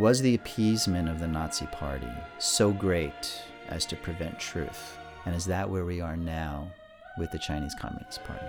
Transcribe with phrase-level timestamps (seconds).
[0.00, 2.08] Was the appeasement of the Nazi Party
[2.38, 4.96] so great as to prevent truth?
[5.26, 6.72] And is that where we are now
[7.18, 8.46] with the Chinese Communist Party?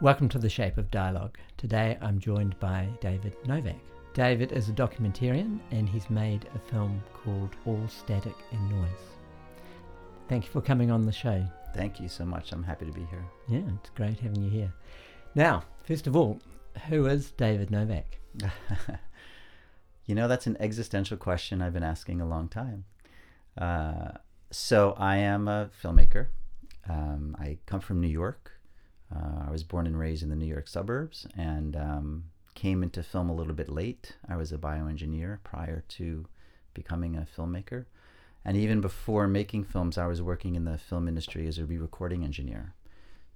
[0.00, 1.38] Welcome to The Shape of Dialogue.
[1.56, 3.78] Today I'm joined by David Novack.
[4.16, 8.88] David is a documentarian and he's made a film called All Static and Noise.
[10.26, 11.44] Thank you for coming on the show.
[11.74, 12.50] Thank you so much.
[12.50, 13.26] I'm happy to be here.
[13.46, 14.72] Yeah, it's great having you here.
[15.34, 16.40] Now, first of all,
[16.88, 18.04] who is David Novack?
[20.06, 22.86] you know, that's an existential question I've been asking a long time.
[23.58, 24.12] Uh,
[24.50, 26.28] so, I am a filmmaker.
[26.88, 28.52] Um, I come from New York.
[29.14, 32.24] Uh, I was born and raised in the New York suburbs and um,
[32.56, 34.16] came into film a little bit late.
[34.28, 36.26] I was a bioengineer prior to
[36.74, 37.84] becoming a filmmaker.
[38.44, 41.78] And even before making films, I was working in the film industry as a re
[41.78, 42.74] recording engineer.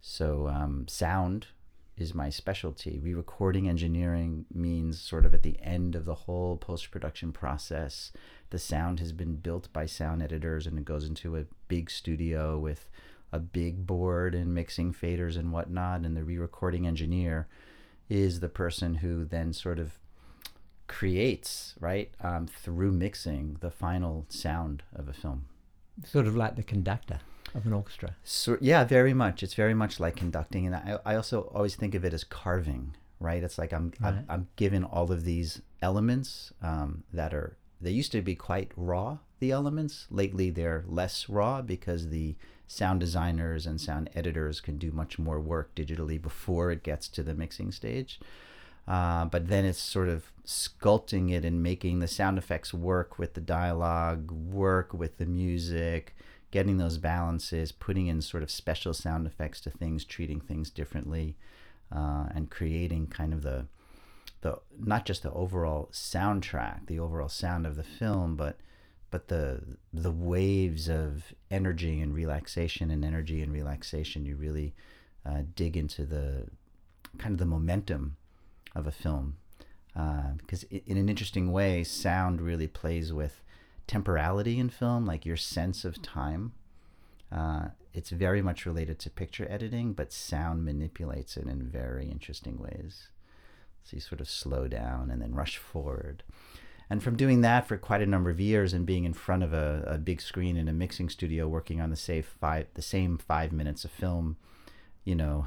[0.00, 1.48] So, um, sound
[1.96, 2.98] is my specialty.
[2.98, 8.12] Re recording engineering means sort of at the end of the whole post production process,
[8.48, 12.58] the sound has been built by sound editors and it goes into a big studio
[12.58, 12.88] with
[13.32, 16.00] a big board and mixing faders and whatnot.
[16.02, 17.48] And the re recording engineer
[18.11, 19.98] is the person who then sort of
[20.89, 25.47] creates, right, um, through mixing the final sound of a film.
[26.05, 27.20] Sort of like the conductor
[27.55, 28.16] of an orchestra.
[28.25, 29.42] So, yeah, very much.
[29.42, 30.66] It's very much like conducting.
[30.66, 33.42] And I, I also always think of it as carving, right?
[33.42, 34.14] It's like I'm, right.
[34.14, 38.72] I'm, I'm, given all of these elements um, that are, they used to be quite
[38.77, 40.06] raw, the elements.
[40.11, 42.34] Lately, they're less raw because the
[42.70, 47.20] sound designers and sound editors can do much more work digitally before it gets to
[47.20, 48.20] the mixing stage.
[48.86, 53.34] Uh, but then it's sort of sculpting it and making the sound effects work with
[53.34, 56.14] the dialogue, work with the music,
[56.53, 61.36] getting those balances, putting in sort of special sound effects to things, treating things differently,
[61.91, 63.66] uh, and creating kind of the
[64.42, 68.59] the not just the overall soundtrack, the overall sound of the film, but
[69.10, 69.60] but the
[69.93, 74.75] the waves of energy and relaxation and energy and relaxation you really
[75.26, 76.47] uh, dig into the
[77.19, 78.16] kind of the momentum
[78.75, 79.37] of a film.
[79.97, 83.43] Uh, because in an interesting way sound really plays with
[83.88, 86.53] temporality in film like your sense of time.
[87.32, 92.56] Uh, it's very much related to picture editing but sound manipulates it in very interesting
[92.59, 93.09] ways.
[93.82, 96.22] So you sort of slow down and then rush forward
[96.91, 99.53] and from doing that for quite a number of years and being in front of
[99.53, 103.17] a, a big screen in a mixing studio working on the same five the same
[103.17, 104.37] five minutes of film,
[105.05, 105.47] you know,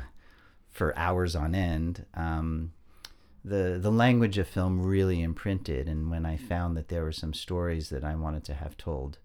[0.70, 2.72] for hours on end, um,
[3.44, 5.90] the the language of film really imprinted.
[5.90, 9.18] And when I found that there were some stories that I wanted to have told,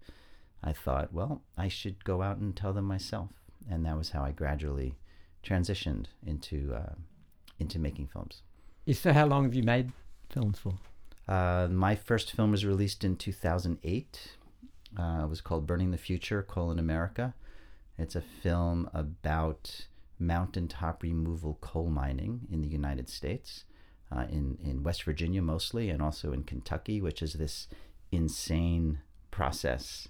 [0.61, 3.29] I thought, well, I should go out and tell them myself.
[3.69, 4.97] And that was how I gradually
[5.41, 6.95] transitioned into uh,
[7.59, 8.41] into making films.
[8.91, 9.93] So, how long have you made
[10.29, 10.73] films for?
[11.29, 14.35] Uh, my first film was released in 2008.
[14.97, 17.35] Uh, it was called Burning the Future, colon America.
[17.99, 19.85] It's a film about
[20.17, 23.65] mountaintop removal coal mining in the United States,
[24.11, 27.67] uh, in, in West Virginia mostly, and also in Kentucky, which is this
[28.11, 28.97] insane
[29.29, 30.07] process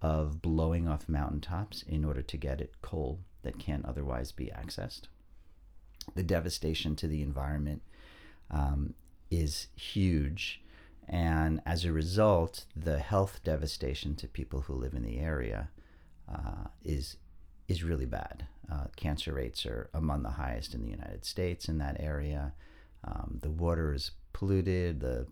[0.00, 5.02] of blowing off mountaintops in order to get at coal that can't otherwise be accessed.
[6.14, 7.82] The devastation to the environment
[8.50, 8.94] um,
[9.40, 10.60] is huge.
[11.06, 15.68] And as a result, the health devastation to people who live in the area
[16.32, 17.16] uh, is
[17.68, 18.46] is really bad.
[18.70, 22.52] Uh, cancer rates are among the highest in the United States in that area.
[23.04, 25.00] Um, the water is polluted.
[25.00, 25.26] The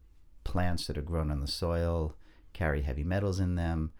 [0.45, 2.15] plants that are grown on the soil
[2.53, 3.93] carry heavy metals in them,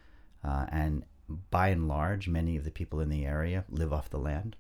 [0.45, 1.05] uh, and
[1.51, 4.57] by and large, many of the people in the area live off the land.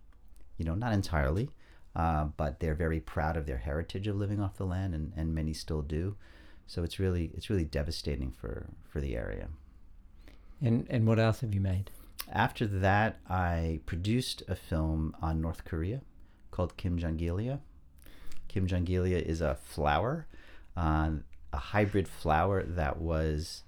[0.57, 1.51] You know, not entirely,
[1.95, 5.35] uh, but they're very proud of their heritage of living off the land, and, and
[5.35, 6.17] many still do.
[6.67, 9.49] So it's really it's really devastating for, for the area.
[10.61, 11.91] And and what else have you made?
[12.31, 16.01] After that, I produced a film on North Korea
[16.51, 17.61] called Kimjongilia.
[18.49, 20.27] Kim Jong Gilia is a flower,
[20.77, 21.11] uh,
[21.53, 23.63] a hybrid flower that was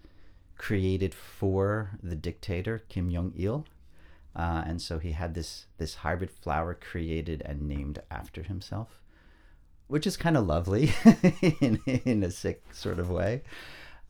[0.56, 3.66] created for the dictator Kim Jong Il
[4.36, 9.00] uh, and so he had this this hybrid flower created and named after himself,
[9.86, 10.92] which is kind of lovely
[11.60, 13.42] in, in a sick sort of way.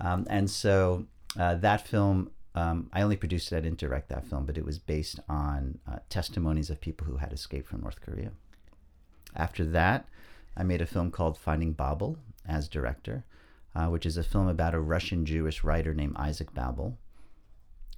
[0.01, 1.07] Um, and so
[1.39, 4.65] uh, that film, um, I only produced it, I didn't direct that film, but it
[4.65, 8.33] was based on uh, testimonies of people who had escaped from North Korea.
[9.37, 10.07] After that,
[10.57, 13.25] I made a film called Finding Babel as director.
[13.75, 16.97] uh, which is a film about a Russian Jewish writer named Isaac Babel,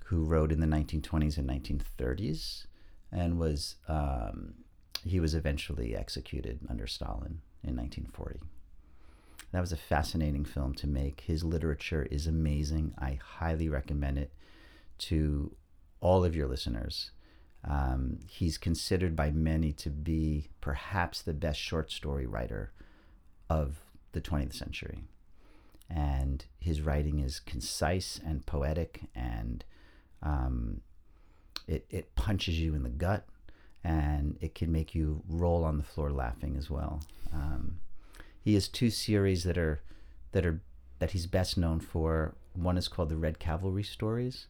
[0.07, 2.67] who wrote in the 1920s and 1930s,
[3.11, 4.55] and was um,
[5.05, 8.41] he was eventually executed under Stalin in 1940.
[9.53, 11.23] That was a fascinating film to make.
[11.23, 12.95] His literature is amazing.
[12.99, 14.33] I highly recommend it
[14.99, 15.55] to
[16.01, 17.11] all of your listeners.
[17.65, 22.73] Um, he's considered by many to be perhaps the best short story writer
[23.51, 23.81] of
[24.13, 25.05] the 20th century.
[25.89, 29.65] And his writing is concise and poetic, and
[30.23, 30.81] um,
[31.67, 33.27] it, it punches you in the gut,
[33.83, 37.03] and it can make you roll on the floor laughing as well.
[37.33, 37.79] Um,
[38.43, 39.81] he has two series that are
[40.33, 40.61] that are
[40.99, 42.35] that he's best known for.
[42.55, 44.47] One is called the Red Cavalry Stories,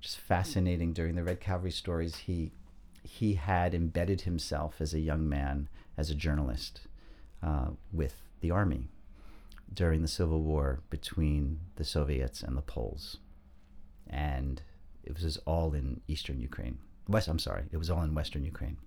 [0.00, 0.92] just fascinating.
[0.92, 2.52] During the Red Cavalry Stories, he
[3.02, 6.80] he had embedded himself as a young man as a journalist
[7.42, 8.88] uh, with the army
[9.72, 13.18] during the civil war between the Soviets and the Poles,
[14.08, 14.62] and
[15.06, 16.78] it was all in eastern Ukraine.
[17.08, 18.78] West, I'm sorry, it was all in western Ukraine.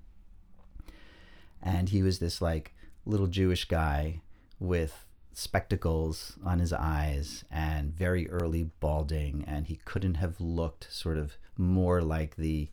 [1.61, 2.73] And he was this like
[3.05, 4.21] little Jewish guy
[4.59, 11.17] with spectacles on his eyes and very early balding, and he couldn't have looked sort
[11.17, 12.69] of more like the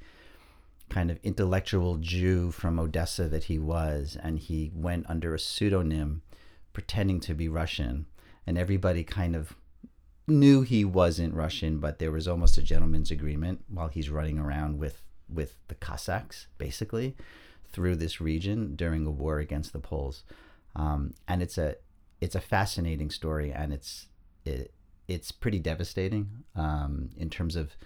[0.89, 4.17] kind of intellectual Jew from Odessa that he was.
[4.21, 6.23] And he went under a pseudonym
[6.73, 8.07] pretending to be Russian,
[8.47, 9.57] and everybody kind of
[10.27, 14.79] knew he wasn't Russian, but there was almost a gentleman's agreement while he's running around
[14.79, 17.17] with with the Cossacks, basically,
[17.73, 20.23] through this region during a war against the Poles.
[20.77, 21.77] Um, and it's a
[22.21, 24.07] it's a fascinating story, and it's
[24.45, 24.73] it,
[25.09, 27.77] it's pretty devastating um, in terms of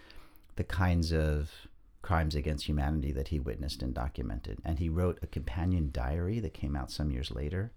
[0.56, 1.50] the kinds of
[2.02, 4.58] crimes against humanity that he witnessed and documented.
[4.64, 7.72] And he wrote a companion diary that came out some years later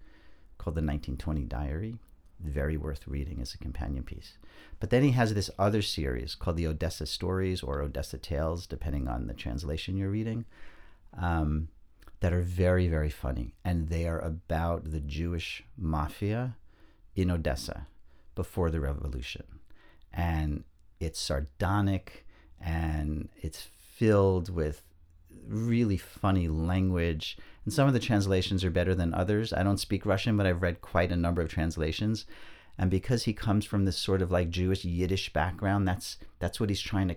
[0.58, 1.96] called the 1920 Diary.
[2.44, 4.36] Very worth reading as a companion piece.
[4.78, 9.08] But then he has this other series called the Odessa Stories or Odessa Tales, depending
[9.08, 10.44] on the translation you're reading,
[11.18, 11.68] um,
[12.20, 13.54] that are very, very funny.
[13.64, 16.56] And they are about the Jewish mafia
[17.16, 17.86] in Odessa
[18.34, 19.44] before the revolution.
[20.12, 20.64] And
[21.00, 22.26] it's sardonic
[22.60, 24.82] and it's filled with
[25.46, 27.38] really funny language.
[27.64, 29.52] And some of the translations are better than others.
[29.52, 32.26] I don't speak Russian, but I've read quite a number of translations.
[32.76, 36.68] And because he comes from this sort of like Jewish Yiddish background, that's that's what
[36.68, 37.16] he's trying to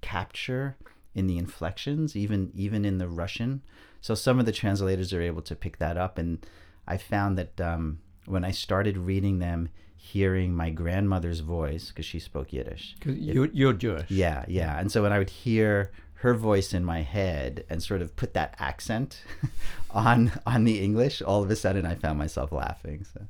[0.00, 0.76] capture
[1.14, 3.62] in the inflections, even even in the Russian.
[4.00, 6.44] So some of the translators are able to pick that up, and
[6.86, 12.18] I found that um, when I started reading them, hearing my grandmother's voice because she
[12.18, 12.96] spoke Yiddish.
[12.98, 14.10] Because you're, you're Jewish.
[14.10, 14.78] Yeah, yeah.
[14.78, 18.34] And so when I would hear her voice in my head and sort of put
[18.34, 19.22] that accent
[19.90, 23.06] on on the English, all of a sudden I found myself laughing.
[23.12, 23.22] So.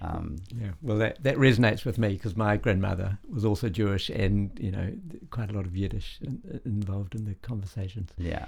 [0.00, 4.50] Um, yeah, well, that, that resonates with me because my grandmother was also Jewish, and
[4.60, 4.92] you know,
[5.30, 8.10] quite a lot of Yiddish in, involved in the conversations.
[8.16, 8.46] Yeah.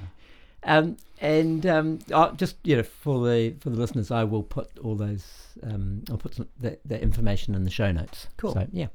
[0.62, 4.78] Um, and um, I'll just you know, for the for the listeners, I will put
[4.78, 5.26] all those.
[5.62, 8.28] Um, I'll put some, that, that information in the show notes.
[8.36, 8.52] Cool.
[8.52, 8.88] So yeah.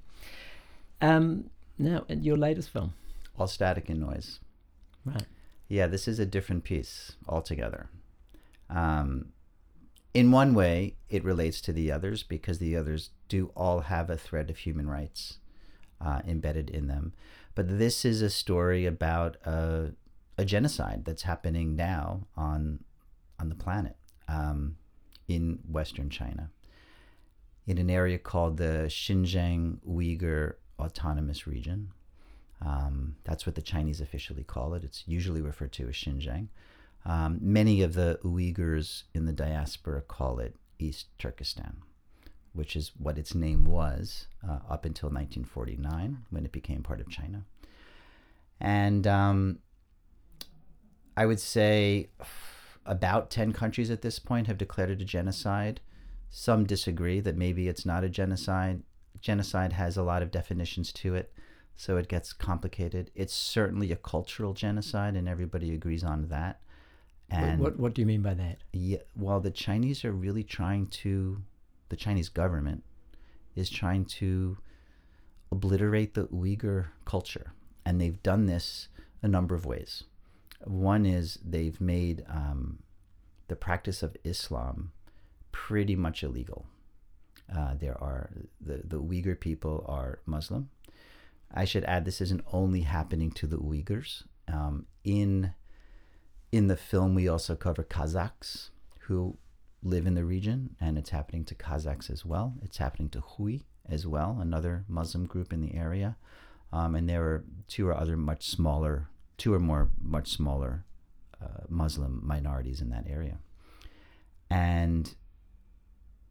[1.01, 2.93] Um, now, your latest film.
[3.37, 4.39] All static and noise.
[5.05, 5.25] Right.
[5.67, 7.89] Yeah, this is a different piece altogether.
[8.69, 9.27] Um,
[10.13, 14.17] in one way, it relates to the others because the others do all have a
[14.17, 15.39] thread of human rights
[15.99, 17.13] uh, embedded in them.
[17.53, 19.91] But this is a story about a,
[20.37, 22.83] a genocide that's happening now on
[23.37, 23.97] on the planet
[24.29, 24.77] um,
[25.27, 26.49] in Western China,
[27.67, 31.91] in an area called the Xinjiang Uyghur Autonomous Region.
[32.61, 34.83] Um, that's what the Chinese officially call it.
[34.83, 36.47] It's usually referred to as Xinjiang.
[37.05, 41.77] Um, many of the Uyghurs in the diaspora call it East Turkestan,
[42.53, 47.09] which is what its name was uh, up until 1949 when it became part of
[47.09, 47.43] China.
[48.59, 49.59] And um,
[51.15, 52.09] I would say
[52.85, 55.81] about 10 countries at this point have declared it a genocide.
[56.29, 58.81] Some disagree that maybe it's not a genocide.
[59.21, 61.31] Genocide has a lot of definitions to it
[61.75, 63.11] so it gets complicated.
[63.15, 66.61] It's certainly a cultural genocide, and everybody agrees on that.
[67.29, 68.59] And what, what, what do you mean by that?
[68.71, 71.41] Yeah, well, the Chinese are really trying to,
[71.89, 72.83] the Chinese government
[73.55, 74.57] is trying to
[75.51, 77.53] obliterate the Uyghur culture,
[77.85, 78.89] and they've done this
[79.21, 80.03] a number of ways.
[80.63, 82.79] One is they've made um,
[83.47, 84.91] the practice of Islam
[85.51, 86.65] pretty much illegal.
[87.55, 90.69] Uh, there are the, the Uyghur people are Muslim,
[91.53, 94.23] I should add this isn't only happening to the Uyghurs.
[94.47, 95.53] Um, in
[96.51, 98.69] in the film, we also cover Kazakhs
[99.01, 99.37] who
[99.83, 102.55] live in the region, and it's happening to Kazakhs as well.
[102.63, 106.17] It's happening to Hui as well, another Muslim group in the area.
[106.73, 110.85] Um, and there are two or other much smaller, two or more much smaller
[111.41, 113.37] uh, Muslim minorities in that area.
[114.49, 115.13] And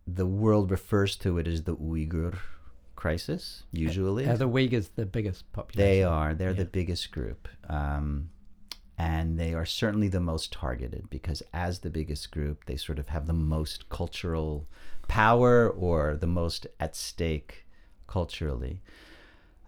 [0.06, 2.38] the world refers to it as the Uyghur
[3.04, 4.26] crisis, usually.
[4.26, 5.90] Are the Uyghurs the biggest population?
[5.90, 6.32] They are.
[6.32, 7.48] They're the biggest group.
[7.68, 8.30] Um,
[8.96, 13.08] and they are certainly the most targeted because, as the biggest group, they sort of
[13.08, 14.66] have the most cultural
[15.06, 17.66] power or the most at stake
[18.06, 18.80] culturally.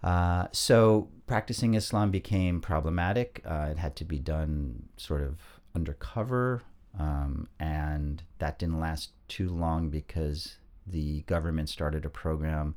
[0.01, 3.43] Uh, so, practicing Islam became problematic.
[3.45, 5.35] Uh, it had to be done sort of
[5.75, 6.63] undercover.
[6.97, 12.73] Um, and that didn't last too long because the government started a program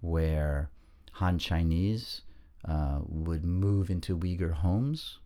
[0.00, 0.70] where
[1.12, 2.22] Han Chinese
[2.66, 5.18] uh, would move into Uyghur homes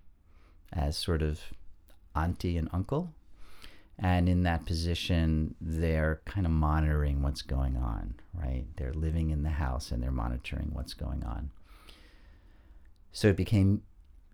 [0.72, 1.40] as sort of
[2.14, 3.12] auntie and uncle.
[3.98, 8.64] And in that position, they're kind of monitoring what's going on, right?
[8.76, 11.50] They're living in the house and they're monitoring what's going on.
[13.12, 13.82] So it became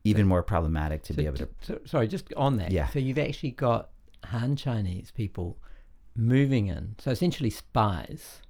[0.04, 1.48] even more problematic to So be able to.
[1.62, 2.70] so- sorry, just on that.
[2.70, 2.86] Yeah.
[2.90, 3.90] So you've actually got
[4.26, 5.56] Han Chinese people
[6.14, 8.40] moving in, so essentially spies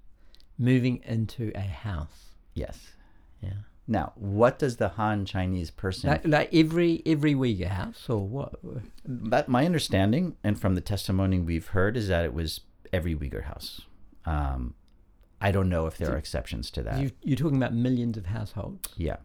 [0.58, 2.30] moving into a house.
[2.54, 2.78] Yes.
[3.42, 3.50] Yeah.
[3.88, 8.54] Now, what does the Han Chinese person Like, like every every Uyghur house or what?
[9.04, 12.60] That my understanding, and from the testimony we've heard, is that it was
[12.92, 13.82] every Uyghur house.
[14.24, 14.74] Um,
[15.40, 16.98] I don't know if there are exceptions to that.
[17.00, 18.88] You, you're talking about millions of households.
[18.96, 19.16] yeah,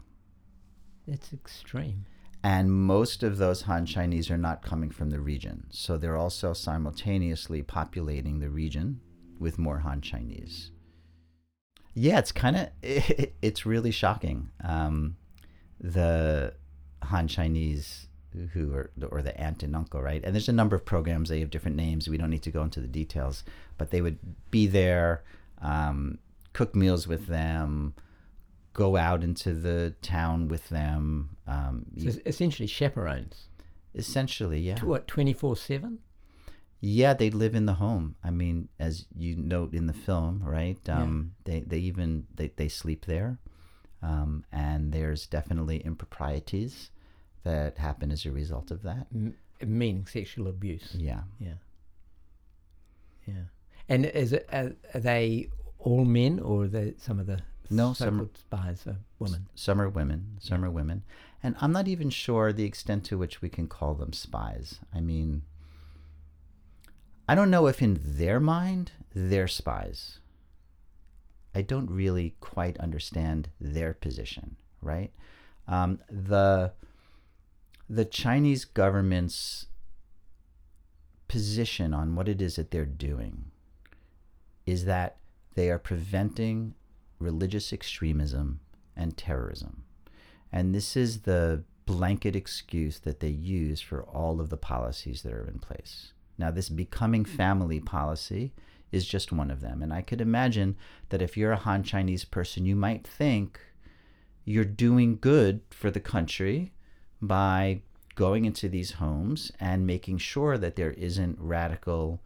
[1.08, 2.06] That's extreme.
[2.44, 6.54] and most of those Han Chinese are not coming from the region, so they're also
[6.54, 9.00] simultaneously populating the region
[9.40, 10.71] with more Han Chinese.
[11.94, 14.50] Yeah, it's kind of it's really shocking.
[14.64, 15.18] Um,
[15.80, 16.54] the
[17.04, 18.08] Han Chinese
[18.54, 20.24] who are or the aunt and uncle, right?
[20.24, 21.30] And there's a number of programs.
[21.30, 22.08] They have different names.
[22.08, 23.44] We don't need to go into the details,
[23.78, 24.20] but they would
[24.52, 25.24] be there,
[25.62, 26.18] um,
[26.54, 27.94] cook meals with them,
[28.74, 31.36] go out into the town with them.
[31.46, 33.48] Um, So essentially chaperones.
[33.94, 36.00] essentially, yeah, What twenty four seven?
[36.82, 38.16] Yeah, they live in the home.
[38.24, 40.78] I mean, as you note in the film, right?
[40.90, 43.38] Um, They they even they, they sleep there,
[44.02, 46.90] um, and there's definitely improprieties
[47.44, 49.08] that happen as a result of that.
[49.14, 49.36] M-
[49.66, 50.96] meaning sexual abuse.
[50.98, 51.22] Yeah.
[51.40, 51.58] Yeah.
[53.28, 53.44] Yeah.
[53.90, 57.94] And is it are, are they all men or are they some of the No,
[57.94, 59.48] some- spies are women?
[59.56, 61.04] Some are women, some are women.
[61.44, 64.80] And I'm not even sure the extent to which we can call them spies.
[64.94, 65.42] I mean,
[67.32, 70.20] I don't know if in their mind they're spies.
[71.56, 75.14] I don't really quite understand their position, right?
[75.66, 76.74] Um, the
[77.90, 79.68] the Chinese government's
[81.30, 83.52] position on what it is that they're doing
[84.66, 85.16] is that
[85.56, 86.74] they are preventing
[87.18, 88.60] religious extremism
[88.94, 89.86] and terrorism.
[90.52, 95.32] And this is the blanket excuse that they use for all of the policies that
[95.32, 96.12] are in place.
[96.42, 98.52] Now, this becoming family policy
[98.92, 99.82] is just one of them.
[99.82, 100.76] And I could imagine
[101.10, 103.60] that if you're a Han Chinese person, you might think
[104.44, 106.74] you're doing good for the country
[107.22, 107.82] by
[108.16, 112.22] going into these homes and making sure that there isn't radical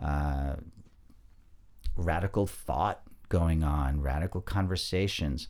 [0.00, 0.54] uh,
[1.96, 5.48] radical thought going on, radical conversations.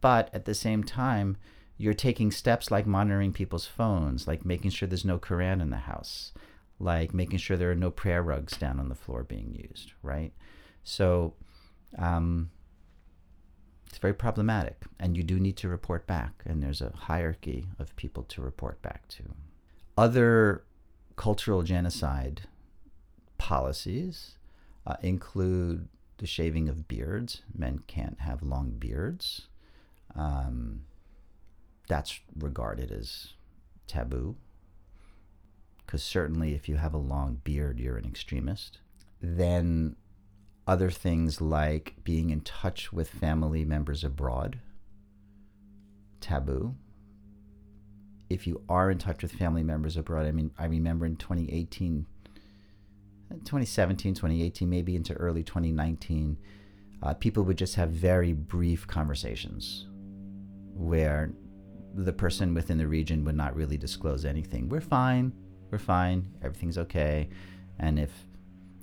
[0.00, 1.38] But at the same time,
[1.78, 5.78] you're taking steps like monitoring people's phones, like making sure there's no Quran in the
[5.78, 6.32] house,
[6.80, 10.32] like making sure there are no prayer rugs down on the floor being used, right?
[10.84, 11.34] So
[11.98, 12.50] um,
[13.88, 14.84] it's very problematic.
[15.00, 16.42] And you do need to report back.
[16.44, 19.22] And there's a hierarchy of people to report back to.
[19.96, 20.64] Other
[21.16, 22.42] cultural genocide
[23.38, 24.36] policies
[24.86, 27.42] uh, include the shaving of beards.
[27.56, 29.48] Men can't have long beards.
[30.14, 30.82] Um,
[31.88, 33.34] that's regarded as
[33.86, 34.36] taboo.
[35.88, 38.80] Because certainly, if you have a long beard, you're an extremist.
[39.22, 39.96] Then,
[40.66, 44.60] other things like being in touch with family members abroad,
[46.20, 46.74] taboo.
[48.28, 52.04] If you are in touch with family members abroad, I mean, I remember in 2018,
[53.30, 56.36] 2017, 2018, maybe into early 2019,
[57.02, 59.86] uh, people would just have very brief conversations
[60.74, 61.32] where
[61.94, 64.68] the person within the region would not really disclose anything.
[64.68, 65.32] We're fine.
[65.70, 66.34] We're fine.
[66.42, 67.28] Everything's okay.
[67.78, 68.10] And if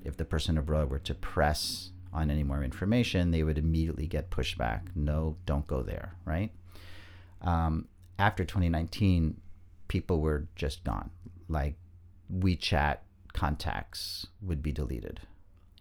[0.04, 4.30] if the person abroad were to press on any more information, they would immediately get
[4.30, 4.88] pushback.
[4.96, 6.16] No, don't go there.
[6.26, 6.52] Right.
[7.42, 7.88] Um,
[8.18, 9.40] after 2019,
[9.88, 11.10] people were just gone.
[11.48, 11.76] Like
[12.34, 12.98] WeChat
[13.34, 15.22] contacts would be deleted,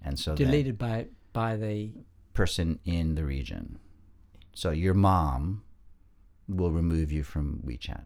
[0.02, 1.92] and so Deleted by by the
[2.32, 3.78] person in the region.
[4.54, 5.62] So your mom
[6.48, 8.04] will remove you from WeChat.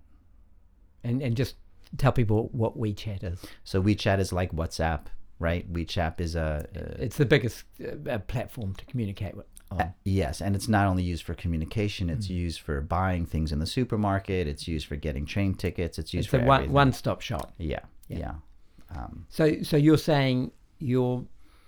[1.05, 1.57] And and just
[1.97, 3.41] tell people what WeChat is.
[3.65, 5.07] So WeChat is like WhatsApp,
[5.39, 5.71] right?
[5.73, 7.65] WeChat is a, a It's the biggest
[8.11, 9.47] uh, platform to communicate with.
[9.71, 12.31] Uh, yes, and it's not only used for communication; it's Mm.
[12.47, 14.47] used for buying things in the supermarket.
[14.47, 15.99] It's used for getting train tickets.
[15.99, 16.73] It's used It's for a one everything.
[16.75, 17.53] one stop shop.
[17.59, 18.19] Yeah, Yeah.
[18.19, 18.35] yeah.
[18.97, 21.25] Um, So so you're saying your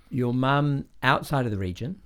[0.09, 2.01] your mum outside of the region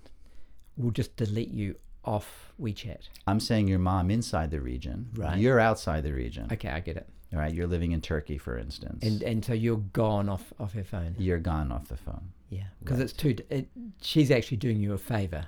[0.78, 3.08] will just delete you off WeChat.
[3.26, 5.10] I'm saying your mom inside the region.
[5.16, 5.40] Right.
[5.40, 6.48] You're outside the region.
[6.52, 7.08] Okay, I get it.
[7.36, 7.54] All right.
[7.54, 9.04] You're living in Turkey, for instance.
[9.04, 11.16] And and so you're gone off off her phone.
[11.20, 12.32] you're gone off the phone.
[12.50, 13.04] Yeah, because Right.
[13.04, 13.36] it's too.
[13.50, 13.68] It,
[14.02, 15.46] she's actually doing you a favor.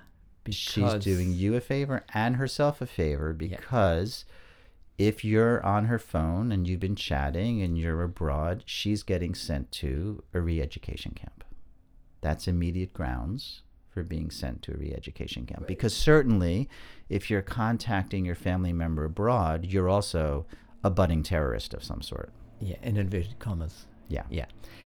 [0.50, 3.58] She's doing you a favor and herself a favor Yeah.
[3.60, 4.24] because
[4.98, 9.72] if you're on her phone and you've been chatting and you're abroad, she's getting sent
[9.74, 11.44] to a re education camp.
[12.22, 15.68] That's immediate grounds for being sent to a re education camp.
[15.68, 16.68] Because certainly,
[17.10, 20.46] if you're contacting your family member abroad, you're also
[20.84, 22.32] a budding terrorist of some sort.
[22.60, 23.86] Yeah, in inverted commas.
[24.08, 24.24] Yeah.
[24.30, 24.46] Yeah.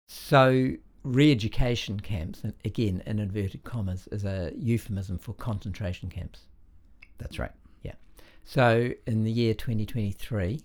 [0.07, 0.71] So
[1.03, 6.41] re-education camps, and again in inverted commas, is a euphemism for concentration camps.
[7.17, 7.51] That's right.
[7.83, 7.93] Yeah.
[8.43, 10.61] So in the year 2023,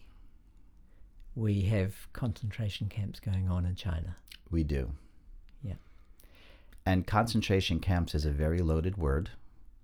[1.35, 4.17] we have concentration camps going on in China.
[4.51, 4.93] We do.
[5.63, 5.75] Yeah.
[6.85, 9.31] And concentration camps is a very loaded word.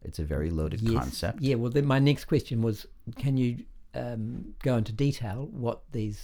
[0.03, 1.03] It's a very loaded Yes.
[1.03, 1.41] concept.
[1.41, 1.55] Yeah.
[1.57, 3.65] Well, then my next question was, can you
[3.99, 6.23] um, go into detail what these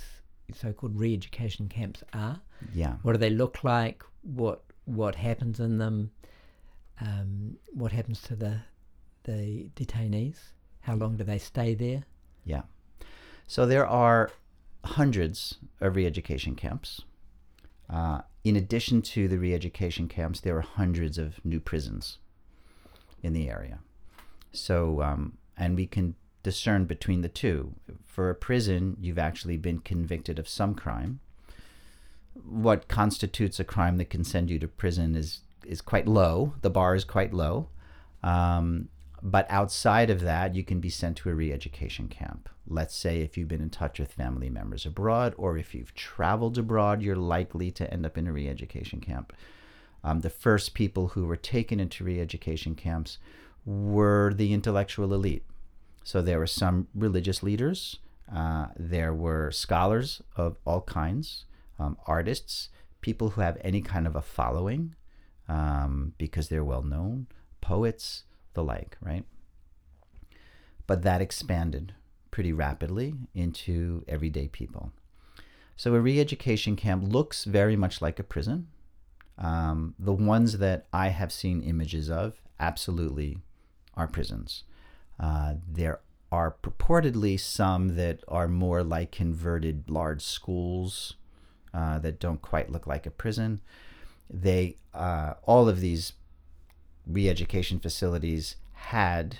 [0.53, 2.41] so-called re-education camps are?
[2.75, 2.95] Yeah.
[3.03, 4.03] What do they look like?
[4.23, 6.11] What what happens in them?
[7.01, 8.61] Um, what happens to the
[9.25, 10.37] the detainees?
[10.81, 12.05] How long do they stay there?
[12.45, 12.63] Yeah.
[13.47, 14.31] So there are
[14.85, 17.03] hundreds of re education camps.
[17.89, 22.19] Uh, in addition to the re education camps, there are hundreds of new prisons
[23.23, 23.79] in the area.
[24.53, 27.75] So, um, and we can discern between the two.
[28.05, 31.19] For a prison, you've actually been convicted of some crime.
[32.49, 36.55] What constitutes a crime that can send you to prison is, is quite low.
[36.61, 37.69] The bar is quite low.
[38.23, 38.89] Um,
[39.23, 42.51] but outside of that, you can be sent to a re education camp.
[42.69, 46.59] Let's say if you've been in touch with family members abroad, or if you've traveled
[46.59, 49.33] abroad, you're likely to end up in a re education camp.
[50.03, 53.17] Um, the first people who were taken into re education camps
[53.65, 55.45] were the intellectual elite.
[56.05, 57.99] So there were some religious leaders,
[58.33, 61.47] uh, there were scholars of all kinds,
[61.79, 62.69] um, artists,
[63.01, 64.95] people who have any kind of a following
[65.49, 67.27] um, because they're well known,
[67.61, 69.25] poets, the like, right?
[70.87, 71.95] But that expanded
[72.31, 74.93] pretty rapidly into everyday people.
[75.77, 78.69] So a re education camp looks very much like a prison.
[79.39, 83.39] Um, the ones that I have seen images of absolutely
[83.95, 84.65] are prisons.
[85.19, 86.01] Uh, there
[86.33, 91.15] are purportedly some that are more like converted large schools
[91.73, 93.61] uh, that don't quite look like a prison.
[94.29, 96.15] They uh, all of these
[97.07, 99.39] re-education facilities had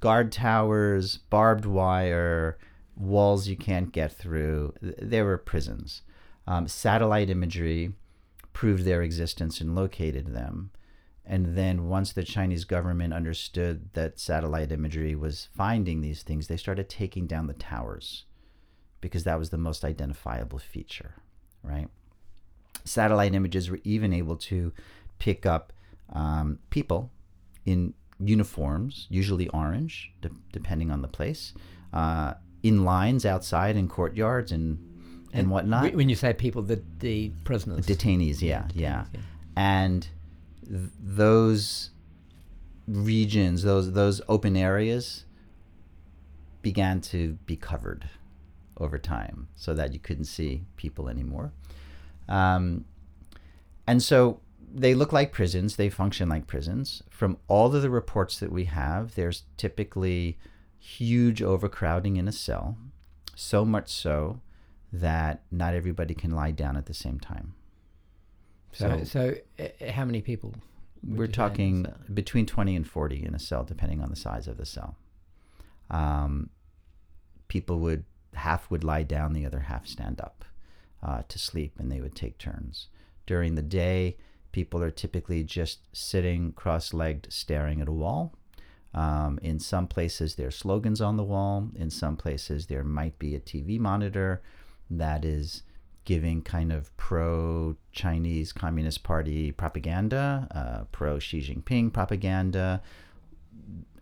[0.00, 2.58] guard towers, barbed wire,
[2.96, 4.74] walls you can't get through.
[4.80, 6.02] Th- They were prisons.
[6.46, 7.94] Um, satellite imagery
[8.52, 10.70] proved their existence and located them.
[11.26, 16.56] And then once the Chinese government understood that satellite imagery was finding these things, they
[16.56, 18.24] started taking down the towers
[19.00, 21.14] because that was the most identifiable feature,
[21.62, 21.88] right?
[22.84, 24.72] Satellite images were even able to
[25.18, 25.72] pick up
[26.12, 27.10] um, people
[27.64, 31.52] in uniforms, usually orange, de- depending on the place,
[31.92, 34.78] uh, in lines outside in courtyards and
[35.32, 35.94] and whatnot.
[35.94, 37.86] When you say people, the the prisoners.
[37.86, 39.20] Detainees, yeah, yeah, yeah.
[39.56, 40.08] and
[40.68, 41.90] th- those
[42.86, 45.24] regions, those those open areas,
[46.62, 48.08] began to be covered
[48.78, 51.52] over time, so that you couldn't see people anymore.
[52.28, 52.84] Um,
[53.86, 54.40] and so
[54.72, 55.76] they look like prisons.
[55.76, 57.02] They function like prisons.
[57.08, 60.38] From all of the reports that we have, there's typically
[60.78, 62.76] huge overcrowding in a cell,
[63.34, 64.40] so much so
[64.92, 67.54] that not everybody can lie down at the same time.
[68.76, 70.54] So, so uh, how many people?
[71.02, 74.16] We're you say in talking between 20 and 40 in a cell, depending on the
[74.16, 74.96] size of the cell.
[75.90, 76.50] Um,
[77.48, 80.44] people would, half would lie down, the other half stand up
[81.02, 82.88] uh, to sleep, and they would take turns.
[83.24, 84.16] During the day,
[84.52, 88.34] people are typically just sitting cross legged, staring at a wall.
[88.92, 91.70] Um, in some places, there are slogans on the wall.
[91.74, 94.42] In some places, there might be a TV monitor
[94.90, 95.62] that is
[96.06, 102.80] giving kind of pro Chinese Communist Party propaganda, uh, pro Xi Jinping propaganda,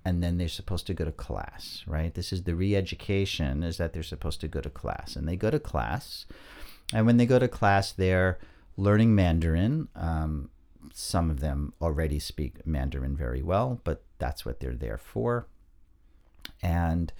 [0.05, 2.15] and then they're supposed to go to class, right?
[2.15, 5.51] This is the re-education is that they're supposed to go to class, and they go
[5.51, 6.27] to class,
[6.93, 8.39] and when they go to class, they're
[8.77, 9.89] learning Mandarin.
[9.97, 10.51] Um,
[10.93, 15.49] some of them already speak Mandarin very well, but that's what they're there for,
[16.63, 17.15] and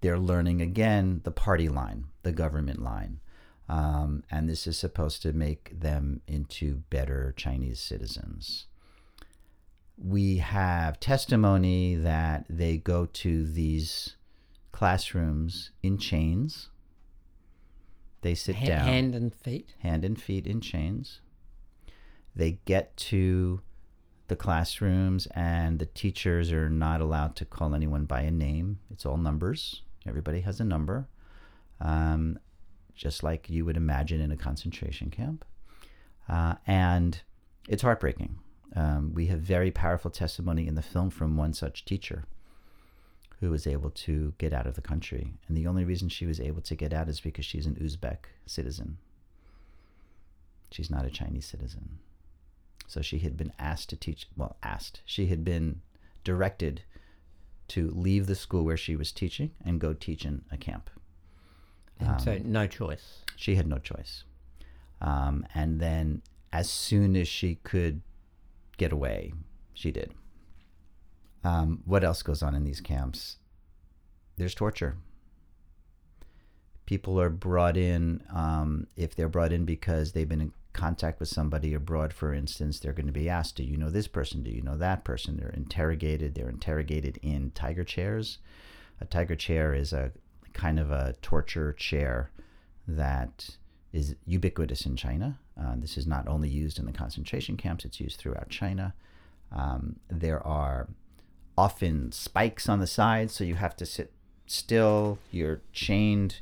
[0.00, 3.20] they're learning again the party line, the government line.
[3.70, 8.66] Um, and this is supposed to make them into better Chinese citizens
[10.02, 14.16] we have testimony that they go to these
[14.72, 16.70] classrooms in chains.
[18.22, 19.74] They sit down, Hand and feet.
[19.80, 21.20] hand and feet in chains.
[22.34, 23.60] They get to
[24.28, 28.78] the classrooms, and the teachers are not allowed to call anyone by a name.
[28.90, 29.82] It's all numbers.
[30.06, 31.08] Everybody has a number,
[31.80, 32.38] um,
[33.00, 35.42] just like you would imagine in a concentration camp.
[36.28, 37.22] Uh, and
[37.66, 38.38] it's heartbreaking.
[38.76, 42.24] Um, we have very powerful testimony in the film from one such teacher
[43.40, 45.32] who was able to get out of the country.
[45.48, 48.26] And the only reason she was able to get out is because she's an Uzbek
[48.44, 48.98] citizen.
[50.70, 52.00] She's not a Chinese citizen.
[52.86, 55.00] So she had been asked to teach, well, asked.
[55.06, 55.80] She had been
[56.22, 56.82] directed
[57.68, 60.90] to leave the school where she was teaching and go teach in a camp.
[62.00, 63.24] And so Um, no choice.
[63.36, 64.24] She had no choice.
[65.00, 68.02] Um, and then, as soon as she could
[68.76, 69.32] get away,
[69.72, 70.14] she did.
[71.42, 73.36] Um, what else goes on in these camps?
[74.36, 74.96] There's torture.
[76.86, 81.28] People are brought in, um, if they're brought in because they've been in contact with
[81.28, 84.42] somebody abroad, for instance, they're going to be asked, Do you know this person?
[84.42, 85.36] Do you know that person?
[85.36, 86.34] They're interrogated.
[86.34, 88.38] They're interrogated in tiger chairs.
[89.00, 90.12] A tiger chair is a
[90.52, 92.30] kind of a torture chair
[92.86, 93.56] that
[93.92, 95.38] is ubiquitous in China.
[95.60, 98.94] Uh, this is not only used in the concentration camps, it's used throughout China.
[99.52, 100.88] Um, there are
[101.58, 104.12] often spikes on the sides, so you have to sit
[104.46, 105.18] still.
[105.30, 106.40] You're chained,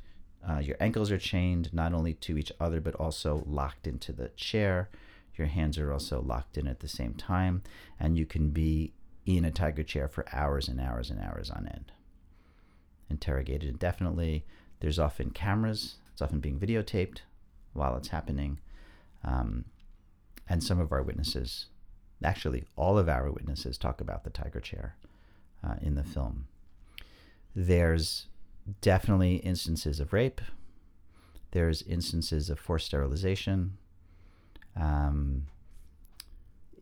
[0.48, 4.28] uh, your ankles are chained not only to each other, but also locked into the
[4.36, 4.88] chair.
[5.36, 7.62] Your hands are also locked in at the same time,
[7.98, 8.92] and you can be
[9.24, 11.92] in a tiger chair for hours and hours and hours on end.
[13.10, 14.44] Interrogated indefinitely.
[14.80, 17.18] There's often cameras, it's often being videotaped
[17.72, 18.60] while it's happening.
[19.24, 19.64] Um,
[20.48, 21.66] and some of our witnesses,
[22.22, 24.96] actually, all of our witnesses, talk about the tiger chair
[25.64, 26.46] uh, in the film.
[27.54, 28.26] There's
[28.80, 30.40] definitely instances of rape.
[31.50, 33.78] There's instances of forced sterilization.
[34.76, 35.46] Um,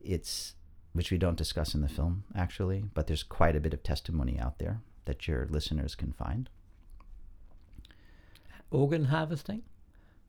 [0.03, 0.55] it's
[0.93, 4.39] which we don't discuss in the film actually, but there's quite a bit of testimony
[4.39, 6.49] out there that your listeners can find.
[8.71, 9.62] Organ harvesting.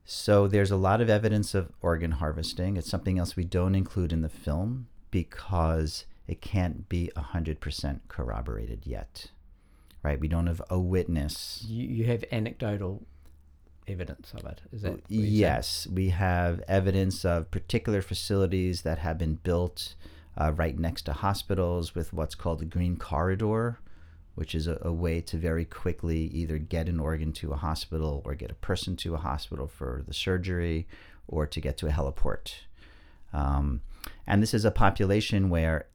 [0.04, 2.76] So there's a lot of evidence of organ harvesting.
[2.76, 8.86] It's something else we don't include in the film because it can't be 100% corroborated
[8.86, 9.26] yet.
[10.02, 10.18] Right?
[10.18, 11.64] We don't have a witness.
[11.68, 13.02] You, you have anecdotal
[13.86, 14.60] evidence of it.
[14.72, 15.34] Is that you're saying?
[15.34, 19.94] Yes, we have evidence of particular facilities that have been built
[20.36, 23.78] uh, right next to hospitals with what's called the green corridor,
[24.38, 28.22] which is a, a way to very quickly either get an organ to a hospital
[28.24, 30.86] or get a person to a hospital for the surgery
[31.26, 32.52] or to get to a heliport.
[33.32, 33.80] Um,
[34.28, 35.86] and this is a population where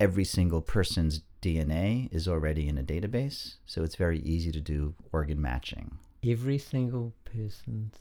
[0.00, 4.94] every single person's DNA is already in a database, so it's very easy to do
[5.12, 5.98] organ matching.
[6.26, 7.94] Every single person's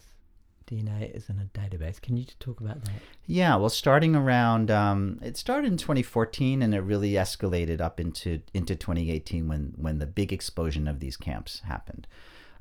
[0.73, 2.01] DNA is in a database.
[2.01, 2.93] Can you talk about that?
[3.27, 8.41] Yeah, well, starting around, um, it started in 2014, and it really escalated up into
[8.53, 12.07] into 2018 when when the big explosion of these camps happened,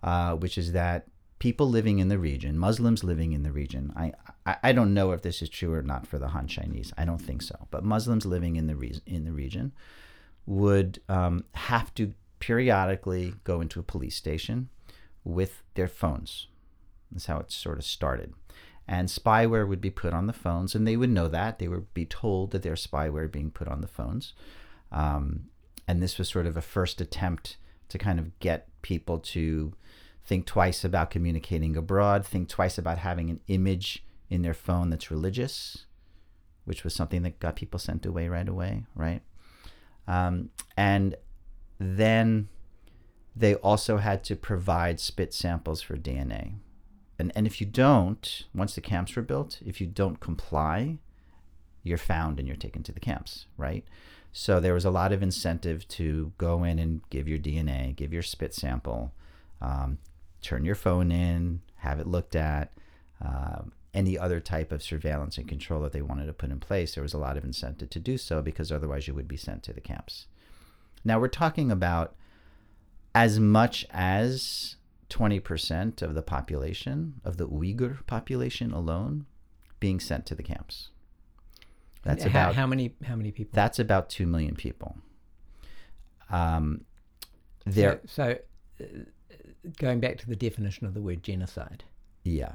[0.03, 1.07] uh, which is that
[1.39, 4.13] people living in the region, Muslims living in the region, I,
[4.47, 6.93] I I don't know if this is true or not for the Han Chinese.
[6.99, 9.73] I don't think so, but Muslims living in the re- in the region
[10.45, 14.69] would um, have to periodically go into a police station
[15.25, 16.49] with their phones.
[17.13, 18.35] That's how it sort of started.
[18.89, 21.59] And spyware would be put on the phones, and they would know that.
[21.59, 24.33] They would be told that there's spyware being put on the phones.
[24.91, 25.45] Um,
[25.87, 27.57] and this was sort of a first attempt
[27.89, 29.75] to kind of get people to
[30.25, 35.11] think twice about communicating abroad, think twice about having an image in their phone that's
[35.11, 35.87] religious,
[36.65, 39.21] which was something that got people sent away right away, right?
[40.07, 41.17] Um, and
[41.79, 42.49] then
[43.35, 46.55] they also had to provide spit samples for DNA.
[47.31, 50.99] And, if you don't, once the camps were built, if you don't comply,
[51.83, 53.85] you're found and you're taken to the camps, right?
[54.33, 58.13] So there was a lot of incentive to go in and give your DNA, give
[58.13, 59.13] your spit sample,
[59.61, 59.99] um,
[60.41, 62.73] turn your phone in, have it looked at,
[63.25, 63.63] uh,
[63.95, 66.95] any other type of surveillance and control that they wanted to put in place.
[66.95, 69.63] There was a lot of incentive to do so because otherwise you would be sent
[69.65, 70.27] to the camps.
[71.05, 72.15] Now we're talking about
[73.15, 74.77] as much as
[75.13, 79.27] 20% of the population, of the Uyghur population alone,
[79.79, 80.89] being sent to the camps.
[82.03, 83.53] That's how, about how many how many people?
[83.55, 84.97] that's about 2 million people.
[86.31, 86.85] Um,
[87.65, 88.39] there, So,
[88.79, 88.87] so uh,
[89.79, 91.85] going back to the definition of the word genocide.
[92.25, 92.53] yeah.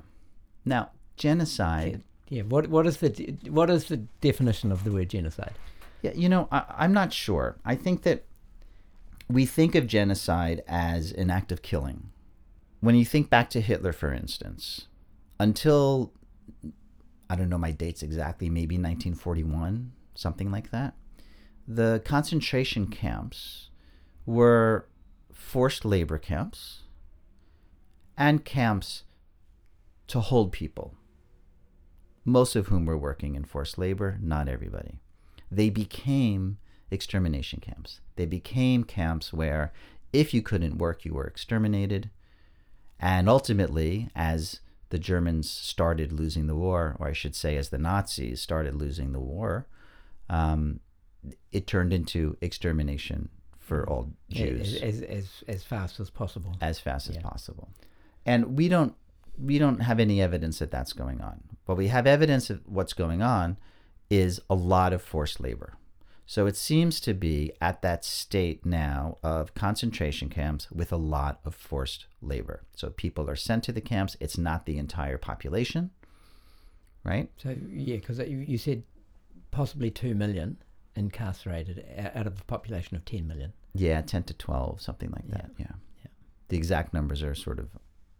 [0.65, 2.03] Now, genocide.
[2.27, 2.41] Yeah.
[2.41, 5.53] What what is the what is the definition of the word genocide?
[6.01, 7.55] Yeah, you know, I, I'm not sure.
[7.63, 8.25] I think that
[9.29, 12.09] we think of genocide as an act of killing.
[12.79, 14.87] When you think back to Hitler, for instance,
[15.39, 16.13] until
[17.29, 20.93] I don't know my dates exactly, maybe 1941, something like that,
[21.67, 23.69] the concentration camps
[24.25, 24.87] were
[25.33, 26.83] forced labor camps
[28.17, 29.03] and camps
[30.07, 30.95] to hold people,
[32.23, 34.99] most of whom were working in forced labor, not everybody
[35.51, 36.57] they became
[36.91, 38.01] extermination camps.
[38.15, 39.73] They became camps where
[40.13, 42.09] if you couldn't work, you were exterminated.
[42.99, 47.77] And ultimately, as the Germans started losing the war, or I should say, as the
[47.77, 49.67] Nazis started losing the war,
[50.29, 50.79] um,
[51.51, 53.29] it turned into extermination
[53.60, 56.55] for all Jews As, as as as fast as possible.
[56.62, 57.69] as fast as possible.
[58.25, 58.95] And we don't
[59.38, 61.43] we don't have any evidence that that's going on.
[61.65, 63.57] What we have evidence of what's going on
[64.10, 65.73] is a lot of forced labor.
[66.29, 71.39] So it seems to be at that state now of concentration camps with a lot
[71.45, 72.63] of forced labor.
[72.75, 74.17] So people are sent to the camps.
[74.19, 75.91] It's not the entire population,
[77.05, 77.31] right?
[77.37, 78.83] So yeah, because you, you said
[79.51, 80.57] possibly two million
[80.97, 83.53] incarcerated out of a population of ten million.
[83.73, 85.51] Yeah, 10 to 12, something like that.
[85.57, 85.67] Yeah.
[86.03, 86.07] Yeah.
[86.49, 87.69] The exact numbers are sort of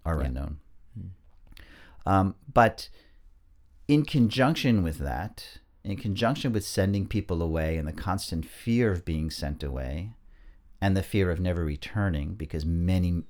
[0.06, 0.28] are Yeah.
[0.28, 0.58] unknown.
[0.98, 1.10] Mm.
[2.06, 2.90] Um, but
[3.88, 5.60] in conjunction with that,
[5.92, 10.12] in conjunction with sending people away and the constant fear of being sent away
[10.82, 13.24] and the fear of never returning because many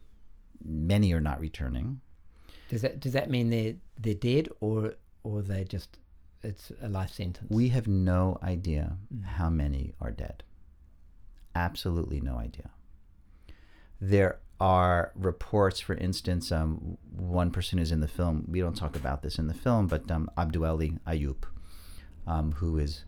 [0.63, 2.01] many are not returning.
[2.69, 5.99] Does that does that mean they're they're dead or or they just
[6.43, 7.47] it's a life sentence?
[7.49, 9.23] We have no idea Mm.
[9.25, 10.43] how many are dead.
[11.55, 12.69] Absolutely no idea.
[13.99, 18.95] There are reports, for instance, um, one person who's in the film, we don't talk
[18.95, 21.43] about this in the film, but um, Abduweli Ayup,
[22.27, 23.03] um, who is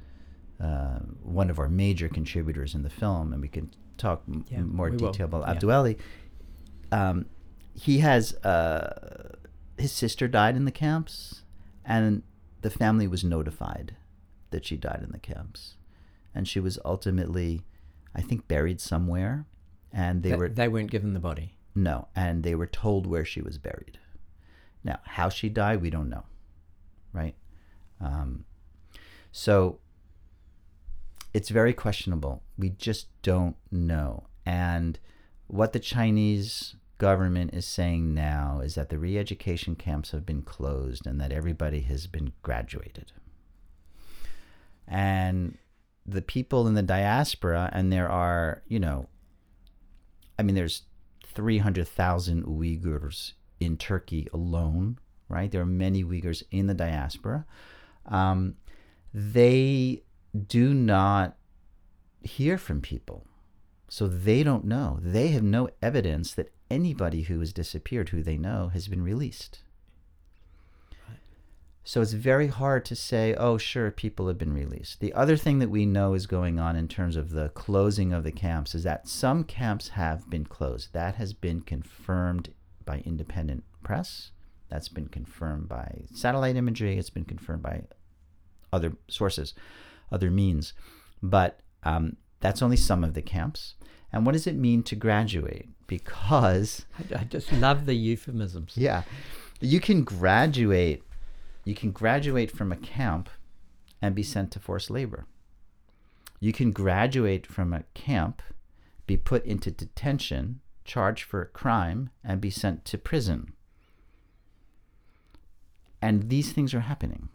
[0.59, 4.61] uh, one of our major contributors in the film, and we can talk m- Yeah,
[4.61, 5.11] more we will.
[5.11, 5.53] detail about Yeah.
[5.59, 5.97] Abduweli.
[6.91, 7.25] Um,
[7.73, 9.35] he has uh,
[9.77, 11.43] his sister died in the camps,
[11.85, 12.23] and
[12.61, 13.95] the family was notified
[14.51, 15.75] that she died in the camps,
[16.33, 17.61] and she was ultimately,
[18.15, 19.45] I think, buried somewhere,
[19.93, 21.53] and they Th- were they weren't given the body.
[21.75, 23.97] no, and they were told where she was buried.
[24.83, 26.23] Now, how she died, we don't know,
[27.13, 27.35] right?
[28.01, 28.45] Um,
[29.31, 29.79] so
[31.33, 32.43] it's very questionable.
[32.57, 34.27] We just don't know.
[34.45, 34.99] And
[35.47, 40.41] what the Chinese government is saying now is that the re education camps have been
[40.41, 43.11] closed and that everybody has been graduated.
[44.87, 45.57] And
[46.05, 49.07] the people in the diaspora, and there are, you know,
[50.37, 50.83] I mean, there's
[51.25, 55.51] 300,000 Uyghurs in Turkey alone, right?
[55.51, 57.45] There are many Uyghurs in the diaspora.
[58.07, 58.55] Um,
[59.13, 60.03] they
[60.47, 61.35] do not
[62.21, 63.25] hear from people.
[63.87, 64.99] So they don't know.
[65.01, 69.59] They have no evidence that anybody who has disappeared, who they know, has been released.
[71.83, 74.99] So it's very hard to say, oh, sure, people have been released.
[74.99, 78.23] The other thing that we know is going on in terms of the closing of
[78.23, 80.93] the camps is that some camps have been closed.
[80.93, 82.53] That has been confirmed
[82.85, 84.29] by independent press.
[84.69, 86.99] That's been confirmed by satellite imagery.
[86.99, 87.85] It's been confirmed by
[88.71, 89.53] other sources,
[90.11, 90.73] other means.
[91.21, 93.75] But um, that's only some of the camps.
[94.11, 95.69] And what does it mean to graduate?
[95.87, 98.73] Because I, I just love the euphemisms.
[98.75, 99.03] yeah.
[99.61, 101.03] You can graduate
[101.65, 103.29] you can graduate from a camp
[104.01, 105.27] and be sent to forced labor.
[106.39, 108.41] You can graduate from a camp,
[109.05, 113.53] be put into detention, charged for a crime, and be sent to prison.
[116.01, 117.29] And these things are happening.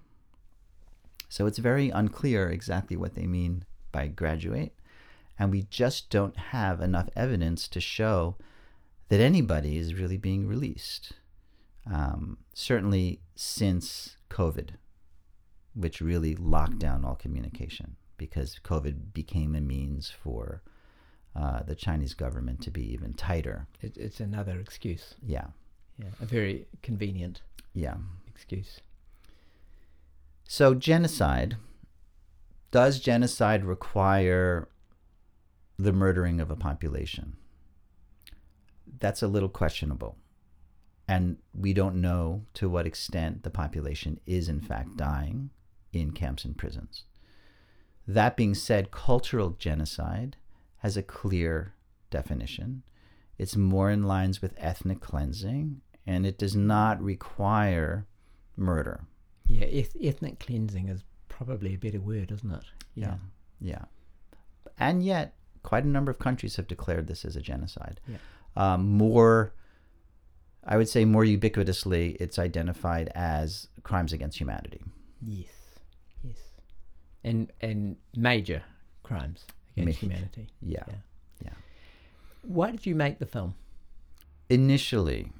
[1.34, 4.72] So it's very unclear exactly what they mean by graduate.
[5.36, 8.36] And we just don't have enough evidence to show
[9.08, 11.14] that anybody is really being released.
[11.92, 14.76] Um, certainly since COVID,
[15.74, 20.62] which really locked down all communication because COVID became a means for
[21.34, 23.66] uh, the Chinese government to be even tighter.
[23.82, 25.16] It, it's another excuse.
[25.20, 25.46] Yeah,
[25.98, 27.42] Yeah, a very convenient
[27.72, 27.96] yeah.
[28.28, 28.78] excuse.
[30.46, 31.56] So, genocide
[32.70, 34.68] does genocide require
[35.78, 37.36] the murdering of a population.
[38.98, 40.16] That's a little questionable.
[41.06, 45.50] And we don't know to what extent the population is, in fact, dying
[45.92, 47.04] in camps and prisons.
[48.06, 50.36] That being said, cultural genocide
[50.78, 51.74] has a clear
[52.10, 52.82] definition.
[53.38, 58.06] It's more in lines with ethnic cleansing, and it does not require
[58.56, 59.06] murder.
[59.48, 62.64] Yeah, eth- ethnic cleansing is probably a better word, isn't it?
[62.94, 63.16] Yeah.
[63.60, 63.84] Yeah.
[64.78, 68.00] And yet, quite a number of countries have declared this as a genocide.
[68.08, 68.16] Yeah.
[68.56, 69.52] Um, more,
[70.64, 74.80] I would say, more ubiquitously, it's identified as crimes against humanity.
[75.20, 75.48] Yes.
[76.22, 76.36] Yes.
[77.22, 78.62] And and major
[79.02, 79.44] crimes
[79.76, 80.48] against Ma- humanity.
[80.60, 80.84] Yeah.
[80.88, 80.94] Yeah.
[81.44, 81.50] Yeah.
[82.42, 83.54] Why did you make the film?
[84.48, 85.32] Initially,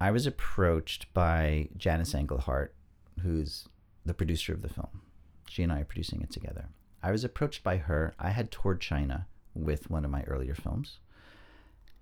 [0.00, 2.74] I was approached by Janice Engelhardt,
[3.22, 3.68] who's
[4.04, 5.02] the producer of the film.
[5.48, 6.66] She and I are producing it together.
[7.02, 8.14] I was approached by her.
[8.18, 10.98] I had toured China with one of my earlier films,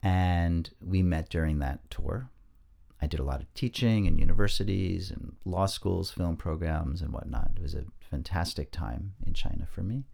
[0.03, 2.31] and we met during that tour.
[3.03, 7.53] I did a lot of teaching in universities and law schools, film programs, and whatnot.
[7.57, 10.05] It was a fantastic time in China for me.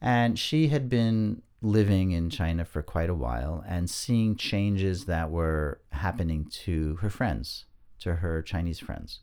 [0.00, 5.30] And she had been living in China for quite a while and seeing changes that
[5.30, 7.64] were happening to her friends,
[8.00, 9.20] to her Chinese friends,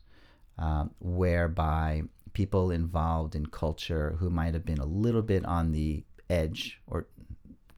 [0.58, 6.04] um, whereby people involved in culture who might have been a little bit on the
[6.30, 7.06] edge or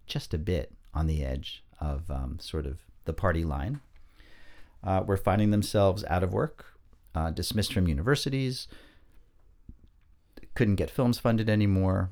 [0.07, 3.81] just a bit on the edge of um, sort of the party line
[4.83, 6.67] uh, were finding themselves out of work,
[7.15, 8.69] uh, dismissed from universities,
[10.55, 12.11] couldn't get films funded anymore.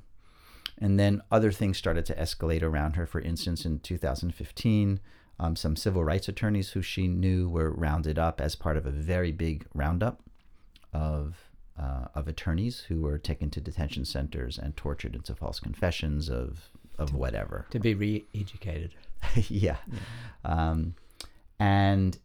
[0.79, 3.07] And then other things started to escalate around her.
[3.07, 5.01] For instance, in 2015,
[5.39, 8.91] um, some civil rights attorneys who she knew were rounded up as part of a
[8.91, 10.23] very big roundup
[10.93, 11.37] of
[11.79, 16.71] uh, of attorneys who were taken to detention centers and tortured into false confessions of
[16.99, 17.67] of whatever.
[17.71, 18.95] To be re-educated.
[19.49, 19.79] yeah.
[20.45, 20.95] Um,
[21.59, 22.19] and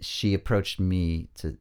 [0.00, 1.56] she approached me to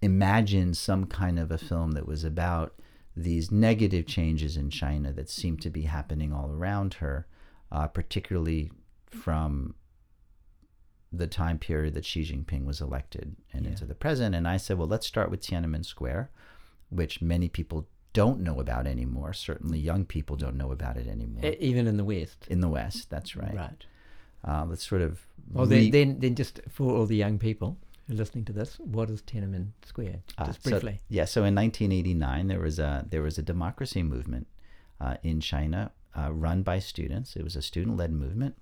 [0.00, 2.74] imagine some kind of a film that was about
[3.16, 7.26] these negative changes in China that seemed to be happening all around her,
[7.70, 8.70] uh, particularly
[9.10, 9.74] from
[11.12, 13.70] the time period that Xi Jinping was elected and Yeah.
[13.72, 14.34] into the present.
[14.34, 16.30] And I said, well, let's start with Tiananmen Square,
[16.88, 19.32] which many people don't know about anymore.
[19.32, 21.44] Certainly, young people don't know about it anymore.
[21.60, 22.46] Even in the West.
[22.48, 23.54] in the West, that's right.
[23.54, 23.86] Right.
[24.44, 27.78] Uh, let's sort of Well, re- then, then, then just for all the young people
[28.06, 30.20] who are listening to this, what is Tiananmen Square?
[30.38, 31.00] Ah, Just so- briefly.
[31.08, 31.24] yeah.
[31.26, 34.46] So in 1989, there was a there was a democracy movement
[35.00, 37.36] uh, in China uh, run by students.
[37.36, 38.56] It was a student-led movement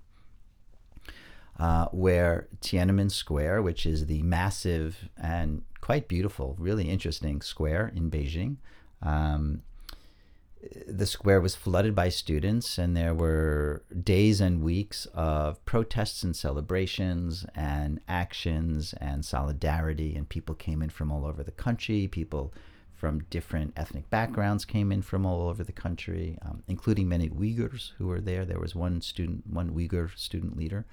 [1.61, 8.11] uh, where Tiananmen Square, which is the massive and quite beautiful, really interesting square in
[8.11, 8.57] Beijing.
[9.03, 9.62] Um,
[10.88, 16.35] the square was flooded by students, and there were days and weeks of protests and
[16.35, 20.14] celebrations and actions and solidarity.
[20.16, 22.09] And people came in from all over the country.
[22.09, 22.55] People
[22.94, 27.92] from different ethnic backgrounds came in from all over the country, um, including many Uyghurs
[27.99, 28.44] who were there.
[28.46, 30.87] There was one student, one Uyghur student leader.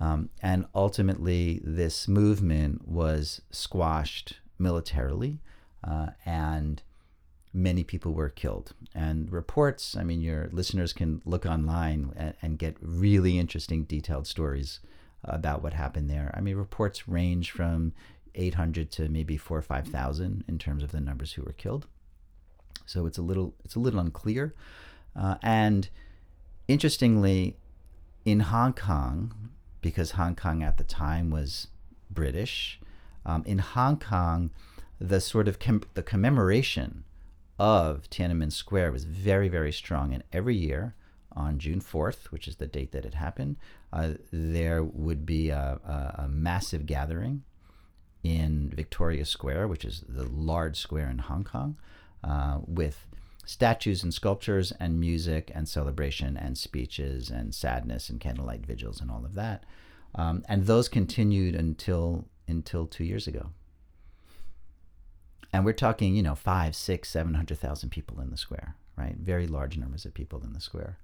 [0.00, 5.40] Um, and ultimately, this movement was squashed militarily,
[5.82, 6.82] uh, and
[7.52, 8.74] many people were killed.
[8.94, 14.26] And reports, I mean, your listeners can look online and, and get really interesting, detailed
[14.26, 14.80] stories
[15.24, 16.32] about what happened there.
[16.34, 17.92] I mean, reports range from
[18.34, 21.86] 800 to maybe four or 5,000 in terms of the numbers who were killed.
[22.86, 24.54] So it's a little, it's a little unclear.
[25.16, 25.88] Uh, and
[26.68, 27.56] interestingly,
[28.24, 31.68] in Hong Kong, because Hong Kong at the time was
[32.10, 32.80] British,
[33.24, 34.50] um, in Hong Kong,
[35.00, 37.04] the sort of com- the commemoration
[37.58, 40.12] of Tiananmen Square was very, very strong.
[40.14, 40.94] And every year
[41.34, 43.56] on June 4th, which is the date that it happened,
[43.92, 47.42] uh, there would be a, a, a massive gathering
[48.22, 51.76] in Victoria Square, which is the large square in Hong Kong,
[52.24, 53.06] uh, with
[53.48, 59.10] statues and sculptures and music and celebration and speeches and sadness and candlelight vigils and
[59.10, 59.64] all of that.
[60.14, 63.48] Um, and those continued until until two years ago.
[65.50, 69.16] And we're talking, you know, five, six, seven hundred thousand people in the square, right?
[69.16, 70.98] Very large numbers of people in the square.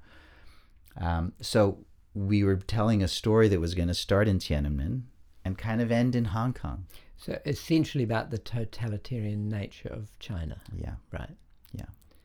[1.01, 1.79] Um, so
[2.13, 5.05] we were telling a story that was going to start in Tiananmen
[5.47, 6.85] and kind of end in Hong Kong.
[7.17, 10.61] So essentially about the totalitarian nature of China.
[10.77, 11.31] Yeah, Right.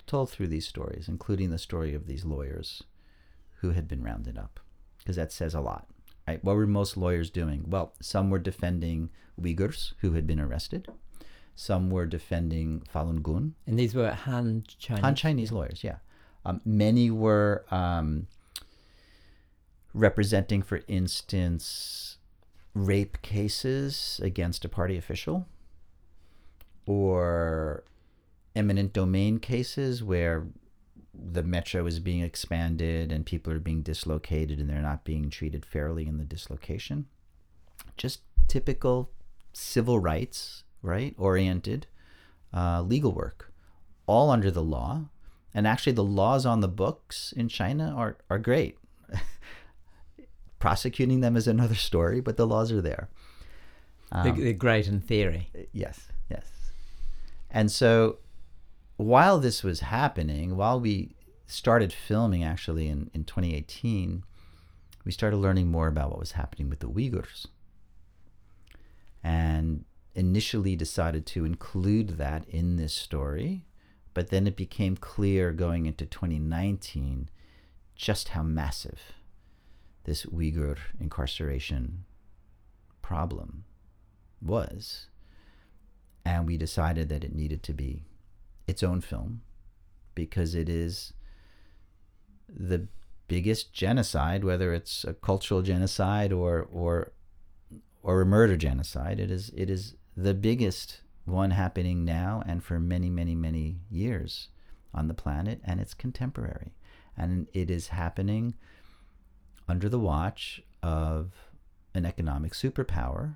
[0.10, 2.82] Told through these stories, including the story of these lawyers
[3.62, 4.60] who had been rounded up,
[4.98, 5.88] because that says a lot,
[6.28, 6.44] right?
[6.44, 7.66] What were most lawyers doing?
[7.68, 10.88] Well, some were defending Uyghurs who had been arrested.
[11.56, 15.04] Some were defending Falun Gong, And these were Han Chinese.
[15.04, 15.98] Han Chinese lawyers, yeah.
[16.44, 18.26] Um, many were um,
[19.94, 22.18] representing, for instance,
[22.74, 25.46] rape cases against a party official
[26.88, 27.84] or
[28.56, 30.48] eminent domain cases where
[31.14, 35.66] the metro is being expanded and people are being dislocated and they're not being treated
[35.66, 37.06] fairly in the dislocation.
[37.98, 39.12] Just typical
[39.54, 41.14] civil rights, right?
[41.18, 41.88] Oriented
[42.54, 43.52] uh, legal work,
[44.08, 45.06] all under the law.
[45.54, 48.78] And actually, the laws on the books in China are, are great.
[50.60, 53.10] Prosecuting them is another story, but the laws are there.
[54.12, 55.50] Um, they're, they're great in theory.
[55.72, 56.52] Yes, yes.
[57.50, 58.18] And so
[59.00, 61.16] while this was happening, while we
[61.48, 64.26] started filming actually in, in 2018,
[65.06, 67.46] we started learning more about what was happening with the Uyghurs.
[69.24, 69.86] And
[70.16, 73.64] initially decided to include that in this story,
[74.14, 77.30] but then it became clear going into 2019
[77.96, 79.14] just how massive
[80.04, 82.04] this Uyghur incarceration
[83.02, 83.64] problem
[84.42, 85.08] was.
[86.26, 88.04] And we decided that it needed to be
[88.70, 89.42] its own film
[90.16, 91.14] because it is
[92.48, 92.88] the
[93.28, 97.12] biggest genocide, whether it's a cultural genocide or or
[98.02, 99.20] or a murder genocide.
[99.20, 104.50] It is it is the biggest one happening now and for many many many years
[104.94, 106.74] on the planet, and it's contemporary,
[107.18, 108.56] and it is happening
[109.68, 111.34] under the watch of
[111.94, 113.36] an economic superpower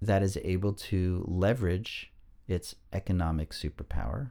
[0.00, 2.13] that is able to leverage
[2.48, 4.30] its economic superpower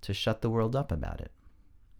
[0.00, 1.30] to shut the world up about it.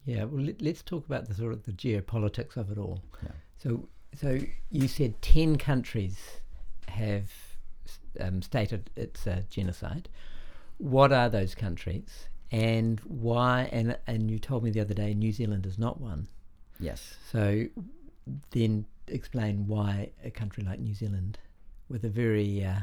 [0.05, 3.03] Yeah, well, let, us talk about the sort of the geopolitics of it all.
[3.23, 3.31] Yeah.
[3.59, 4.39] So, so
[4.71, 6.19] you said ten countries
[6.89, 7.31] have
[8.21, 10.09] um, stated it's a genocide.
[10.79, 13.71] What are those countries, and why?
[13.73, 16.29] And and you told me the other day New Zealand is not one.
[16.79, 17.15] Yes.
[17.33, 17.67] So,
[18.51, 21.39] then explain why a country like New Zealand,
[21.89, 22.81] with a very uh,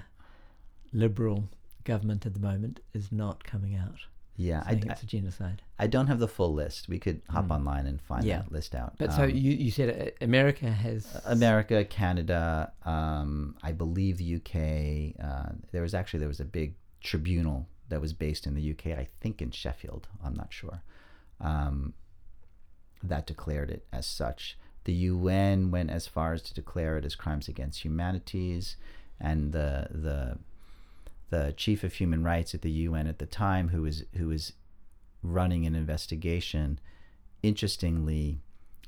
[0.91, 1.49] liberal
[1.83, 3.99] government at the moment is not coming out.
[4.37, 5.61] Yeah, I, it's a genocide.
[5.77, 6.87] I don't have the full list.
[6.87, 7.55] We could hop mm.
[7.55, 8.37] online and find yeah.
[8.37, 8.93] that list out.
[8.97, 14.35] But um, so you, you said uh, America has America, Canada, um, I believe the
[14.35, 15.23] UK.
[15.23, 18.97] Uh, there was actually there was a big tribunal that was based in the UK.
[18.97, 20.07] I think in Sheffield.
[20.23, 20.81] I'm not sure.
[21.39, 21.93] Um,
[23.03, 24.57] that declared it as such.
[24.85, 28.75] The UN went as far as to declare it as crimes against humanities,
[29.19, 30.37] and the the
[31.31, 34.53] the chief of human rights at the UN at the time, who was who was
[35.23, 36.79] running an investigation,
[37.41, 38.41] interestingly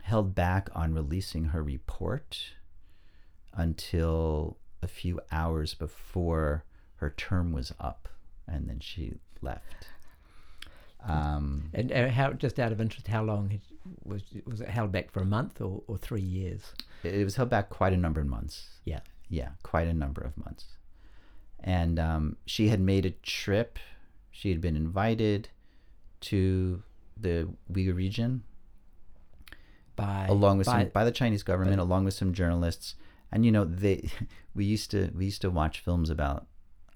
[0.03, 2.51] held back on releasing her report
[3.53, 6.65] until a few hours before
[6.95, 8.09] her term was up,
[8.45, 9.87] and then she left.
[11.05, 13.61] Um, and uh, how, just out of interest, how long
[14.03, 16.73] was was it held back for a month or, or three years?
[17.03, 18.67] It was held back quite a number of months.
[18.83, 20.65] Yeah, yeah, quite a number of months
[21.63, 23.79] and um, she had made a trip.
[24.31, 25.49] She had been invited
[26.21, 26.83] to
[27.19, 28.43] the Uyghur region
[29.95, 32.95] by along with by, some by the Chinese government, by, along with some journalists.
[33.31, 34.09] And you know, they
[34.55, 36.47] we used to we used to watch films about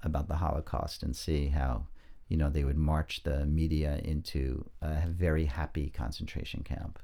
[0.04, 1.88] about the Holocaust and see how
[2.28, 7.00] you know they would march the media into a very happy concentration camp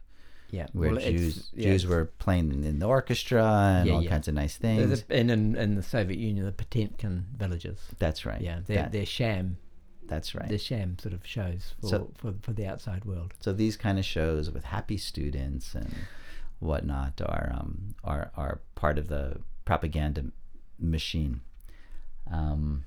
[0.53, 4.09] yeah, where well, Jews yeah, Jews were playing in the orchestra and yeah, all yeah.
[4.11, 5.03] kinds of nice things.
[5.09, 7.79] and in, in the Soviet Union, the Potemkin villages.
[7.97, 8.39] That's right.
[8.39, 9.57] Yeah, they're, that, they're sham.
[10.05, 10.47] That's right.
[10.47, 13.33] They're sham sort of shows for, so, for, for the outside world.
[13.39, 15.91] So these kind of shows with happy students and
[16.59, 20.25] whatnot are um, are are part of the propaganda
[20.77, 21.41] machine.
[22.31, 22.85] Um,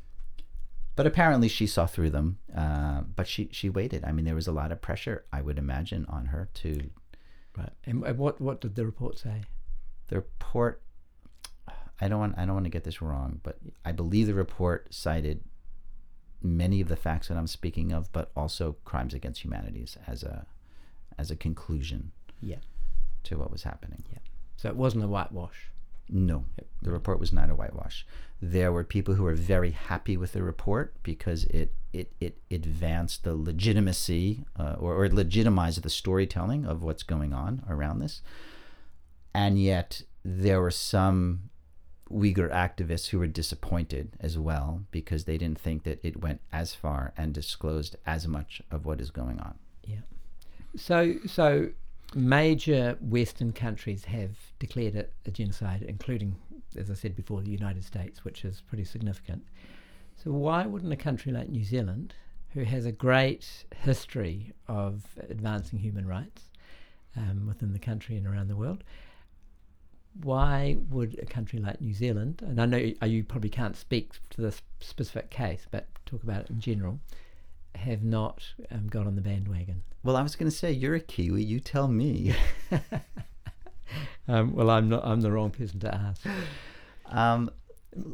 [0.95, 2.39] but apparently she saw through them.
[2.57, 4.05] Uh, but she she waited.
[4.05, 6.91] I mean, there was a lot of pressure, I would imagine, on her to
[7.57, 7.71] Right.
[7.85, 9.43] And, and what what did the report say?
[10.09, 10.83] The report.
[12.01, 14.93] I don't want I don't want to get this wrong, but I believe the report
[14.93, 15.43] cited
[16.43, 20.47] many of the facts that I'm speaking of, but also crimes against humanities as a
[21.19, 22.13] as a conclusion.
[22.41, 22.59] Yeah.
[23.25, 24.05] To what was happening.
[24.13, 24.19] Yeah.
[24.57, 25.71] So it wasn't a whitewash.
[26.09, 26.45] No,
[26.83, 28.07] the report was not a whitewash.
[28.41, 33.25] There were people who were very happy with the report because it it, it advanced
[33.25, 38.23] the legitimacy uh, or, or it legitimized the storytelling of what's going on around this.
[39.35, 41.51] And yet there were some
[42.11, 46.75] Uyghur activists who were disappointed as well because they didn't think that it went as
[46.75, 49.59] far and disclosed as much of what is going on.
[49.85, 50.01] Yeah.
[50.77, 51.71] So so
[52.15, 56.37] major Western countries have declared it a genocide, including,
[56.77, 59.43] as I said before, the United States, which is pretty significant.
[60.23, 62.15] So why wouldn't a country like New Zealand,
[62.51, 66.43] who has a great history of advancing human rights
[67.17, 68.85] um, within the country and around the world.
[70.23, 74.13] Why would a country like New Zealand, and I know you, you probably can't speak
[74.31, 77.01] to this specific case, but talk about it in general,
[77.75, 79.83] have not um, got on the bandwagon?
[80.03, 81.43] Well, I was going to say you're a Kiwi.
[81.43, 82.35] You tell me.
[84.29, 85.05] um, well, I'm not.
[85.05, 86.23] I'm the wrong person to ask.
[87.07, 87.51] Um,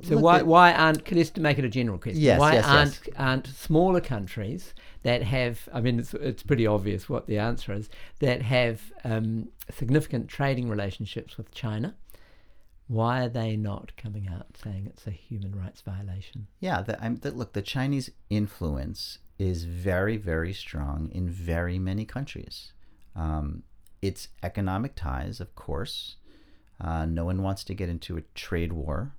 [0.02, 1.10] so why why aren't?
[1.10, 2.22] Let's make it a general question.
[2.22, 3.16] Yes, why yes, aren't yes.
[3.16, 5.68] aren't smaller countries that have?
[5.72, 7.88] I mean, it's it's pretty obvious what the answer is.
[8.20, 11.94] That have um, significant trading relationships with China.
[12.88, 16.46] Why are they not coming out saying it's a human rights violation?
[16.60, 22.04] Yeah, the, I'm, the, look, the Chinese influence is very, very strong in very many
[22.04, 22.72] countries.
[23.16, 23.62] Um,
[24.02, 26.16] it's economic ties, of course.
[26.80, 29.14] Uh, no one wants to get into a trade war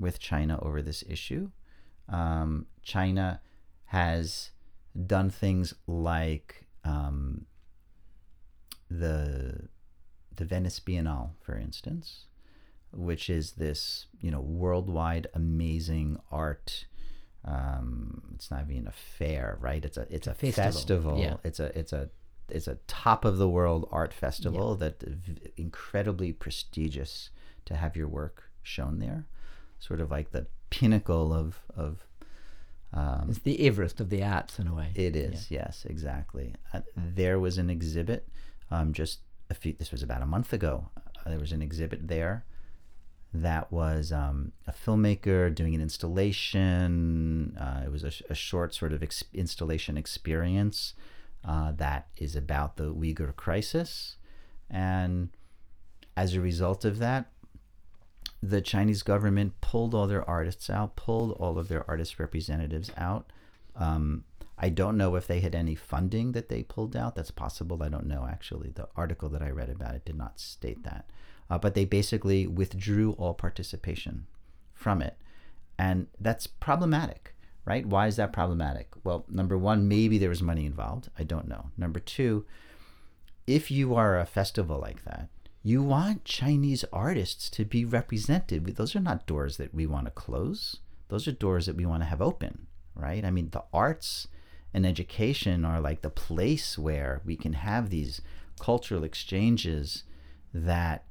[0.00, 1.50] with China over this issue.
[2.08, 3.40] Um, China
[3.86, 4.50] has
[5.06, 7.46] done things like um,
[8.90, 9.68] the
[10.34, 12.24] the Venice Biennale, for instance,
[12.92, 16.86] which is this you know worldwide amazing art.
[17.44, 19.84] Um, it's not even a fair, right?
[19.84, 21.18] It's a it's a Festival, festival.
[21.18, 21.36] yeah.
[21.44, 22.10] It's a it's a
[22.48, 27.30] it's a top of the world art festival that v- incredibly prestigious
[27.66, 29.26] to have your work shown there.
[29.80, 32.06] Sort of like the pinnacle of of
[32.92, 34.90] um, It's the Everest of the arts in a way.
[34.94, 36.54] it is, yes, exactly.
[36.72, 38.28] Uh, there was an exhibit
[38.70, 40.88] um, just a few, this was about a month ago.
[40.96, 42.44] Uh, there was an exhibit there
[43.32, 47.56] that was um, a filmmaker doing an installation.
[47.56, 50.94] Uh, it was a, a short sort of ex- installation experience
[51.44, 54.16] uh, that is about the Uyghur crisis.
[54.68, 55.30] And
[56.16, 57.26] as a result of that,
[58.42, 63.32] the Chinese government pulled all their artists out, pulled all of their artist representatives out.
[63.76, 64.24] Um,
[64.58, 67.14] I don't know if they had any funding that they pulled out.
[67.14, 67.82] That's possible.
[67.82, 68.70] I don't know actually.
[68.70, 71.10] The article that I read about it did not state that.
[71.48, 74.26] Uh, but they basically withdrew all participation
[74.72, 75.16] from it.
[75.78, 77.34] And that's problematic,
[77.64, 77.84] right?
[77.84, 78.88] Why is that problematic?
[79.02, 81.08] Well, number one, maybe there was money involved.
[81.18, 81.70] I don't know.
[81.76, 82.44] Number two,
[83.46, 85.28] if you are a festival like that,
[85.62, 88.64] you want Chinese artists to be represented.
[88.76, 90.78] Those are not doors that we want to close.
[91.08, 93.24] Those are doors that we want to have open, right?
[93.24, 94.28] I mean, the arts
[94.72, 98.22] and education are like the place where we can have these
[98.58, 100.04] cultural exchanges
[100.54, 101.04] that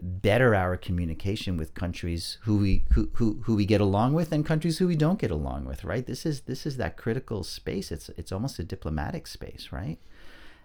[0.00, 4.46] better our communication with countries who we who, who, who we get along with and
[4.46, 7.92] countries who we don't get along with right this is this is that critical space
[7.92, 9.98] it's it's almost a diplomatic space right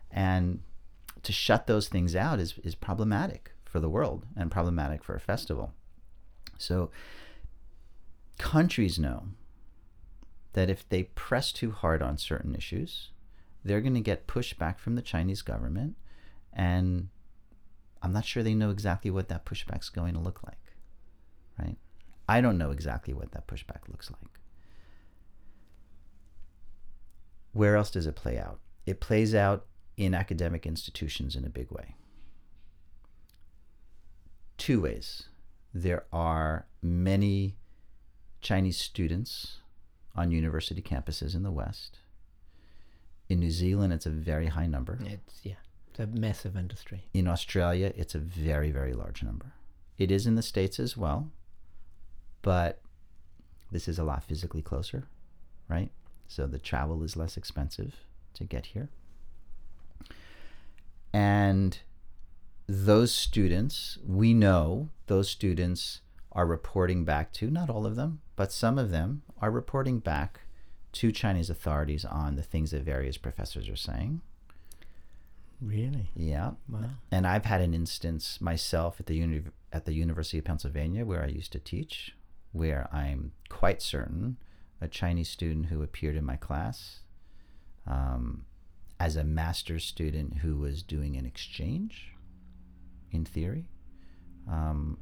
[0.09, 0.61] and
[1.28, 5.19] to shut those things out is is problematic for the world and problematic for a
[5.19, 5.73] festival
[6.57, 6.89] so
[8.38, 9.25] countries know
[10.53, 13.09] that if they press too hard on certain issues
[13.65, 15.97] they're going to get pushback from the Chinese government
[16.53, 17.09] and
[18.01, 20.73] I'm not sure they know exactly what that pushback's going to look like,
[21.59, 21.75] right?
[22.30, 24.39] I don't know exactly what that pushback looks like.
[27.51, 28.59] Where else does it play out?
[28.86, 29.65] It plays out
[29.98, 31.95] in academic institutions in a big way.
[34.58, 35.24] Two ways.
[35.74, 37.58] There are many
[38.41, 39.58] Chinese students
[40.16, 42.00] on university campuses in the West.
[43.30, 45.00] In New Zealand, it's a very high number.
[45.04, 45.56] It's yeah,
[45.89, 47.04] it's a massive industry.
[47.14, 49.54] In Australia, it's a very, very large number.
[49.98, 51.30] It is in the States as well,
[52.41, 52.82] but
[53.72, 55.08] this is a lot physically closer,
[55.68, 55.91] right?
[56.28, 57.95] So the travel is less expensive
[58.36, 58.89] to get here.
[61.14, 61.80] And
[62.68, 66.01] those students, we know those students
[66.32, 70.41] are reporting back to, not all of them, but some of them are reporting back
[70.93, 74.22] to Chinese authorities on the things that various professors are saying.
[75.62, 76.12] Really?
[76.16, 76.51] Yeah.
[76.70, 76.89] Wow.
[77.12, 79.43] And I've had an instance myself at the uni-
[79.74, 82.16] at the University of Pennsylvania where I used to teach,
[82.51, 84.38] where I'm quite certain
[84.80, 86.99] a Chinese student who appeared in my class
[87.88, 88.45] um,
[89.00, 92.14] as a master's student who was doing an exchange,
[93.12, 93.66] in theory,
[94.50, 94.98] um,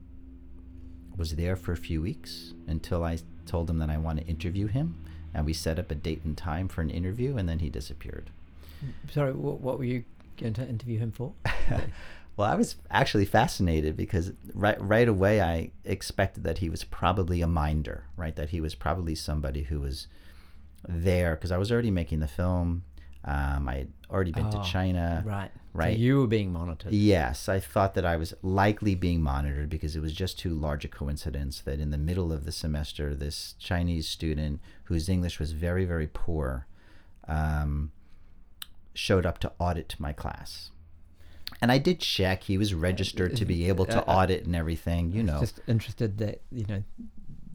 [1.17, 4.67] was there for a few weeks until I told him that I want to interview
[4.67, 4.95] him,
[5.33, 8.29] and we set up a date and time for an interview, and then he disappeared.
[9.11, 10.03] Sorry, what, what were you
[10.37, 11.33] going to interview him for?
[12.37, 17.41] Well, I was actually fascinated because right right away I expected that he was probably
[17.41, 18.35] a minder, right?
[18.35, 20.07] That he was probably somebody who was
[20.87, 22.83] there because I was already making the film.
[23.27, 25.23] Um, I had already been Oh, to China.
[25.25, 25.49] right.
[25.73, 25.95] right.
[25.95, 26.93] So you were being monitored.
[26.93, 30.85] Yes, I thought that I was likely being monitored because it was just too large
[30.85, 35.53] a coincidence that in the middle of the semester, this Chinese student whose English was
[35.53, 36.67] very, very poor
[37.27, 37.91] um,
[38.93, 40.69] showed up to audit my class.
[41.61, 45.11] And I did check; he was registered to be able to audit and everything.
[45.11, 46.83] You know, Just interested that you know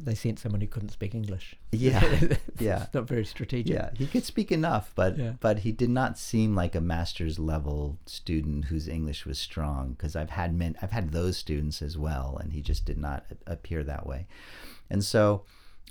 [0.05, 1.55] they sent someone who couldn't speak English.
[1.72, 2.03] Yeah,
[2.59, 2.86] yeah.
[2.92, 3.72] Not very strategic.
[3.74, 5.32] Yeah, he could speak enough, but Yeah.
[5.40, 9.92] but he did not seem like a master's level student whose English was strong.
[9.92, 13.24] Because I've had men, I've had those students as well, and he just did not
[13.46, 14.26] appear that way.
[14.90, 15.44] And so,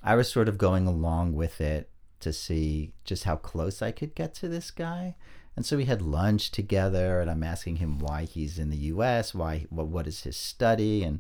[0.03, 1.89] I was sort of going along with it
[2.20, 5.16] to see just how close I could get to this guy.
[5.55, 9.34] And so we had lunch together, and I'm asking him why he's in the U.S.,
[9.34, 11.20] why what what is his study, and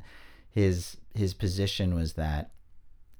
[0.49, 2.51] his his position was that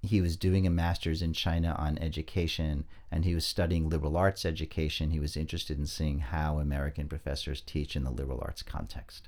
[0.01, 4.45] he was doing a master's in China on education and he was studying liberal arts
[4.45, 5.11] education.
[5.11, 9.27] He was interested in seeing how American professors teach in the liberal arts context.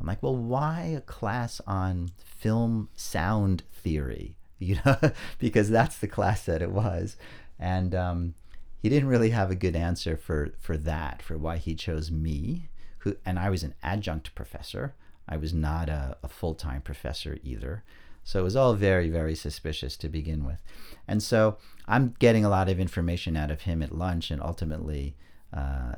[0.00, 4.36] I'm like, well, why a class on film sound theory?
[4.58, 4.96] You know,
[5.38, 7.18] because that's the class that it was.
[7.58, 8.34] And um,
[8.80, 12.70] he didn't really have a good answer for, for that, for why he chose me,
[13.00, 14.94] who, and I was an adjunct professor.
[15.28, 17.84] I was not a, a full time professor either.
[18.26, 20.60] So it was all very, very suspicious to begin with.
[21.06, 25.14] And so I'm getting a lot of information out of him at lunch and ultimately
[25.52, 25.92] uh,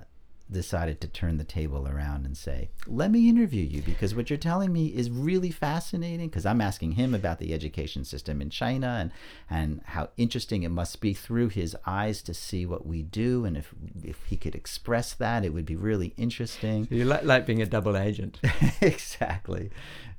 [0.51, 4.38] decided to turn the table around and say, let me interview you because what you're
[4.38, 8.99] telling me is really fascinating because I'm asking him about the education system in China
[9.01, 9.12] and,
[9.51, 13.44] and how interesting it must be through his eyes to see what we do.
[13.44, 16.86] And if, if he could express that, it would be really interesting.
[16.88, 18.40] So you like, like being a double agent.
[18.80, 19.70] exactly.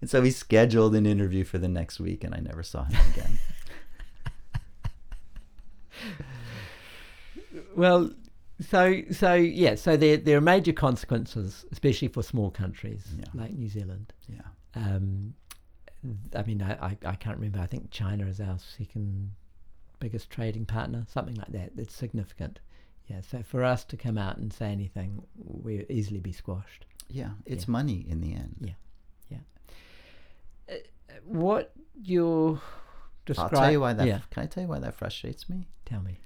[0.01, 2.99] And so we scheduled an interview for the next week, and I never saw him
[3.13, 3.39] again.
[7.75, 8.11] well,
[8.59, 13.25] so so yeah, so there there are major consequences, especially for small countries Yeah.
[13.33, 14.13] like New Zealand.
[14.27, 14.41] yeah.
[14.75, 15.33] Um,
[16.33, 17.59] I mean, I, I, can't remember.
[17.59, 19.31] I think China is our second
[19.99, 21.71] biggest trading partner, something like that.
[21.75, 22.59] It's significant.
[23.07, 23.19] Yeah.
[23.21, 26.85] So for us to come out and say anything, we'll easily be squashed.
[27.09, 27.31] Yeah.
[27.45, 27.71] It's Yeah.
[27.71, 28.55] money in the end.
[28.61, 28.73] Yeah.
[30.69, 30.77] Yeah.
[31.25, 32.61] What you're
[33.25, 33.57] describing?
[33.57, 34.07] I'll tell you why that.
[34.07, 34.19] Yeah.
[34.29, 35.67] Can I tell you why that frustrates me?
[35.85, 36.19] Tell me.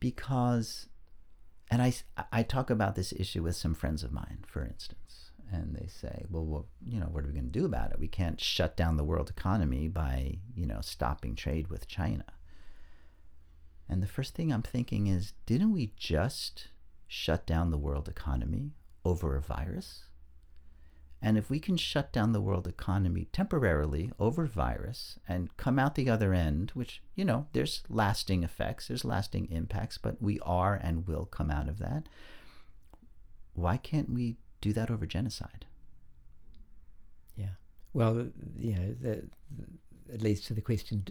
[0.00, 0.88] Because,
[1.70, 1.92] and I,
[2.32, 6.24] I talk about this issue with some friends of mine, for instance, and they say,
[6.30, 7.98] well, what, you know, what are we going to do about it?
[7.98, 12.24] We can't shut down the world economy by, you know, stopping trade with China.
[13.88, 16.68] And the first thing I'm thinking is, didn't we just
[17.06, 18.72] shut down the world economy
[19.04, 20.04] over a virus?
[21.20, 25.96] And if we can shut down the world economy temporarily over virus and come out
[25.96, 30.74] the other end, which, you know, there's lasting effects, there's lasting impacts, but we are
[30.74, 32.08] and will come out of that,
[33.54, 35.66] why can't we do that over genocide?
[37.36, 37.56] Yeah.
[37.92, 39.28] Well, you know, the,
[40.12, 41.04] it leads to the question: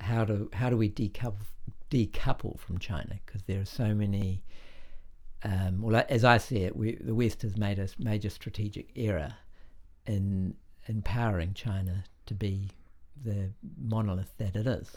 [0.00, 1.46] how do how do we decouple
[1.90, 3.18] decouple from China?
[3.24, 4.42] Because there are so many.
[5.44, 9.34] Um, well, as I see it, we, the West has made a major strategic error
[10.06, 10.54] in
[10.86, 12.70] empowering China to be
[13.24, 14.90] the monolith that it is.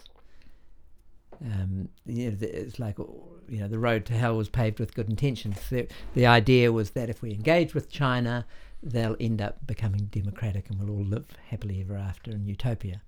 [1.43, 5.09] Um, you know, it's like you know the road to hell was paved with good
[5.09, 5.57] intentions.
[5.69, 8.45] The, the idea was that if we engage with China,
[8.83, 13.01] they'll end up becoming democratic and we'll all live happily ever after in utopia.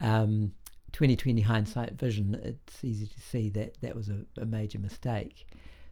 [0.00, 0.52] Um,
[0.92, 5.46] 2020 hindsight vision, it's easy to see that that was a, a major mistake.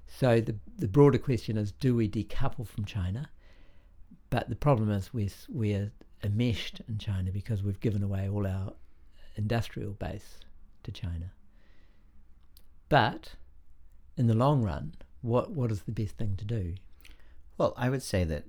[0.07, 3.31] So the the broader question is: Do we decouple from China?
[4.31, 5.93] But the problem is we're we're
[6.23, 8.75] enmeshed in China because we've given away all our
[9.37, 10.41] industrial base
[10.83, 11.33] to China.
[12.89, 13.35] But
[14.17, 16.75] in the long run, what what is the best thing to do?
[17.59, 18.45] Well, I would say that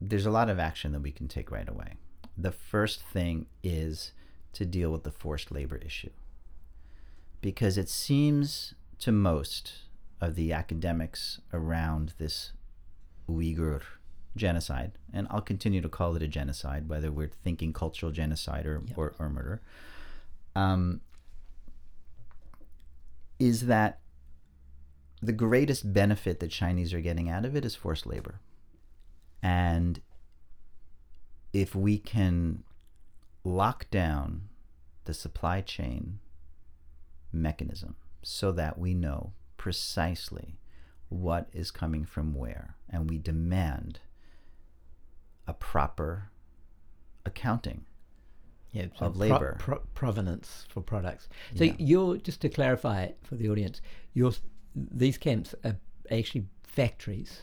[0.00, 1.94] there's a lot of action that we can take right away.
[2.36, 4.12] The first thing is
[4.52, 6.10] to deal with the forced labor issue.
[7.40, 9.82] Because it seems to most
[10.20, 12.52] of the academics around this
[13.28, 13.82] Uyghur
[14.36, 18.82] genocide, and I'll continue to call it a genocide, whether we're thinking cultural genocide or,
[18.86, 18.98] Yep.
[18.98, 19.60] or, or murder,
[20.54, 21.00] um,
[23.38, 24.00] is that
[25.20, 28.40] the greatest benefit the Chinese are getting out of it is forced labor.
[29.42, 30.00] And
[31.52, 32.62] if we can
[33.44, 34.48] lock down
[35.04, 36.18] the supply chain
[37.32, 40.58] mechanism so that we know precisely
[41.10, 44.00] what is coming from where and we demand
[45.46, 46.30] a proper
[47.26, 47.84] accounting
[48.72, 49.56] yeah, of labor.
[49.58, 51.28] pro- provenance for products.
[51.56, 51.74] So Yeah.
[51.78, 53.80] you're just to clarify it for the audience,
[54.14, 54.32] your
[54.74, 55.76] these camps are
[56.10, 57.42] actually factories,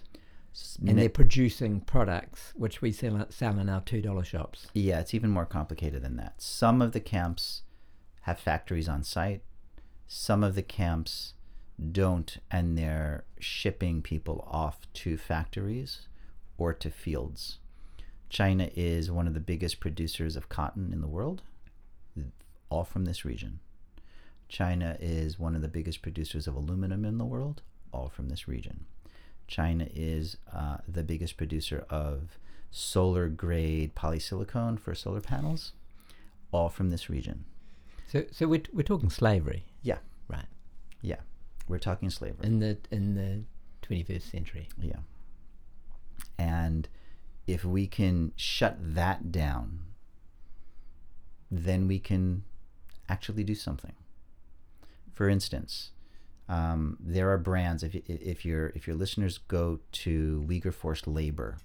[0.88, 4.68] and they're producing products which we sell sell in our two dollar shops.
[4.74, 6.42] Yeah, it's even more complicated than that.
[6.42, 7.64] Some of the camps
[8.22, 9.42] have factories on site.
[10.08, 11.34] Some of the camps
[11.92, 16.08] don't, and they're shipping people off to factories
[16.58, 17.58] or to fields.
[18.30, 21.42] China is one of the biggest producers of cotton in the world,
[22.70, 23.60] all from this region.
[24.48, 27.62] China is one of the biggest producers of aluminum in the world,
[27.92, 28.86] all from this region.
[29.48, 32.38] China is uh, the biggest producer of
[32.72, 35.74] solar grade polysilicon for solar panels,
[36.52, 37.46] all from this region.
[38.08, 39.66] So, so we're, we're talking slavery.
[39.82, 39.98] Yeah.
[40.28, 40.46] Right.
[41.02, 41.22] Yeah.
[41.68, 42.46] We're talking slavery.
[42.46, 43.44] In the in the
[43.88, 44.70] 21st century.
[44.80, 44.98] Yeah.
[46.38, 46.88] And
[47.48, 49.80] if we can shut that down,
[51.52, 52.44] then we can
[53.08, 53.94] actually do something.
[55.14, 55.92] For instance,
[56.50, 57.84] um, there are brands.
[57.84, 61.58] If if your if your listeners go to Uyghur Forced Labor,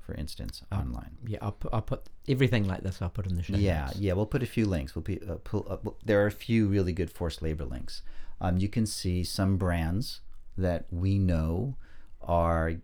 [0.00, 1.16] for instance, online.
[1.26, 3.02] Yeah, I'll put, I'll put everything like this.
[3.02, 3.56] I'll put in the show.
[3.56, 3.98] Yeah, notes.
[3.98, 4.12] yeah.
[4.12, 4.94] We'll put a few links.
[4.94, 8.02] We'll be, uh, pull up, there are a few really good forced labor links.
[8.40, 10.20] Um, you can see some brands
[10.58, 11.76] that we know
[12.22, 12.74] are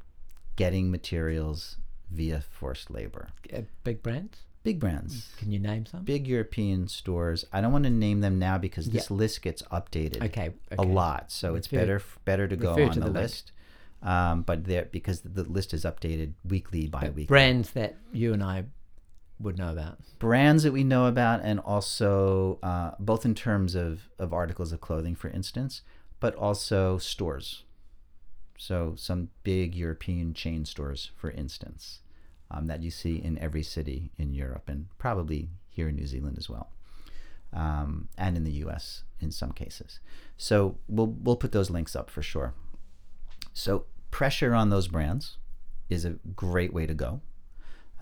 [0.56, 1.76] getting materials
[2.10, 3.28] via forced labor.
[3.54, 4.38] Uh, big brands.
[4.64, 6.04] Big brands, Can you name some?
[6.04, 7.44] big European stores.
[7.52, 9.16] I don't want to name them now because this Yeah.
[9.16, 10.52] list gets updated Okay.
[10.70, 11.32] a lot.
[11.32, 13.50] So it's better better to go on to the, the list.
[14.04, 17.26] Um, but there because the list is updated weekly by But weekly.
[17.26, 18.66] brands that you and I
[19.42, 19.98] would know about.
[20.18, 24.80] brands that we know about, and also uh, both in terms of, of articles of
[24.80, 25.82] clothing, for instance,
[26.20, 27.64] but also stores.
[28.56, 32.00] So, some big European chain stores, for instance,
[32.50, 36.38] um, that you see in every city in Europe and probably here in New Zealand
[36.38, 36.70] as well,
[37.52, 40.00] um, and in the US in some cases.
[40.36, 42.54] So, we'll, we'll put those links up for sure.
[43.52, 45.38] So, pressure on those brands
[45.88, 47.20] is a great way to go.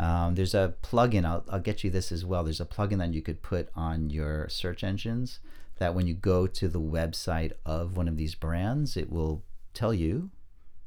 [0.01, 1.27] Um, there's a plugin.
[1.27, 2.43] I'll, I'll get you this as well.
[2.43, 5.41] There's a plugin that you could put on your search engines
[5.77, 9.43] that when you go to the website of one of these brands, it will
[9.75, 10.31] tell you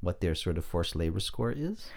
[0.02, 1.90] what their sort of forced labor score is,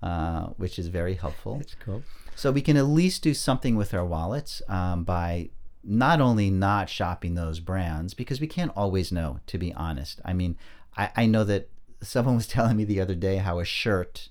[0.00, 1.58] uh, which is very helpful.
[1.58, 2.04] That's cool.
[2.36, 5.50] So we can at least do something with our wallets um, by
[5.82, 10.20] not only not shopping those brands, because we can't always know, to be honest.
[10.24, 10.56] I mean,
[10.96, 11.68] I, I know that
[12.00, 14.28] someone was telling me the other day how a shirt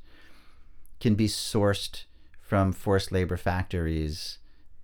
[1.01, 2.05] can be sourced
[2.43, 4.37] from forced labor factories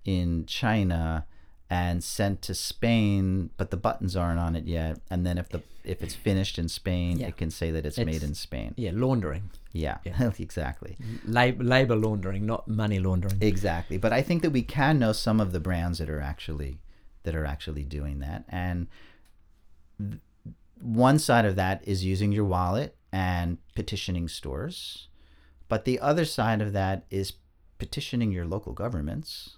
[0.04, 1.26] in China
[1.68, 4.98] and sent to Spain, but the buttons aren't on it yet.
[5.10, 7.28] And then if the if it's finished in Spain, Yeah.
[7.28, 8.74] it can say that it's, made in Spain.
[8.76, 9.50] Yeah, laundering.
[9.72, 10.30] Yeah, Yeah.
[10.38, 10.96] exactly.
[11.24, 13.38] Labor, labor laundering, not money laundering.
[13.40, 13.96] Exactly.
[13.96, 16.80] But I think that we can know some of the brands that are actually
[17.22, 18.44] that are actually doing that.
[18.48, 18.88] And
[19.98, 20.20] th-
[20.80, 25.08] one side of that is using your wallet and petitioning stores.
[25.68, 27.32] But the other side of that is
[27.80, 29.56] petitioning your local governments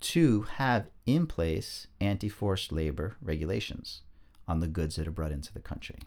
[0.00, 4.02] to have in place anti forced labor regulations
[4.48, 6.00] on the goods that are brought into the country.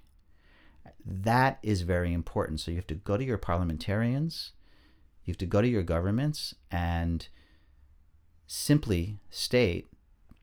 [1.04, 2.60] That is very important.
[2.60, 4.52] So you have to go to your parliamentarians,
[5.24, 7.28] you have to go to your governments and
[8.46, 9.88] simply state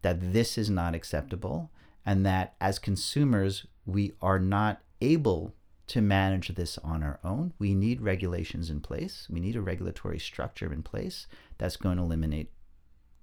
[0.01, 1.71] that this is not acceptable
[2.07, 5.55] and that as consumers, we are not able
[5.93, 7.53] to manage this on our own.
[7.59, 9.27] We need regulations in place.
[9.29, 11.27] We need a regulatory structure in place
[11.59, 12.51] that's going to eliminate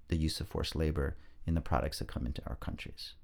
[0.06, 3.14] the use of forced labor in the products that come into our countries.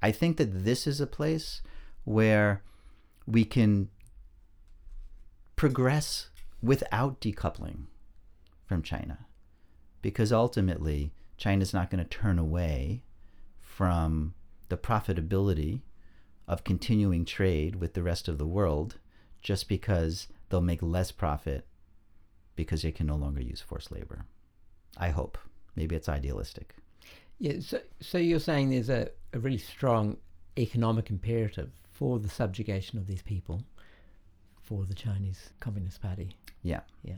[0.00, 1.60] I think that this is a place
[2.04, 2.62] where
[3.26, 3.90] we can
[5.54, 6.30] progress
[6.62, 7.84] without decoupling
[8.64, 9.26] from China
[10.00, 13.02] because ultimately China's not going to turn away
[13.60, 14.32] from
[14.70, 15.82] the profitability
[16.48, 18.98] of continuing trade with the rest of the world
[19.40, 21.66] just because they'll make less profit
[22.56, 24.26] because they can no longer use forced labor.
[24.96, 25.38] I hope.
[25.74, 26.74] Maybe it's idealistic.
[27.38, 30.18] Yeah, so, so you're saying there's a, a really strong
[30.58, 33.62] economic imperative for the subjugation of these people
[34.62, 36.36] for the Chinese Communist Party.
[36.62, 36.80] Yeah.
[37.02, 37.16] Yeah.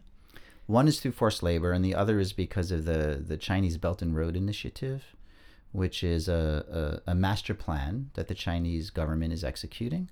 [0.66, 4.00] One is through forced labor, and the other is because of the, the Chinese Belt
[4.00, 5.14] and Road Initiative,
[5.74, 10.08] which is a, a, a master plan that the Chinese government is executing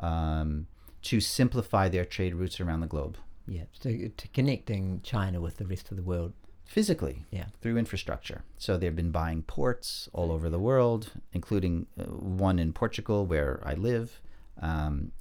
[0.00, 0.66] um,
[1.02, 5.66] to simplify their trade routes around the globe Yeah, so to connecting China with the
[5.66, 6.32] rest of the world.
[6.64, 7.46] physically Yeah.
[7.60, 8.42] through infrastructure.
[8.58, 12.04] So they've been buying ports all over the world, including uh,
[12.44, 14.20] one in Portugal where I live,
[14.60, 15.12] um,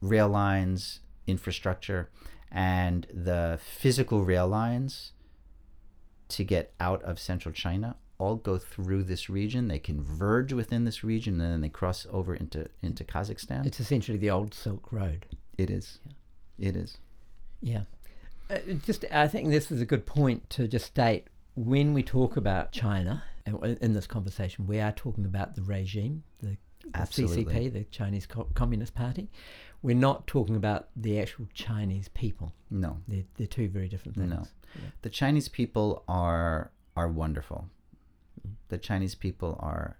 [0.00, 2.08] rail lines, infrastructure,
[2.50, 5.12] and the physical rail lines
[6.28, 9.68] to get out of central China all go through this region.
[9.68, 13.66] They converge within this region, and then they cross over into into Kazakhstan.
[13.66, 15.26] It's essentially the old Silk Road.
[15.58, 15.98] it is.
[16.58, 16.98] It is.
[17.60, 17.82] Yeah.
[18.50, 22.36] Uh, just, I think this is a good point to just state when we talk
[22.36, 26.56] about China and in this conversation, we are talking about the regime, the
[26.92, 29.30] the CCP, the Chinese Co- Communist Party.
[29.82, 32.52] We're not talking about the actual Chinese people.
[32.70, 34.30] No, They're, they're two very different things.
[34.30, 34.44] No.
[35.02, 37.68] the Chinese people are are wonderful.
[38.68, 39.98] The Chinese people are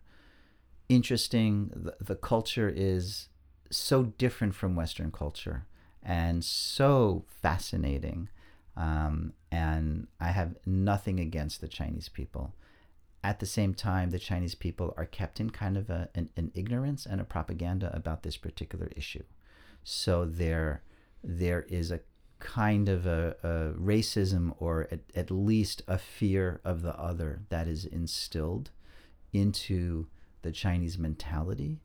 [0.88, 1.70] interesting.
[1.74, 3.28] The, the culture is
[3.70, 5.66] so different from Western culture
[6.03, 8.28] and so fascinating.
[8.76, 12.55] Um, and I have nothing against the Chinese people.
[13.24, 16.51] At the same time, the Chinese people are kept in kind of a, an, an
[16.55, 19.22] ignorance and a propaganda about this particular issue.
[19.84, 20.82] So there,
[21.22, 22.01] there is a
[22.43, 27.68] kind of a, a racism or at, at least a fear of the other that
[27.68, 28.70] is instilled
[29.32, 30.09] into
[30.43, 31.80] the Chinese mentality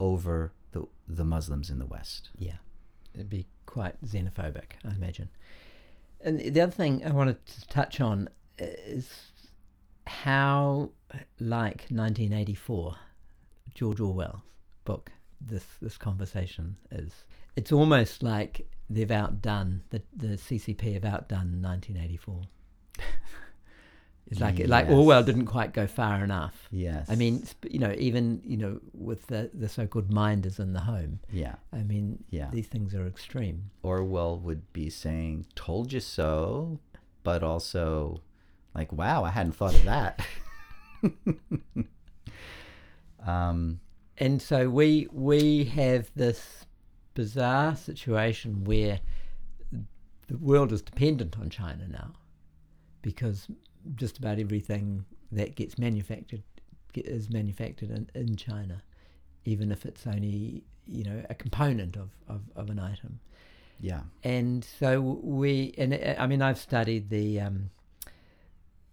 [0.00, 2.30] over the, the Muslims in the West.
[2.36, 2.56] Yeah,
[3.14, 5.28] it'd be quite xenophobic, I imagine.
[6.20, 8.28] And the other thing I wanted to touch on
[8.58, 9.08] is
[10.06, 10.90] how,
[11.38, 12.96] like 1984,
[13.74, 14.40] George Orwell's
[14.84, 17.12] book, this this conversation is.
[17.56, 22.42] It's almost like they've outdone the the CCP have outdone 1984.
[24.26, 26.66] It's like like Orwell didn't quite go far enough.
[26.70, 27.10] Yes.
[27.10, 31.20] I mean, you know, even you know, with the the so-called minders in the home.
[31.30, 31.56] yeah.
[31.74, 32.48] I mean, Yeah.
[32.50, 33.70] these things are extreme.
[33.82, 36.80] Orwell would be saying, told you so,
[37.22, 38.22] but also
[38.74, 40.26] like, wow, I hadn't thought of that.
[43.26, 43.80] um,
[44.18, 46.63] And so we we have this
[47.14, 49.00] bizarre situation where
[50.28, 52.12] the world is dependent on China now,
[53.02, 53.48] because
[53.94, 56.42] just about everything that gets manufactured
[56.94, 58.82] is manufactured in, in China,
[59.44, 63.20] even if it's only you know a component of, of, of an item.
[63.80, 64.02] yeah.
[64.22, 67.70] and so we and uh, I mean I've studied the um,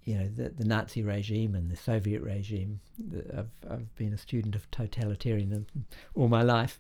[0.04, 2.80] you know the, the Nazi regime and the Soviet regime.
[3.38, 5.66] I've I've been a student of totalitarianism
[6.16, 6.80] all my life,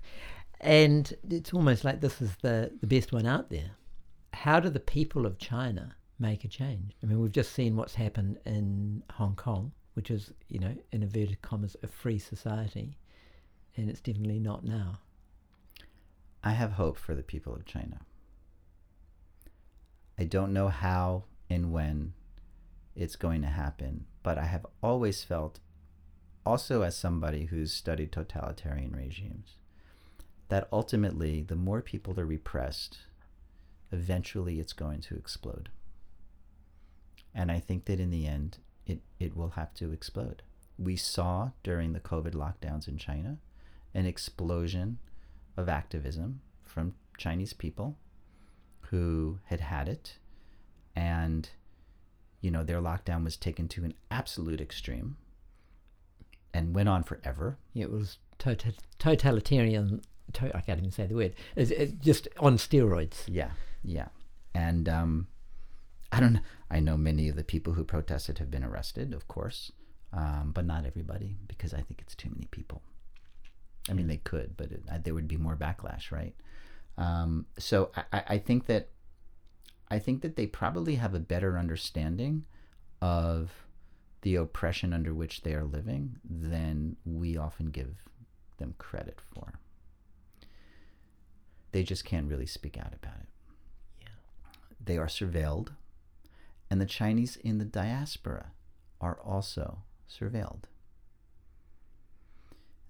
[0.61, 3.71] and it's almost like this is the the best one out there.
[4.33, 6.95] How do the people of China make a change?
[7.03, 11.03] I mean, we've just seen what's happened in Hong Kong, which is you know in
[11.03, 12.97] inverted commas a free society,
[13.75, 14.99] and it's definitely not now.
[16.43, 18.01] I have hope for the people of China.
[20.17, 22.13] I don't know how and when
[22.95, 25.59] it's going to happen, but I have always felt,
[26.45, 29.57] also as somebody who's studied totalitarian regimes,
[30.51, 32.97] that ultimately the more people are repressed,
[33.89, 35.69] eventually it's going to explode.
[37.33, 40.41] And I think that in the end, it, it will have to explode.
[40.77, 43.37] We saw during the COVID lockdowns in China
[43.93, 44.99] an explosion
[45.55, 47.95] of activism from Chinese people
[48.89, 50.17] who had had it
[50.97, 51.49] and
[52.41, 55.15] you know their lockdown was taken to an absolute extreme
[56.53, 60.01] and went on forever It was tota- totalitarian.
[60.33, 61.33] To- I can't even say the word.
[61.55, 63.23] It's, it's just on steroids.
[63.27, 63.51] yeah
[63.83, 64.07] yeah.
[64.53, 65.27] And um
[66.11, 69.27] i don't know i know many of the people who protested have been arrested of
[69.29, 69.71] course
[70.13, 72.81] um, but not everybody because i think it's too many people.
[73.89, 76.35] I mean they could but it, I, there would be more backlash right?
[76.97, 78.89] Um, so I I think that
[79.89, 82.43] i think that they probably have a better understanding
[83.01, 83.51] of
[84.21, 87.95] the oppression under which they are living than we often give
[88.57, 89.59] them credit for
[91.71, 93.31] they just can't really speak out about it
[94.83, 95.69] they are surveilled,
[96.69, 98.51] and the Chinese in the diaspora
[98.99, 100.63] are also surveilled.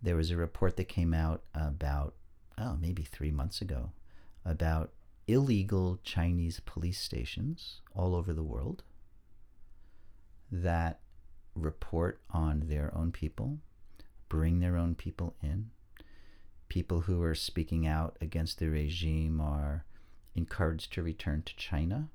[0.01, 2.15] There was a report that came out about,
[2.57, 3.91] oh, maybe three months ago,
[4.45, 4.91] about
[5.27, 8.83] illegal Chinese police stations all over the world
[10.51, 10.99] that
[11.55, 13.59] report on their own people,
[14.27, 15.69] bring their own people in.
[16.71, 19.83] People who are speaking out against the regime are
[20.35, 22.07] encouraged to return to China.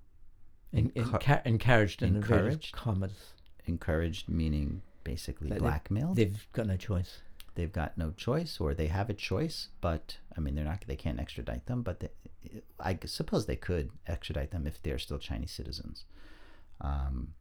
[0.72, 2.72] En- Encour- encouraged in encouraged?
[2.72, 3.34] commas.
[3.66, 6.16] encouraged meaning basically they- blackmailed.
[6.16, 7.20] They've got no choice.
[7.54, 10.84] They've got no choice, or they have a choice, but I mean, they're not.
[10.86, 12.08] They can't extradite them, but they,
[12.80, 16.06] I suppose they could extradite them if they're still Chinese citizens.
[16.80, 17.34] Um,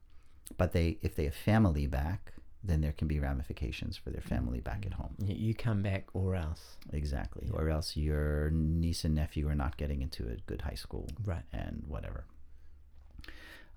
[0.58, 2.34] but they, if they have family back,
[2.68, 5.14] then there can be ramifications for their family back at home.
[5.24, 6.78] You, come back or else.
[6.92, 7.58] Exactly, Yeah.
[7.60, 11.08] or else your niece and nephew are not getting into a good high school.
[11.24, 11.44] Right.
[11.54, 12.26] and whatever.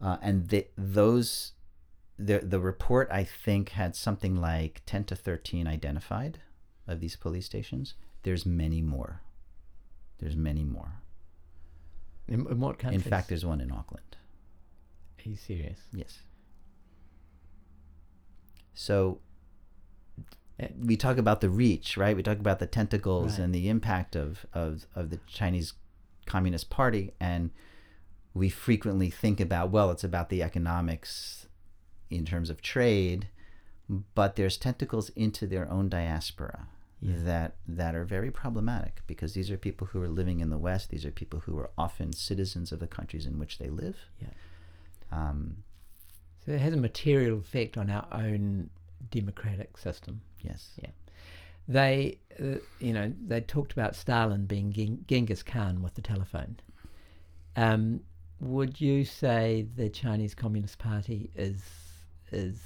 [0.00, 1.52] Uh, and they, those,
[2.18, 6.38] the the report I think had something like ten to thirteen identified
[6.86, 7.94] of these police stations.
[8.22, 9.20] There's many more.
[10.18, 11.02] There's many more.
[12.26, 13.04] In, in what countries?
[13.04, 14.16] In fact, there's one in Auckland.
[15.24, 15.80] are you serious?
[15.92, 16.18] Yes.
[18.80, 19.18] So
[20.78, 22.14] we talk about the reach, right?
[22.16, 23.44] We talk about the tentacles Right.
[23.44, 25.72] and the impact of, of, of the Chinese
[26.26, 27.12] Communist Party.
[27.18, 27.50] And
[28.34, 31.48] we frequently think about, well, it's about the economics
[32.08, 33.26] in terms of trade,
[34.14, 36.68] but there's tentacles into their own diaspora
[37.00, 37.16] Yeah.
[37.24, 40.90] that, that are very problematic because these are people who are living in the West.
[40.90, 43.96] These are people who are often citizens of the countries in which they live.
[44.22, 44.28] Yeah.
[45.10, 45.64] Um,
[46.48, 48.70] So it has a material effect on our own
[49.10, 50.22] democratic system.
[50.40, 50.70] yes.
[50.82, 50.88] Yeah.
[51.68, 56.56] They, uh, you know, they talked about Stalin being Gen- Genghis Khan with the telephone.
[57.54, 58.00] Um,
[58.40, 61.62] would you say the Chinese Communist Party is
[62.32, 62.58] is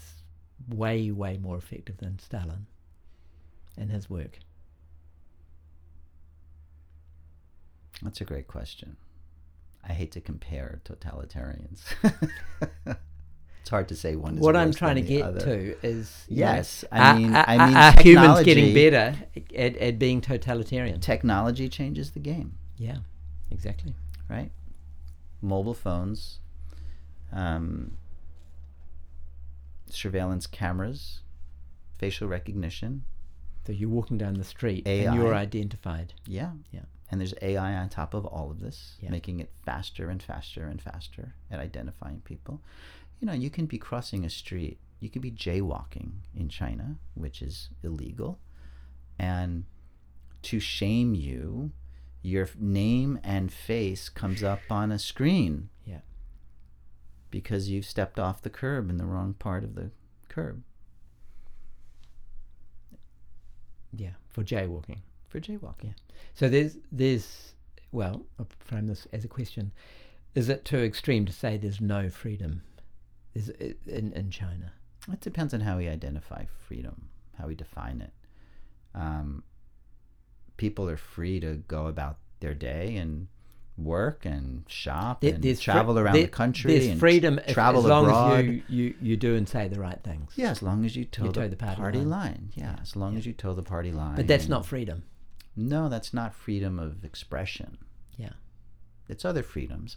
[0.69, 2.67] way way more effective than Stalin
[3.77, 4.39] in his work?
[8.01, 8.97] That's a great question.
[9.83, 11.83] I hate to compare totalitarians.
[13.63, 15.41] it's hard to say one is what I'm trying to get other.
[15.41, 19.17] to is you know, Yes, I mean, are, I mean, are humans getting better
[19.57, 21.01] at, at being totalitarian?
[21.01, 22.99] Technology changes the game, yeah,
[23.53, 23.95] exactly.
[24.29, 24.51] right?
[25.41, 26.41] Mobile phones,
[27.33, 27.97] um,
[29.89, 31.21] surveillance cameras,
[31.99, 33.05] facial recognition.
[33.67, 36.15] So you're walking down the street and you're identified.
[36.27, 36.51] Yeah.
[36.73, 36.81] Yeah.
[37.11, 39.11] And there's AI on top of all of this, Yeah.
[39.11, 42.61] making it faster and faster and faster at identifying people.
[43.23, 47.41] You know, you can be crossing a street, you could be jaywalking in China, which
[47.41, 48.41] is illegal,
[49.17, 49.65] and
[50.43, 51.71] to shame you,
[52.21, 56.01] your name and face comes up on a screen Yeah.
[57.31, 59.93] because you've stepped off the curb in the wrong part of the
[60.29, 60.65] curb
[63.97, 64.99] Yeah, for jaywalking.
[65.29, 65.95] for jaywalking.
[66.35, 67.55] So there's there's
[67.93, 69.71] well, uh, I'll frame this as a question:
[70.35, 72.63] Is it too extreme to say there's no freedom?
[73.35, 74.73] Is in in China?
[75.13, 77.09] It depends on how we identify freedom,
[77.39, 78.13] how we define it.
[78.95, 79.43] Um,
[80.57, 83.29] people are free to go about their day and
[83.79, 88.05] work and shop There- and travel around there- the country There's freedom travel as long
[88.05, 88.39] abroad.
[88.41, 90.33] as you, you you do and say the right things.
[90.37, 92.09] yeah, as long as you toe, the, the party party, line.
[92.11, 92.51] line.
[92.55, 93.19] Yeah, Yeah, as long yeah.
[93.21, 94.15] as you toe the party line.
[94.17, 95.05] But that's and- not freedom.
[95.57, 97.79] No, that's not freedom of expression.
[98.17, 98.35] Yeah.
[99.09, 99.97] It's other freedoms.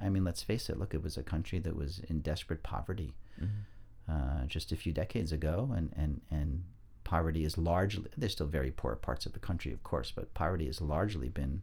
[0.00, 0.78] I mean, let's face it.
[0.78, 4.12] Look, it was a country that was in desperate poverty Mm-hmm.
[4.12, 6.64] uh, just a few decades ago, and and and
[7.04, 8.10] poverty is largely.
[8.16, 11.62] There's still very poor parts of the country, of course, but poverty has largely been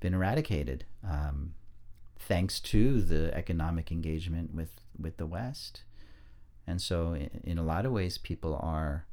[0.00, 1.54] been eradicated um,
[2.18, 5.82] thanks to the economic engagement with with the West.
[6.66, 9.04] And so, in, in a lot of ways, people are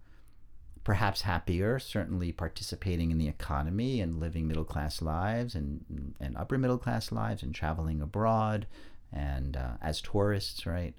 [0.84, 6.58] perhaps happier, certainly participating in the economy and living middle class lives and, and upper
[6.58, 8.68] middle class lives and traveling abroad
[9.12, 10.94] and uh, as tourists, right?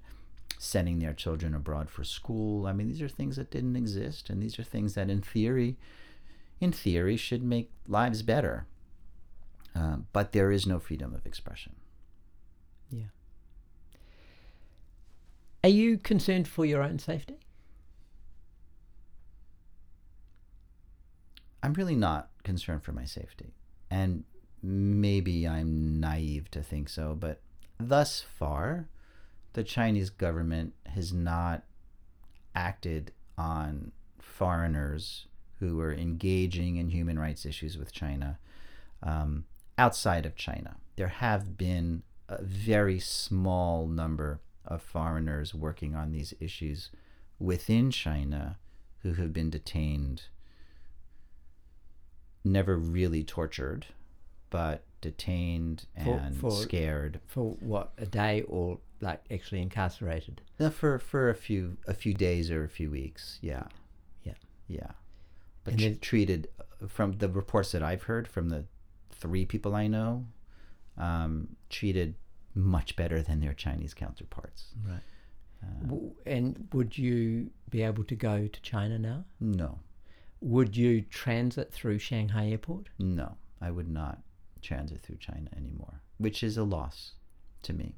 [0.57, 2.65] Sending their children abroad for school.
[2.65, 5.75] I mean, these are things that didn't exist, and these are things that, in theory,
[6.59, 8.65] in theory, should make lives better.
[9.75, 11.75] Uh, but there is no freedom of expression.
[12.89, 13.11] Yeah.
[15.63, 17.44] Are you concerned for your own safety?
[21.65, 23.55] I'm really not concerned for my safety.
[23.89, 24.23] And
[24.61, 27.41] maybe I'm naive to think so, but
[27.79, 28.87] thus far,
[29.53, 31.63] the Chinese government has not
[32.53, 35.25] acted on foreigners
[35.59, 38.37] who are engaging in human rights issues with China
[39.01, 39.45] um,
[39.79, 40.75] outside of China.
[40.97, 46.91] There have been a very small number of foreigners working on these issues
[47.39, 48.59] within China
[48.99, 50.25] who have been detained
[52.45, 53.87] never really tortured,
[54.49, 60.41] but detained and for- scared For what, a day or like actually incarcerated?
[60.59, 63.39] Uh, for for a few a few days or a few weeks.
[63.41, 63.67] Yeah,
[64.23, 64.33] Yeah.
[64.67, 64.91] yeah.
[65.63, 68.65] But And tr- there's- treated uh, from the reports that I've heard from the
[69.11, 70.25] three people I know,
[70.97, 72.15] um, treated
[72.53, 74.73] much better than their Chinese counterparts.
[74.87, 75.01] Right.
[75.63, 79.25] Uh, And would you be able to go to China now?
[79.39, 79.79] no,
[80.45, 82.87] Would you transit through Shanghai Airport?
[82.99, 84.19] no, I would not
[84.61, 87.13] transit through China anymore, which is a loss
[87.63, 87.95] to me.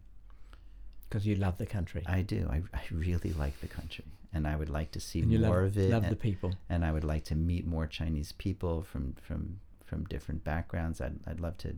[1.09, 2.03] Because you love the country.
[2.05, 2.47] I do.
[2.49, 5.63] I, I really like the country, and I would like to see and more love,
[5.71, 5.89] of it.
[5.91, 6.53] love and, the people.
[6.69, 11.01] and I would like to meet more Chinese people from from from different backgrounds.
[11.01, 11.75] I'd I'd love to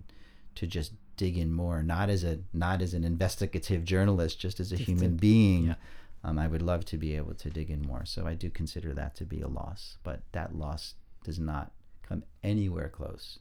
[0.55, 4.71] to just dig in more, not as a not as an investigative journalist, just as
[4.71, 5.65] a Just human being.
[5.67, 5.75] yeah.
[6.23, 8.05] Um, I would love to be able to dig in more.
[8.05, 11.71] So I do consider that to be a loss, but that loss does not
[12.03, 13.39] come anywhere close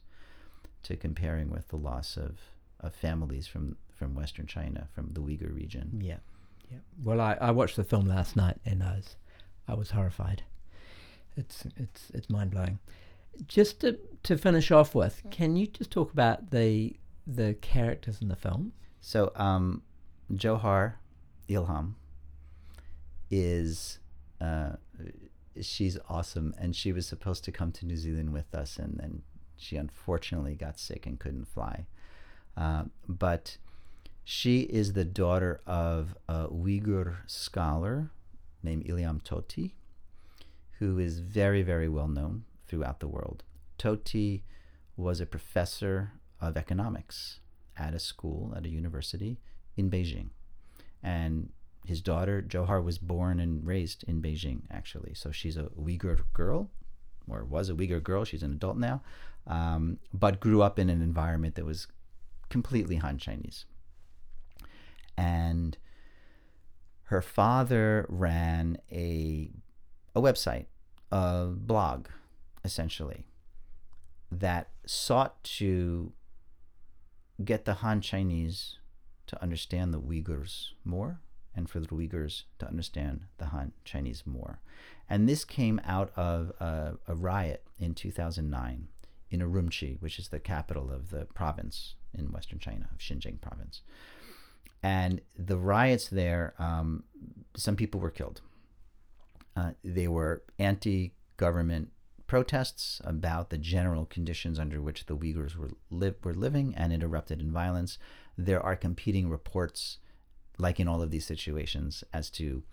[0.83, 2.37] to comparing with the loss of,
[2.79, 5.99] of families from, from Western China, from the Uyghur region.
[6.01, 6.17] Yeah,
[6.71, 6.77] yeah.
[7.03, 9.15] Well, I, I watched the film last night and I was,
[9.67, 10.43] I was horrified.
[11.35, 12.79] it's it's it's mind blowing.
[13.47, 18.27] Just to to finish off with, can you just talk about the the characters in
[18.27, 18.73] the film?
[19.01, 19.81] So, um,
[20.33, 20.93] Jewher
[21.47, 21.93] Ilham
[23.29, 23.99] is
[24.41, 24.71] uh,
[25.61, 29.21] she's awesome, and she was supposed to come to New Zealand with us, and then
[29.57, 31.85] she unfortunately got sick and couldn't fly.
[32.55, 33.57] Uh, but
[34.23, 38.11] she is the daughter of a Uyghur scholar
[38.63, 39.71] named Ilham Tohti,
[40.79, 43.43] who is very, very well known throughout the world.
[43.77, 44.41] Tohti
[44.95, 47.39] was a professor of economics
[47.77, 49.37] at a school, at a university
[49.77, 50.29] in Beijing.
[51.01, 51.49] And
[51.89, 55.15] his daughter, Jewher, was born and raised in Beijing, actually.
[55.15, 56.69] So she's a Uyghur girl,
[57.27, 58.23] or was a Uyghur girl.
[58.23, 59.01] She's an adult now,
[59.47, 61.87] um, but grew up in an environment that was
[62.47, 63.65] completely Han Chinese.
[65.17, 65.79] And
[67.05, 69.49] her father ran a,
[70.13, 70.67] a website,
[71.11, 72.05] a blog,
[72.63, 73.25] essentially,
[74.31, 76.13] that sought to
[77.43, 78.77] get the Han Chinese
[79.25, 81.19] to understand the Uyghurs more
[81.59, 84.61] and for the Uyghurs to understand the Han Chinese more.
[85.09, 88.87] And this came out of a, a riot in 2009
[89.29, 93.81] in Urumqi, which is the capital of the province in western China, of Xinjiang province.
[94.81, 97.03] And the riots there, um,
[97.57, 98.39] some people were killed.
[99.55, 101.89] Uh, they were anti government
[102.25, 107.03] protests about the general conditions under which the Uyghurs were, li- were living, and it
[107.03, 107.97] erupted in violence.
[108.37, 109.97] There are competing reports,
[110.59, 112.63] like in all of these situations, as to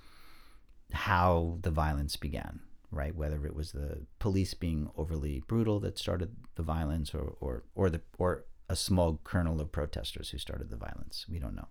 [0.93, 2.61] how the violence began,
[2.91, 3.15] right?
[3.15, 7.89] Whether it was the police being overly brutal that started the violence, or or or
[7.89, 11.27] the or a small kernel of protesters who started the violence.
[11.29, 11.69] We don't know.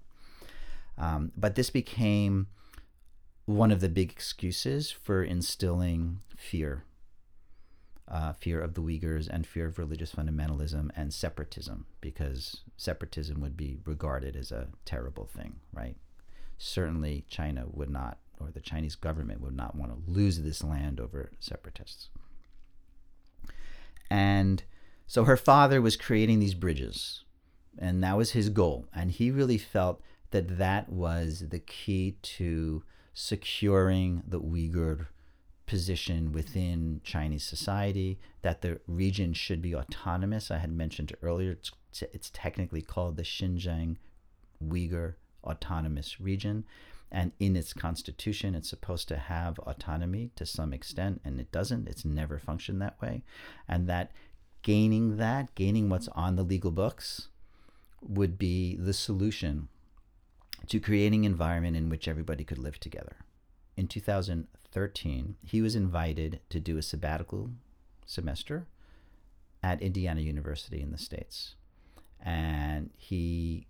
[0.98, 2.48] Um, but this became
[3.46, 6.86] one of the big excuses for instilling fear
[8.08, 13.58] uh, fear of the Uyghurs and fear of religious fundamentalism and separatism, because separatism would
[13.58, 15.96] be regarded as a terrible thing, right?
[16.58, 21.00] Certainly, China would not, or the Chinese government would not want to lose this land
[21.00, 22.10] over separatists.
[24.10, 24.64] And
[25.08, 27.24] so her father was creating these bridges,
[27.78, 28.86] and that was his goal.
[28.94, 30.02] And he really felt
[30.32, 32.84] that that was the key to
[33.14, 35.08] securing the Uyghur
[35.66, 40.52] position within Chinese society, that the region should be autonomous.
[40.52, 41.72] I had mentioned earlier, it's,
[42.14, 43.98] it's technically called the Xinjiang
[44.64, 45.16] Uyghur
[45.46, 46.66] Autonomous Region.
[47.12, 51.88] And in its constitution, it's supposed to have autonomy to some extent, and it doesn't.
[51.88, 53.24] It's never functioned that way.
[53.68, 54.12] And that
[54.64, 57.30] gaining that, gaining what's on the legal books,
[58.02, 59.68] would be the solution
[60.68, 63.18] to creating an environment in which everybody could live together.
[63.78, 67.52] In 2013, he was invited to do a sabbatical
[68.06, 68.68] semester
[69.62, 71.56] at Indiana University in the States.
[72.20, 73.68] And he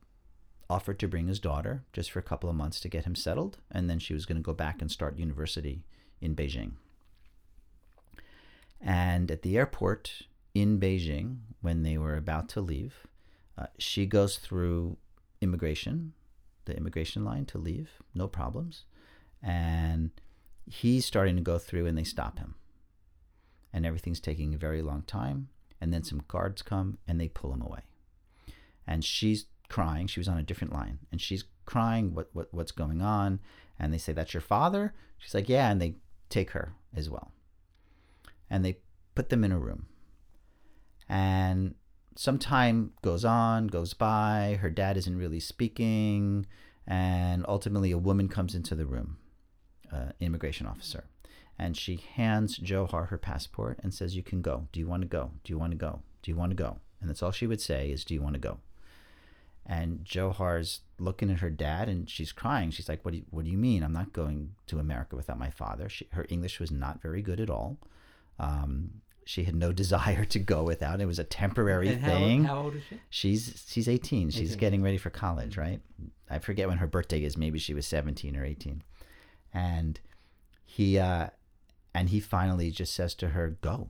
[0.70, 3.60] offered to bring his daughter just for a couple of months to get him settled.
[3.72, 5.84] And then she was going to go back and start university
[6.22, 6.74] in Beijing.
[8.82, 13.08] And at the airport in Beijing, when they were about to leave,
[13.58, 14.98] uh, she goes through
[15.42, 16.14] immigration,
[16.66, 18.86] the immigration line to leave, no problems.
[19.42, 20.12] And
[20.70, 22.56] he's starting to go through and they stop him.
[23.72, 25.50] And everything's taking a very long time.
[25.82, 27.82] And then some guards come and they pull him away.
[28.88, 30.08] And she's crying.
[30.08, 31.00] She was on a different line.
[31.12, 33.40] And she's crying, what, what what's going on?
[33.80, 34.94] And they say, That's your father?
[35.18, 35.70] She's like, Yeah.
[35.70, 35.96] And they
[36.30, 37.32] take her as well.
[38.50, 38.80] And they
[39.16, 39.88] put them in a room.
[41.08, 41.76] And
[42.16, 44.58] some time goes on, goes by.
[44.62, 46.46] Her dad isn't really speaking.
[46.88, 49.18] And ultimately, a woman comes into the room
[49.92, 51.06] uh, immigration officer.
[51.58, 54.68] And she hands Jewher her passport and says, You can go.
[54.72, 55.32] Do you want to go?
[55.44, 56.02] Do you want to go?
[56.22, 56.80] Do you want to go?
[57.00, 58.60] And that's all she would say is, Do you want to go?
[59.66, 62.70] And Jewher's looking at her dad and she's crying.
[62.72, 63.82] She's like, What do you, what do you mean?
[63.84, 65.90] I'm not going to America without my father.
[65.90, 67.78] She, her English was not very good at all.
[68.40, 71.02] Um, she had no desire to go without.
[71.02, 72.44] It was a temporary And how, thing.
[72.44, 73.00] how old is she?
[73.10, 74.30] She's she's 18.
[74.30, 74.60] She's 18.
[74.60, 75.82] getting ready for college, right?
[76.30, 77.36] I forget when her birthday is.
[77.38, 78.84] Maybe she was 17 or 18.
[79.54, 80.00] And
[80.64, 81.30] he uh
[81.94, 83.90] and he finally just says to her, "Go."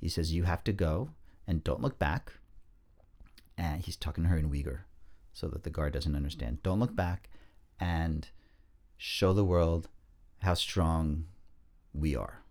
[0.00, 1.10] He says, "You have to go
[1.46, 2.32] and don't look back."
[3.58, 4.80] And he's talking to her in Uyghur
[5.32, 6.62] so that the guard doesn't understand.
[6.62, 7.28] Don't look back
[7.80, 8.28] and
[8.96, 9.88] show the world
[10.42, 11.24] how strong
[11.92, 12.42] we are.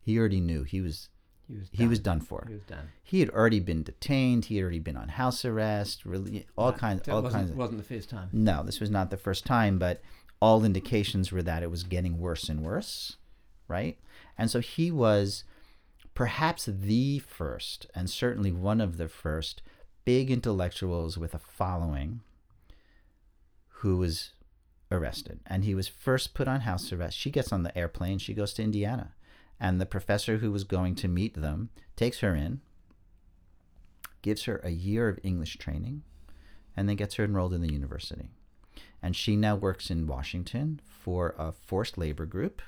[0.00, 0.62] He already knew.
[0.64, 1.08] He was
[1.46, 1.68] He was.
[1.70, 2.88] he was done for He was done.
[3.02, 4.46] he had already been detained.
[4.46, 6.04] He had already been on house arrest.
[6.06, 7.50] Really, all kinds, all kinds.
[7.50, 8.28] Of, wasn't the first time.
[8.32, 10.00] no, this was not the first time, but
[10.40, 13.16] all indications were that it was getting worse and worse.
[13.68, 13.98] right?
[14.36, 15.44] And so he was
[16.14, 19.62] perhaps the first, and certainly one of the first,
[20.04, 22.20] big intellectuals with a following
[23.78, 24.32] who was
[24.90, 25.40] arrested.
[25.46, 27.16] And he was first put on house arrest.
[27.16, 29.14] She gets on the airplane, she goes to Indiana.
[29.60, 32.60] And the professor who was going to meet them takes her in,
[34.22, 36.02] gives her a year of English training,
[36.76, 38.30] and then gets her enrolled in the university.
[39.02, 42.62] And she now works in Washington for a forced labor group,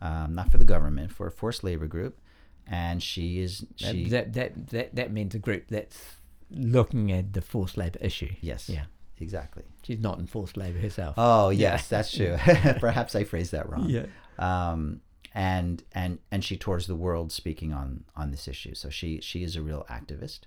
[0.00, 2.20] um, not for the government, for a forced labor group.
[2.66, 6.16] And she is she that, that that that means a group that's
[6.50, 8.32] looking at the forced labor issue.
[8.40, 8.84] yes Yeah.
[9.18, 11.14] exactly She's not in forced labor herself.
[11.18, 11.72] oh Yeah.
[11.72, 12.36] yes that's true
[12.80, 14.06] perhaps I phrased that wrong yeah.
[14.38, 15.00] um,
[15.34, 18.74] and and and she tours the world speaking on on this issue.
[18.74, 20.40] So she she is a real activist.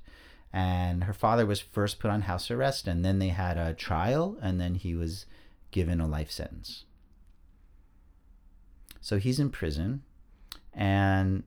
[0.51, 4.35] And her father was first put on house arrest, and then they had a trial,
[4.41, 5.27] and then he was
[5.69, 6.85] given a life sentence.
[8.99, 10.01] So he's in prison,
[10.73, 11.43] and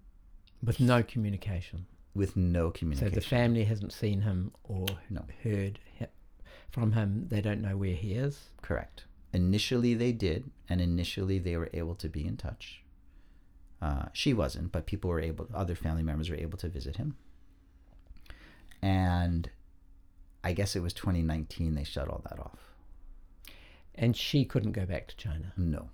[0.63, 1.87] With no communication.
[2.15, 3.11] With no communication.
[3.13, 5.25] So the family hasn't seen him or No.
[5.43, 5.79] heard
[6.71, 7.29] from him.
[7.29, 8.51] They don't know where he is.
[8.61, 9.05] Correct.
[9.33, 12.83] Initially, they did, and initially they were able to be in touch.
[13.81, 15.49] Uh, she wasn't, but people were able.
[15.55, 17.17] Other family members were able to visit him.
[18.83, 19.51] And
[20.45, 22.59] I guess it was 2019 they shut all that off.
[23.95, 25.53] And she couldn't go back to China.
[25.57, 25.91] No,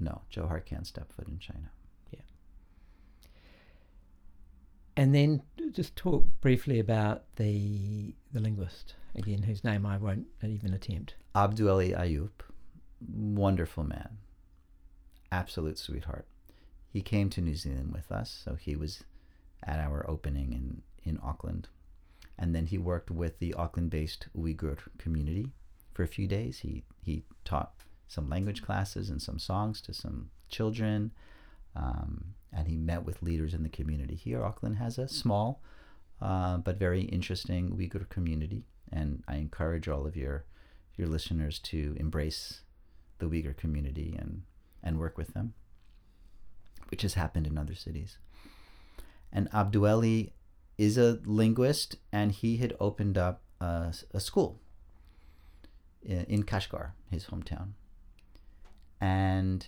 [0.00, 1.70] no, Jewher can't step foot in China.
[4.96, 5.42] And then
[5.72, 11.14] just talk briefly about the the linguist again, whose name I won't even attempt.
[11.34, 12.42] Abduweli Ayup,
[13.00, 14.18] wonderful man,
[15.30, 16.26] absolute sweetheart.
[16.92, 19.04] He came to New Zealand with us, so he was
[19.62, 21.68] at our opening in, in Auckland.
[22.38, 25.52] And then he worked with the Auckland based Uyghur community
[25.94, 26.58] for a few days.
[26.58, 27.72] He, he taught
[28.08, 31.12] some language classes and some songs to some children.
[31.74, 34.44] Um, and he met with leaders in the community here.
[34.44, 35.62] Auckland has a small
[36.22, 40.44] uh, but very interesting Uyghur community, and I encourage all of your
[40.96, 42.60] your listeners to embrace
[43.18, 44.42] the Uyghur community and
[44.84, 45.54] and work with them,
[46.90, 48.18] which has happened in other cities.
[49.32, 50.32] And Abduweli
[50.78, 54.60] is a linguist, and he had opened up a, a school
[56.02, 57.70] in, in Kashgar, his hometown,
[59.00, 59.66] and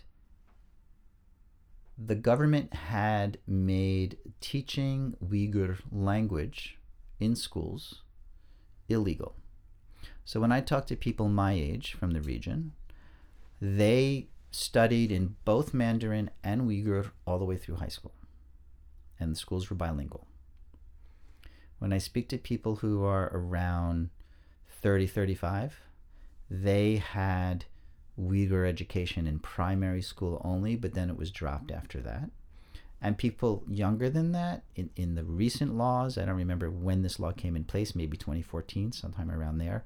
[1.97, 6.79] the government had made teaching Uyghur language
[7.21, 8.03] in schools
[8.89, 9.37] illegal.
[10.25, 12.73] So when I talk to people my age from the region,
[13.61, 18.15] they studied in both Mandarin and Uyghur all the way through high school.
[19.19, 20.27] And the schools were bilingual.
[21.79, 24.11] When I speak to people who are around
[24.69, 25.81] 30, 35,
[26.51, 27.67] they had
[28.21, 32.31] Uyghur education in primary school only, but then it was dropped after that.
[33.01, 37.21] And people younger than that, in, in the recent laws, I don't remember when this
[37.21, 39.85] law came in place, maybe 2014, sometime around there,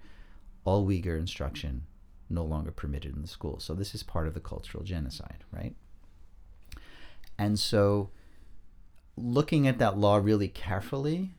[0.65, 1.83] all Uyghur instruction
[2.31, 3.59] no longer permitted in the school.
[3.59, 5.75] So this is part of the cultural genocide, right?
[7.39, 8.11] And so,
[9.17, 11.31] looking at that law really carefully,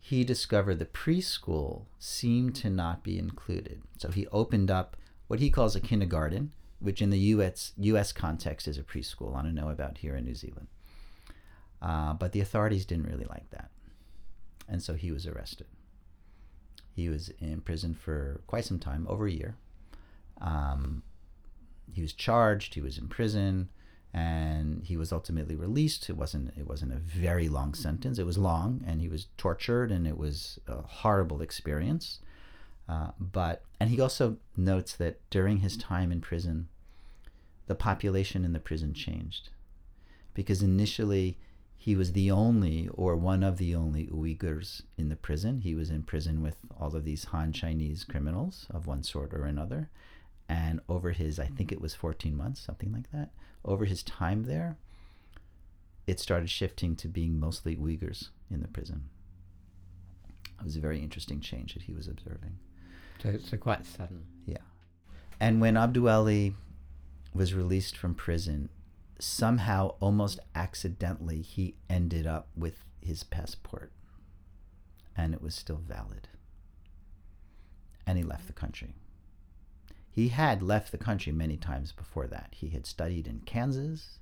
[0.00, 3.82] he discovered the preschool seemed to not be included.
[3.98, 4.96] So he opened up
[5.30, 6.50] what he calls a kindergarten,
[6.80, 9.36] which in the US, US context is a preschool.
[9.36, 10.66] I don't know about here in New Zealand.
[11.80, 13.70] Uh, but the authorities didn't really like that.
[14.68, 15.68] And so he was arrested.
[16.96, 19.54] He was in prison for quite some time, over a year.
[20.40, 21.04] Um,
[21.92, 23.68] he was charged, he was in prison,
[24.12, 26.10] and he was ultimately released.
[26.10, 28.18] It wasn't it wasn't a very long sentence.
[28.18, 32.18] It was long, and he was tortured, and it was a horrible experience.
[32.90, 36.68] Uh, but and he also notes that during his time in prison,
[37.68, 39.50] the population in the prison changed,
[40.34, 41.38] because initially
[41.76, 45.60] he was the only or one of the only Uyghurs in the prison.
[45.60, 49.44] He was in prison with all of these Han Chinese criminals of one sort or
[49.44, 49.88] another,
[50.48, 53.30] and over his I think it was 14 months, something like that.
[53.64, 54.78] Over his time there,
[56.08, 59.04] it started shifting to being mostly Uyghurs in the prison.
[60.58, 62.58] It was a very interesting change that he was observing.
[63.22, 64.24] So, quite sudden.
[64.46, 64.58] Yeah.
[65.38, 66.54] And when Abduweli
[67.34, 68.68] was released from prison,
[69.18, 73.92] somehow, almost accidentally, he ended up with his passport.
[75.16, 76.28] And it was still valid.
[78.06, 78.94] And he left the country.
[80.10, 82.48] He had left the country many times before that.
[82.52, 84.18] He had studied in Kansas.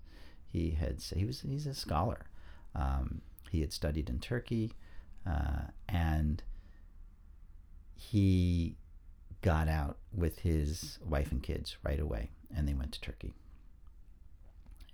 [0.46, 2.26] He had he was he's a scholar.
[2.74, 4.72] Um, he had studied in Turkey,
[5.26, 6.42] uh, and
[7.94, 8.76] he
[9.42, 13.32] got out with his wife and kids right away, and they went to Turkey.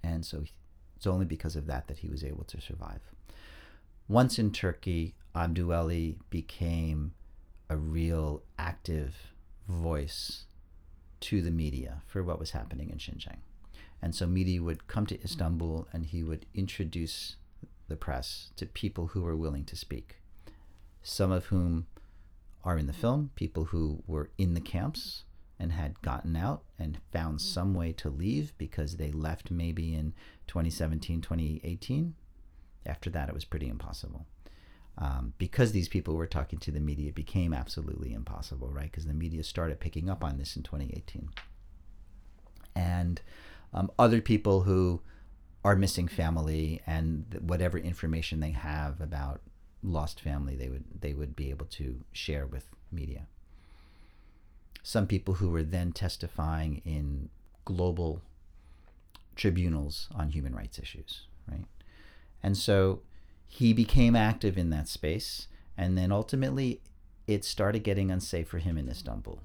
[0.03, 0.45] And so
[1.05, 3.01] It's only because of that that he was able to survive.
[4.09, 7.13] Once in Turkey, Abduweli became
[7.69, 9.15] a real active
[9.69, 10.45] voice
[11.21, 13.41] to the media for what was happening in Xinjiang.
[14.01, 17.37] And so media would come to Istanbul and he would introduce
[17.89, 20.17] the press to people who were willing to speak.
[21.03, 21.87] Some of whom
[22.65, 25.25] are in the film, people who were in the camps
[25.59, 30.13] and had gotten out and found some way to leave because they left maybe in
[30.47, 32.15] 2017, 2018.
[32.87, 34.27] After that, it was pretty impossible.
[34.97, 38.91] Um, because these people were talking to the media, it became absolutely impossible, right?
[38.91, 41.31] Because the media started picking up on this in 2018.
[42.77, 43.21] And
[43.73, 45.01] um, other people who
[45.65, 49.41] are missing family and whatever information they have about
[49.85, 53.27] lost family, they would they would be able to share with media.
[54.83, 57.29] Some people who were then testifying in
[57.65, 58.23] global
[59.37, 61.65] tribunals on human rights issues, right?
[62.43, 63.03] And so
[63.47, 66.81] he became active in that space, and then ultimately
[67.27, 69.41] it started getting unsafe for him in Istanbul.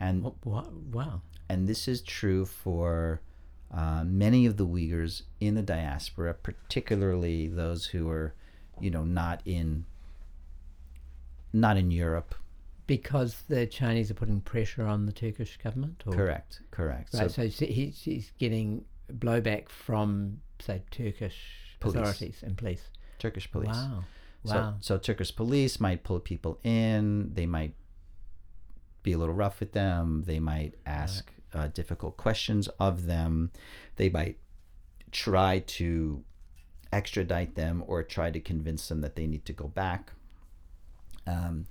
[0.00, 1.22] And wow.
[1.48, 3.20] And this is true for
[3.72, 8.34] uh, many of the Uyghurs in the diaspora, particularly those who are,
[8.82, 9.84] you know, not in
[11.52, 12.34] not in Europe.
[12.86, 16.02] Because the Chinese are putting pressure on the Turkish government?
[16.06, 16.12] Or?
[16.14, 17.12] Correct, correct.
[17.12, 21.36] Right, so, so he's, he's getting blowback from, say, Turkish
[21.80, 21.96] police.
[21.96, 22.88] authorities and police.
[23.18, 23.76] Turkish police.
[23.76, 24.04] Wow.
[24.44, 24.76] Wow.
[24.80, 27.34] So, so Turkish police might pull people in.
[27.34, 27.74] They might
[29.02, 30.22] be a little rough with them.
[30.26, 31.64] They might ask right.
[31.64, 33.50] uh, difficult questions of them.
[33.96, 34.38] They might
[35.10, 36.24] try to
[36.92, 40.12] extradite them or try to convince them that they need to go back.
[41.26, 41.66] Um,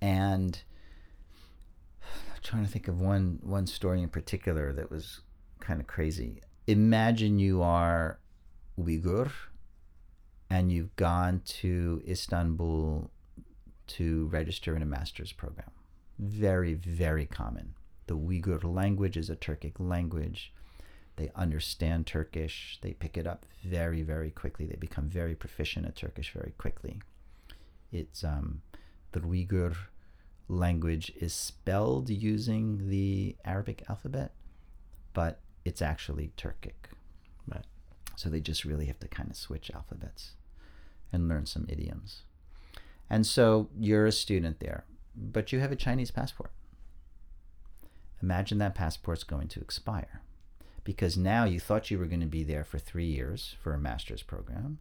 [0.00, 0.62] and
[2.02, 5.20] I'm trying to think of one one story in particular that was
[5.60, 6.42] kind of crazy.
[6.66, 8.18] Imagine you are
[8.78, 9.30] Uyghur
[10.48, 13.10] and you've gone to Istanbul
[13.86, 15.70] to register in a master's program.
[16.18, 17.74] Very, very common.
[18.06, 20.52] The Uyghur language is a Turkic language.
[21.20, 22.78] They understand Turkish.
[22.80, 24.64] They pick it up very, very quickly.
[24.64, 27.02] They become very proficient at Turkish very quickly.
[27.92, 28.62] It's um,
[29.12, 29.76] the Uyghur
[30.48, 34.32] language is spelled using the Arabic alphabet,
[35.12, 36.88] but it's actually Turkic.
[37.46, 37.66] Right.
[38.16, 40.36] So they just really have to kind of switch alphabets
[41.12, 42.22] and learn some idioms.
[43.10, 44.84] And so you're a student there,
[45.14, 46.52] but you have a Chinese passport.
[48.22, 50.22] Imagine that passport's going to expire
[50.90, 53.78] because now you thought you were going to be there for three years for a
[53.78, 54.80] master's program.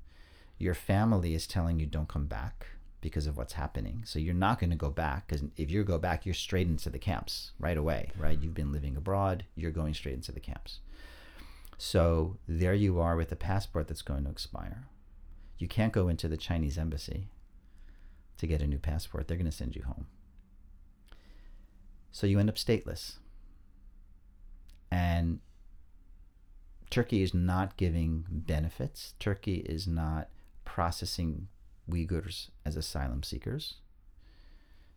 [0.58, 2.66] Your family is telling you don't come back
[3.00, 4.02] because of what's happening.
[4.06, 6.90] So you're not going to go back because if you go back, you're straight into
[6.90, 8.40] the camps right away, right?
[8.42, 10.80] You've been living abroad, you're going straight into the camps.
[11.78, 14.88] So there you are with a passport that's going to expire.
[15.60, 17.28] You can't go into the Chinese embassy
[18.40, 19.28] to get a new passport.
[19.28, 20.08] They're going to send you home.
[22.12, 23.18] So you end up stateless.
[24.90, 25.42] And
[26.90, 29.14] Turkey is not giving benefits.
[29.20, 30.30] Turkey is not
[30.66, 31.48] processing
[31.90, 33.76] Uyghurs as asylum seekers.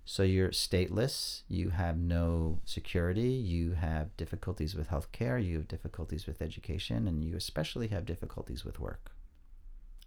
[0.04, 6.26] So you're stateless, you have no security, you have difficulties with healthcare, you have difficulties
[6.26, 9.12] with education, and you especially have difficulties with work.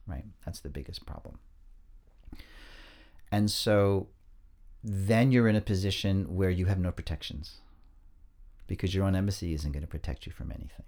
[0.06, 0.26] Right?
[0.46, 1.40] That's the biggest problem.
[3.32, 4.08] And so
[4.84, 7.58] then you're in a position where you have no protections
[8.68, 10.86] because your own embassy isn't going to protect you from anything.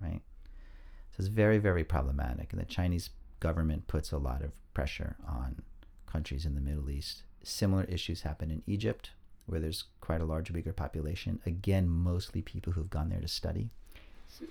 [0.00, 0.20] Right?
[1.10, 2.52] So it's very, very problematic.
[2.52, 3.10] And the Chinese
[3.40, 5.62] government puts a lot of pressure on
[6.06, 9.10] countries in the Middle East Similar issues happen in Egypt,
[9.46, 11.40] where there's quite a large Uyghur population.
[11.44, 13.68] Again, mostly people who've gone there to study.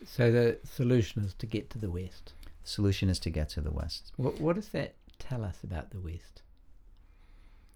[0.06, 2.34] So the solution is to get to the West.
[2.64, 4.12] The solution is to get to the West.
[4.16, 6.44] What, what does that tell us about the West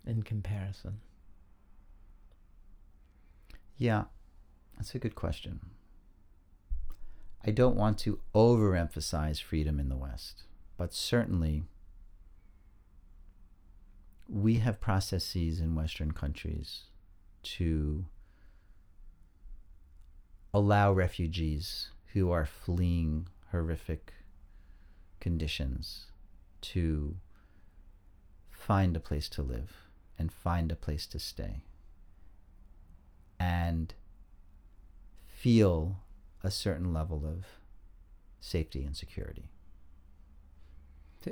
[0.05, 0.99] in comparison?
[3.77, 4.03] Yeah,
[4.77, 5.59] that's a good question.
[7.45, 10.43] I don't want to overemphasize freedom in the West,
[10.77, 11.63] but certainly
[14.27, 16.83] we have processes in Western countries
[17.43, 18.05] to
[20.53, 24.13] allow refugees who are fleeing horrific
[25.19, 26.07] conditions
[26.61, 27.15] to
[28.49, 29.87] find a place to live
[30.19, 31.61] and find a place to stay
[33.39, 33.93] and
[35.27, 35.99] feel
[36.43, 37.45] a certain level of
[38.39, 39.49] safety and security.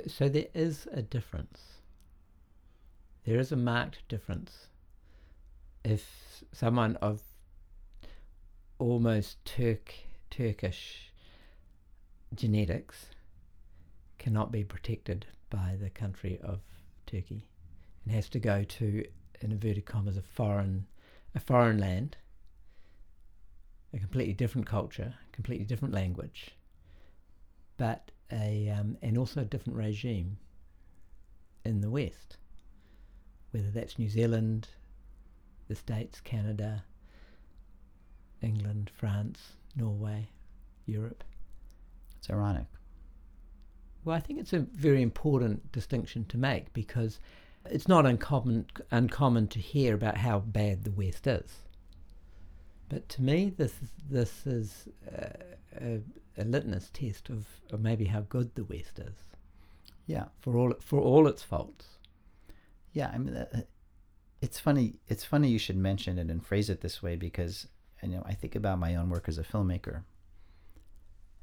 [0.08, 1.76] So there is a difference
[3.26, 4.68] there is a marked difference.
[5.84, 7.22] If someone of
[8.78, 9.92] almost Turk
[10.30, 11.12] Turkish
[12.34, 13.06] genetics
[14.18, 16.60] cannot be protected by the country of
[17.06, 17.48] Turkey.
[18.04, 19.04] and has to go to,
[19.40, 20.86] in inverted commas, a foreign,
[21.34, 22.16] a foreign land,
[23.96, 26.50] a completely different culture, completely different language,
[27.76, 30.36] but a um, and also a different regime
[31.64, 32.36] in the West,
[33.50, 34.68] whether that's New Zealand,
[35.68, 36.84] the States, Canada,
[38.42, 40.28] England, France, Norway,
[40.84, 41.24] Europe.
[42.18, 42.66] It's ironic.
[44.04, 47.18] Well, I think it's a very important distinction to make because
[47.64, 51.62] it's not uncommon uncommon to hear about how bad the West is.
[52.88, 53.74] But to me, this
[54.08, 56.00] this is a,
[56.38, 59.14] a, litmus test of, of maybe how good the West is.
[60.06, 61.86] Yeah, for all for all its faults.
[62.92, 63.62] Yeah, I mean, uh,
[64.40, 64.94] it's funny.
[65.08, 67.66] It's funny you should mention it and phrase it this way because
[68.02, 70.02] you know I think about my own work as a filmmaker.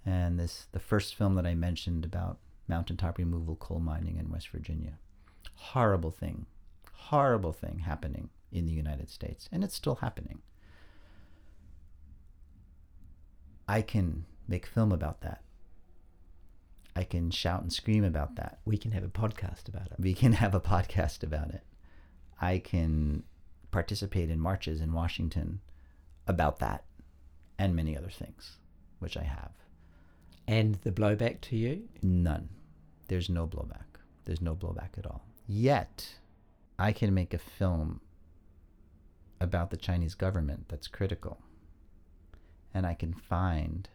[0.06, 4.50] And this the first film that I mentioned about mountaintop removal coal mining in West
[4.50, 4.98] Virginia.
[5.56, 6.46] Horrible thing,
[6.94, 10.42] horrible thing happening in the United States, and it's still happening.
[13.74, 15.42] I can make film about that.
[16.96, 18.60] I can shout and scream about that.
[18.66, 19.96] We can have a podcast about it.
[19.98, 21.64] We can have a podcast about it.
[22.40, 23.24] I can
[23.72, 25.60] participate in marches in Washington
[26.28, 26.84] about that
[27.58, 28.58] and many other things,
[29.00, 29.54] which I have.
[30.48, 31.90] And the blowback to you?
[32.04, 32.50] None.
[33.08, 33.98] There's no blowback.
[34.26, 35.26] There's no blowback at all.
[35.48, 36.14] Yet,
[36.78, 38.02] I can make a film
[39.42, 41.42] about the Chinese government that's critical.
[42.74, 43.90] And I can find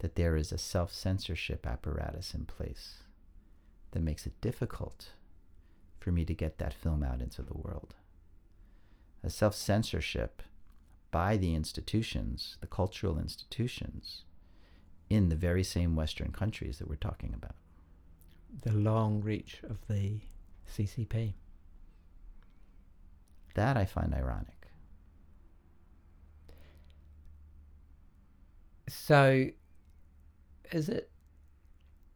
[0.00, 3.04] that there is a self censorship apparatus in place
[3.92, 5.10] that makes it difficult
[5.98, 7.94] for me to get that film out into the world.
[9.22, 10.42] A self censorship
[11.10, 14.24] by the institutions, the cultural institutions,
[15.08, 17.54] in the very same Western countries that we're talking about.
[18.62, 20.20] The long reach of the
[20.68, 21.34] CCP.
[23.54, 24.57] That I find ironic.
[28.88, 29.46] So,
[30.72, 31.10] is it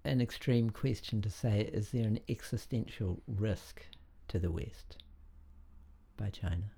[0.05, 3.83] an extreme question to say, is there an existential risk
[4.29, 4.99] to the West
[6.17, 6.73] by China?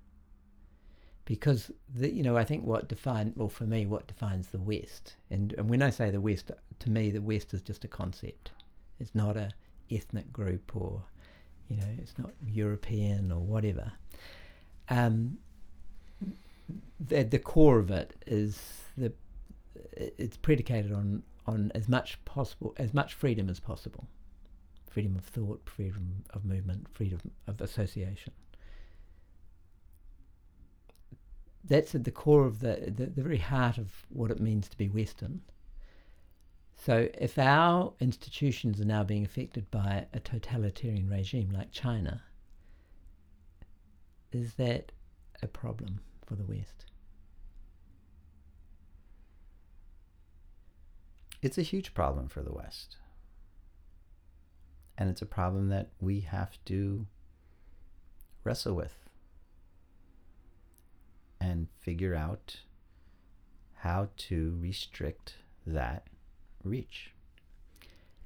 [1.25, 5.15] because the, you know I think what define well for me what defines the West
[5.29, 8.51] and and when I say the West to me the West is just a concept
[8.99, 9.51] it's not a
[9.91, 11.01] ethnic group or
[11.67, 13.91] you know it's not European or whatever
[14.89, 15.37] um,
[16.99, 18.61] the the core of it is
[18.95, 19.11] the
[19.93, 24.07] it's predicated on on as much possible as much freedom as possible
[24.89, 28.33] freedom of thought freedom of movement freedom of association
[31.67, 34.77] that's at the core of the, the, the very heart of what it means to
[34.77, 35.41] be Western.
[36.77, 42.21] So if our institutions are now being affected by a totalitarian regime like China,
[44.31, 44.91] is that
[45.41, 46.85] a problem for the West?
[51.45, 52.97] It's a huge problem for the West.
[54.97, 57.05] And it's a problem that we have to
[58.43, 58.95] wrestle with
[61.39, 62.61] and figure out
[63.75, 65.35] how to restrict
[65.67, 66.07] that
[66.63, 67.13] reach.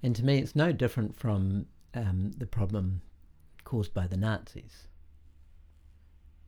[0.02, 3.02] And to me, it's no different from um, the problem
[3.66, 4.88] caused by the Nazis.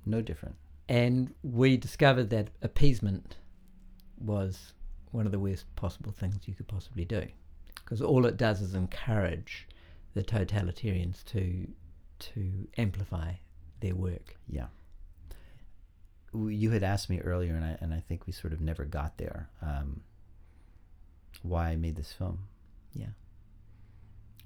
[0.06, 0.56] No different.
[0.88, 3.36] And we discovered that appeasement
[4.18, 4.72] was
[5.12, 7.26] one of the worst possible things you could possibly do.
[7.76, 9.68] Because all it does is encourage
[10.14, 11.68] the totalitarians to
[12.20, 13.34] to amplify
[13.80, 14.38] their work.
[14.48, 14.68] Yeah
[16.34, 19.18] you had asked me earlier, and I and I think we sort of never got
[19.18, 19.50] there.
[19.62, 20.02] Um,
[21.42, 22.48] why I made this film,
[22.94, 23.14] yeah.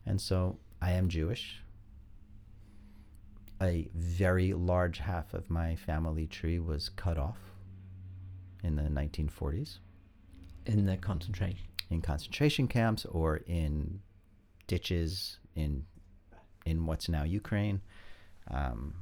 [0.05, 1.61] And so I am Jewish.
[3.61, 7.37] A very large half of my family tree was cut off
[8.63, 9.77] in the 1940s.
[10.65, 11.65] In the concentration.
[11.89, 14.01] In concentration camps or in
[14.67, 15.85] ditches in
[16.65, 17.81] in what's now Ukraine,
[18.49, 18.95] um,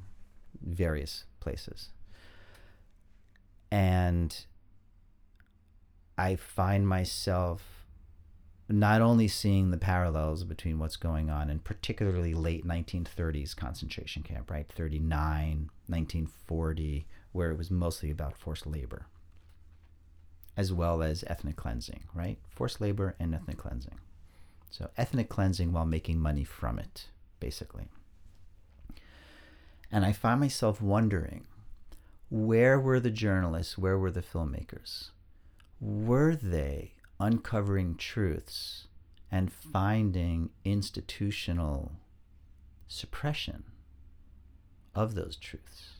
[0.62, 1.90] various places
[3.74, 4.46] and
[6.16, 7.88] I find myself
[8.70, 14.52] not only seeing the parallels between what's going on in particularly late 1930s concentration camp,
[14.52, 14.72] right?
[14.72, 19.08] 39, 1940, where it was mostly about forced labor,
[20.56, 22.38] as well as ethnic cleansing, right?
[22.50, 24.00] Forced labor and ethnic cleansing.
[24.70, 27.08] So, ethnic cleansing while making money from it,
[27.40, 27.86] basically.
[29.92, 31.46] And I find myself wondering
[32.30, 33.78] where were the journalists?
[33.78, 35.10] Where were the filmmakers?
[35.80, 38.88] Were they uncovering truths
[39.32, 41.94] and finding institutional
[42.88, 43.64] suppression
[44.94, 45.94] of those truths.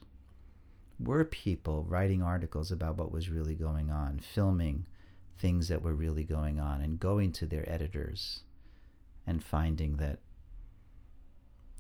[1.04, 4.86] Were people writing articles about what was really going on, filming
[5.38, 8.42] things that were really going on, and going to their editors
[9.28, 10.20] and finding that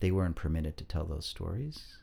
[0.01, 1.97] they weren't permitted to tell those stories?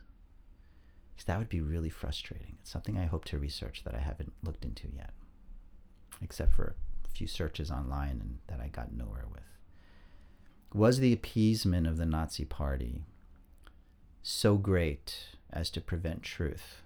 [1.13, 2.57] Because that would be really frustrating.
[2.61, 5.11] It's something I hope to research that I haven't looked into yet,
[6.23, 6.75] except for
[7.05, 9.43] a few searches online and that I got nowhere with.
[10.73, 13.03] Was the appeasement of the Nazi Party
[14.23, 16.81] so great as to prevent truth?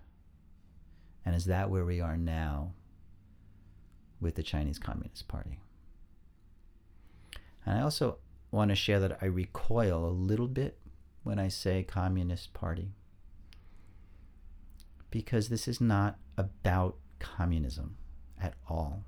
[1.26, 2.73] And is that where we are now
[4.22, 5.60] with the Chinese Communist Party?
[7.65, 8.18] And I also
[8.52, 10.77] want to share that I recoil a little bit
[11.23, 12.91] when I say Communist Party
[15.10, 17.97] because this is not about communism
[18.39, 19.06] at all.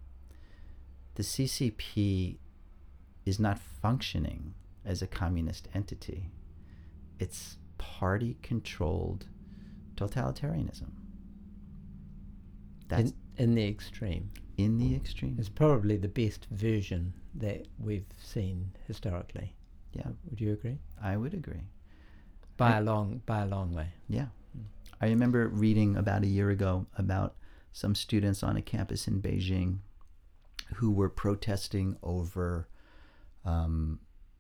[1.16, 2.38] The CCP
[3.26, 4.54] is not functioning
[4.86, 6.32] as a communist entity.
[7.20, 9.26] It's party controlled
[9.96, 10.92] totalitarianism.
[12.88, 14.32] That's in, in the extreme.
[14.58, 15.36] In the extreme.
[15.40, 19.56] It's probably the best version that we've seen historically.
[19.94, 20.08] Yeah.
[20.30, 20.80] Would you agree?
[21.02, 21.62] I would agree.
[22.58, 23.90] By I, a long by a long way.
[24.08, 24.28] Yeah.
[25.00, 27.36] I remember reading about a year ago about
[27.72, 29.80] some students on a campus in Beijing
[30.76, 32.68] who were protesting over
[33.46, 34.00] um,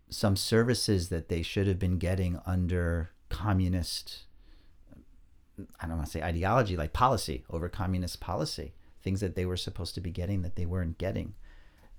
[0.10, 4.24] some services that they should have been getting under communist
[5.80, 9.58] I don't want to say ideology, like policy over communist policy, things that they were
[9.58, 11.34] supposed to be getting that they weren't getting,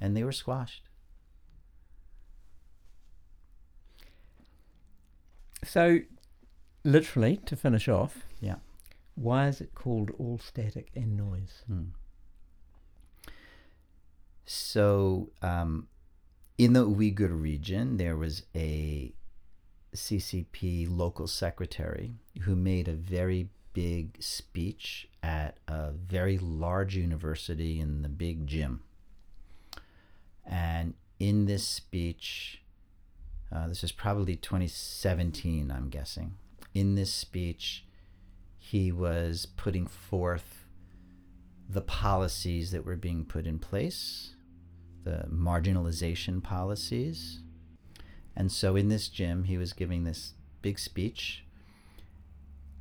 [0.00, 0.82] and they were squashed.
[5.64, 6.00] So,
[6.84, 8.56] literally, to finish off, yeah,
[9.16, 11.62] why is it called all static and noise?
[11.66, 11.86] Hmm.
[14.46, 15.88] So, um,
[16.56, 19.12] in the Uyghur region, there was a
[19.94, 28.02] CCP local secretary who made a very big speech at a very large university in
[28.02, 28.82] the big gym.
[30.44, 32.62] And in this speech,
[33.54, 36.34] uh, this is probably 2017, I'm guessing.
[36.74, 37.84] In this speech,
[38.58, 40.66] he was putting forth
[41.68, 44.34] the policies that were being put in place,
[45.04, 47.42] the marginalization policies,
[48.38, 51.44] and so in this gym, he was giving this big speech.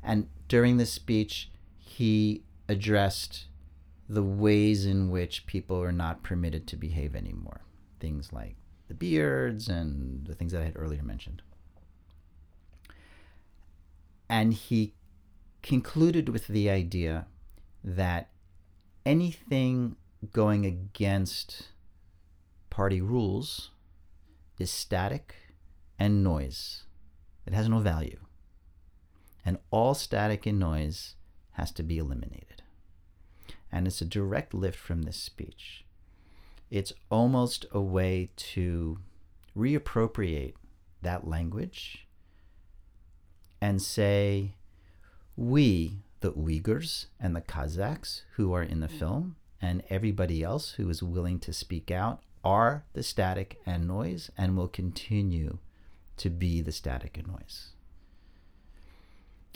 [0.03, 3.45] And during this speech, he addressed
[4.07, 7.61] the ways in which people are not permitted to behave anymore.
[7.99, 8.55] Things like
[8.87, 11.41] the beards and the things that I had earlier mentioned.
[14.29, 14.93] And he
[15.63, 17.25] concluded with the idea
[17.83, 18.29] that
[19.07, 19.95] anything
[20.31, 21.69] going against
[22.69, 23.71] party rules
[24.59, 25.33] is static
[25.99, 26.83] and noise.
[27.45, 28.19] It has no value.
[29.45, 31.15] And all static and noise
[31.51, 32.61] has to be eliminated.
[33.71, 35.85] And it's a direct lift from this speech.
[36.69, 38.99] It's almost a way to
[39.57, 40.53] reappropriate
[41.01, 42.05] that language
[43.61, 44.55] and say,
[45.35, 50.89] we, the Uyghurs and the Kazakhs who are in the film, and everybody else who
[50.89, 55.57] is willing to speak out, are the static and noise and will continue
[56.17, 57.69] to be the static and noise.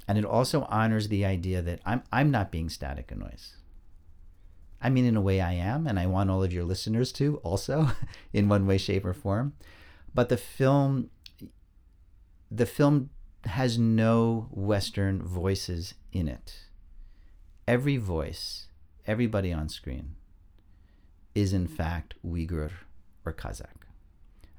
[0.07, 3.55] And it also honors the idea that I'm, I'm not being static and noise.
[4.81, 7.37] I mean, in a way, I am, and I want all of your listeners to
[7.37, 7.91] also,
[8.33, 9.53] in one way, shape, or form.
[10.13, 11.09] But the film,
[12.49, 13.11] the film
[13.45, 16.65] has no Western voices in it.
[17.67, 18.67] Every voice,
[19.05, 20.15] everybody on screen,
[21.33, 22.71] is in fact Uyghur
[23.23, 23.85] or Kazakh,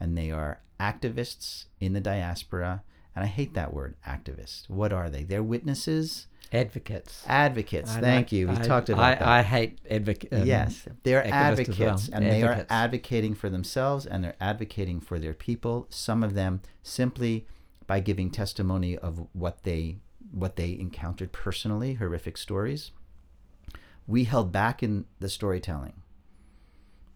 [0.01, 2.82] and they are activists in the diaspora.
[3.14, 4.68] And I hate that word, activist.
[4.68, 5.22] What are they?
[5.22, 6.26] They're witnesses.
[6.50, 7.24] Advocates.
[7.26, 7.90] Advocates.
[7.90, 8.48] I Thank like, you.
[8.48, 9.28] We I, talked about I, that.
[9.28, 10.34] I hate advocates.
[10.34, 11.98] Um, yes, they're advocates, well.
[12.12, 12.30] and advocates.
[12.30, 15.86] they are advocating for themselves and they're advocating for their people.
[15.88, 17.46] Some of them simply
[17.86, 19.98] by giving testimony of what they
[20.30, 22.90] what they encountered personally, horrific stories.
[24.06, 26.02] We held back in the storytelling,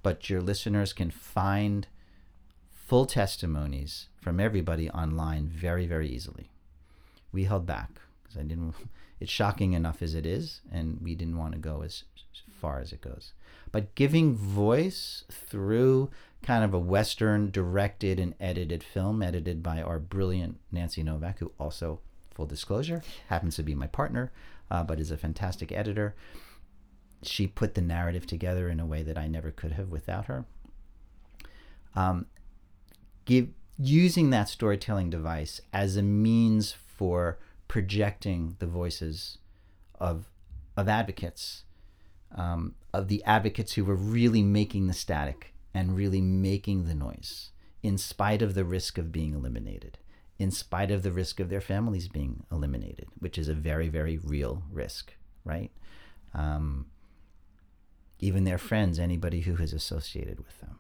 [0.03, 1.89] but your listeners can find
[2.87, 6.51] full testimonies from everybody online very, very easily.
[7.33, 8.75] We held back because I didn't.
[9.19, 12.05] It's shocking enough as it is, and we didn't want to go as
[12.61, 13.33] far as it goes.
[13.73, 16.11] But giving voice through
[16.43, 21.51] kind of a Western directed and edited film, edited by our brilliant Nancy Novack, who
[21.59, 22.01] also,
[22.31, 24.33] full disclosure, happens to be my partner,
[24.71, 26.15] uh, but is a fantastic editor.
[27.23, 30.45] She put the narrative together in a way that I never could have without her.
[31.95, 32.27] Um,
[33.27, 33.49] give
[33.79, 37.39] using that storytelling device as a means for
[37.69, 39.39] projecting the voices
[40.01, 40.31] of
[40.77, 41.65] of advocates,
[42.35, 47.51] um, of the advocates who were really making the static and really making the noise,
[47.83, 49.99] in spite of the risk of being eliminated,
[50.39, 54.19] in spite of the risk of their families being eliminated, which is a very, very
[54.19, 55.71] real risk, right?
[56.35, 56.87] Um,
[58.19, 60.79] even their friends, anybody who is associated with them?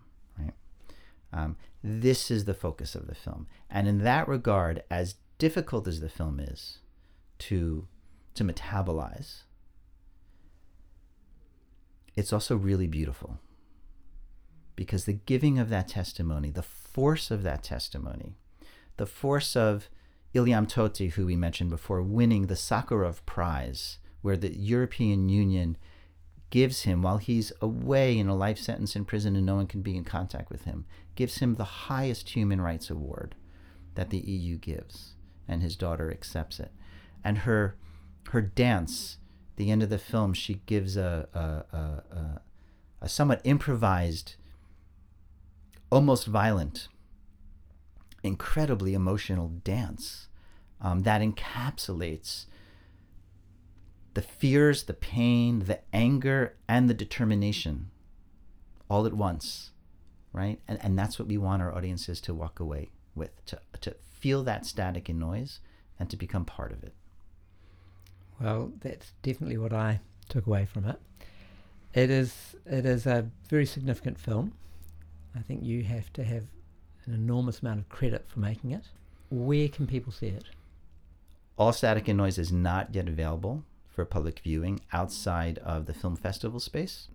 [1.32, 3.47] Um, this is the focus of the film.
[3.70, 6.78] And in that regard, as difficult as the film is
[7.39, 7.86] to,
[8.35, 9.43] to metabolize,
[12.16, 13.39] it's also really beautiful
[14.74, 18.36] because the giving of that testimony, the force of that testimony,
[18.97, 19.89] the force of
[20.35, 25.77] Ilham Tohti, who we mentioned before, winning the Sakharov Prize, where the European Union
[26.57, 29.83] gives him, while he's away in a life sentence in prison and no one can
[29.83, 33.35] be in contact with him, gives him the highest human rights award
[33.95, 35.16] that the EU gives,
[35.47, 36.73] and his daughter accepts it.
[37.23, 37.77] And her
[38.31, 39.19] her dance
[39.57, 42.41] the end of the film, she gives a, a, a,
[43.03, 44.37] a somewhat improvised,
[45.93, 46.89] almost violent,
[48.23, 50.28] incredibly emotional dance
[50.81, 52.47] um, that encapsulates
[54.16, 57.90] the fears, the pain, the anger, and the determination
[58.88, 59.72] all at once,
[60.32, 60.59] right?
[60.66, 64.43] And, and that's what we want our audiences to walk away with, to, to feel
[64.44, 65.60] that static and noise
[66.01, 66.94] and to become part of it.
[68.40, 70.98] Well, that's definitely what I took away from it.
[71.93, 74.55] It is it is a very significant film.
[75.34, 76.44] I think you have to have
[77.05, 78.84] an enormous amount of credit for making it.
[79.28, 80.44] Where can people see it?
[81.59, 83.62] All Static and Noise is not yet available
[83.97, 87.09] for public viewing outside of the film festival space.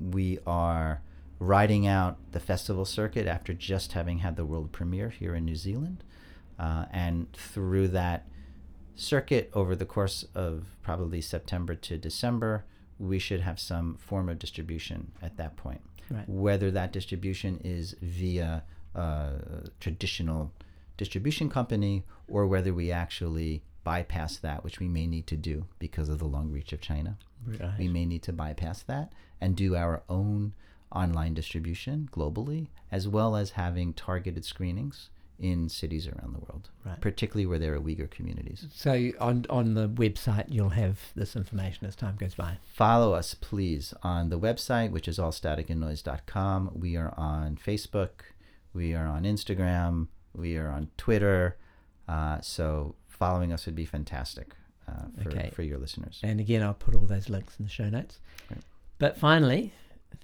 [0.00, 1.02] We are
[1.38, 5.54] riding out the festival circuit after just having had the world premiere here in New
[5.54, 6.02] Zealand.
[6.58, 8.26] Uh, and through that
[8.96, 12.64] circuit over the course of probably September to December,
[12.98, 15.82] we should have some form of distribution at that point.
[16.10, 16.26] Right.
[16.26, 18.64] Whether that distribution is via
[18.94, 19.32] a
[19.78, 20.52] traditional
[20.96, 26.08] distribution company or whether we actually bypass that, which we may need to do because
[26.08, 27.18] of the long reach of China.
[27.46, 27.78] Right.
[27.78, 30.54] We may need to bypass that and do our own
[30.90, 37.00] online distribution globally, as well as having targeted screenings in cities around the world, Right.
[37.00, 38.66] particularly where there are Uyghur communities.
[38.72, 42.58] So on on the website, you'll have this information as time goes by.
[42.72, 46.70] Follow us, please, on the website, which is allstaticandnoise.com.
[46.74, 48.10] We are on Facebook.
[48.72, 50.08] We are on Instagram.
[50.34, 51.56] We are on Twitter.
[52.08, 52.94] Uh, so
[53.24, 54.54] following us would be fantastic
[54.88, 54.92] uh,
[55.22, 55.50] for, Okay.
[55.54, 56.20] for your listeners.
[56.22, 58.20] And again, I'll put all those links in the show notes.
[58.50, 58.60] Right.
[58.98, 59.72] But finally,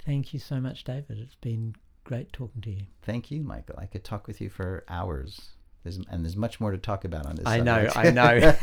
[0.05, 1.19] thank you so much, David.
[1.19, 1.75] It's been
[2.05, 2.83] great talking to you.
[3.03, 3.77] Thank you, Michael.
[3.79, 5.41] I could talk with you for hours.
[5.83, 7.47] There's, and there's much more to talk about on this.
[7.47, 7.89] I know.
[7.95, 8.55] I know.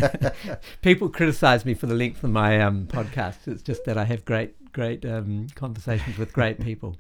[0.84, 3.48] People criticize me for the length of my um, podcast.
[3.48, 6.96] It's just that I have great, great um, conversations with great people.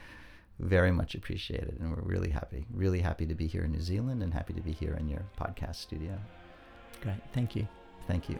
[0.60, 4.22] Very much appreciated, and we're really happy, really happy to be here in New Zealand,
[4.22, 6.18] and happy to be here in your podcast studio.
[7.00, 7.16] Great.
[7.32, 7.66] Thank you.
[8.06, 8.38] Thank you.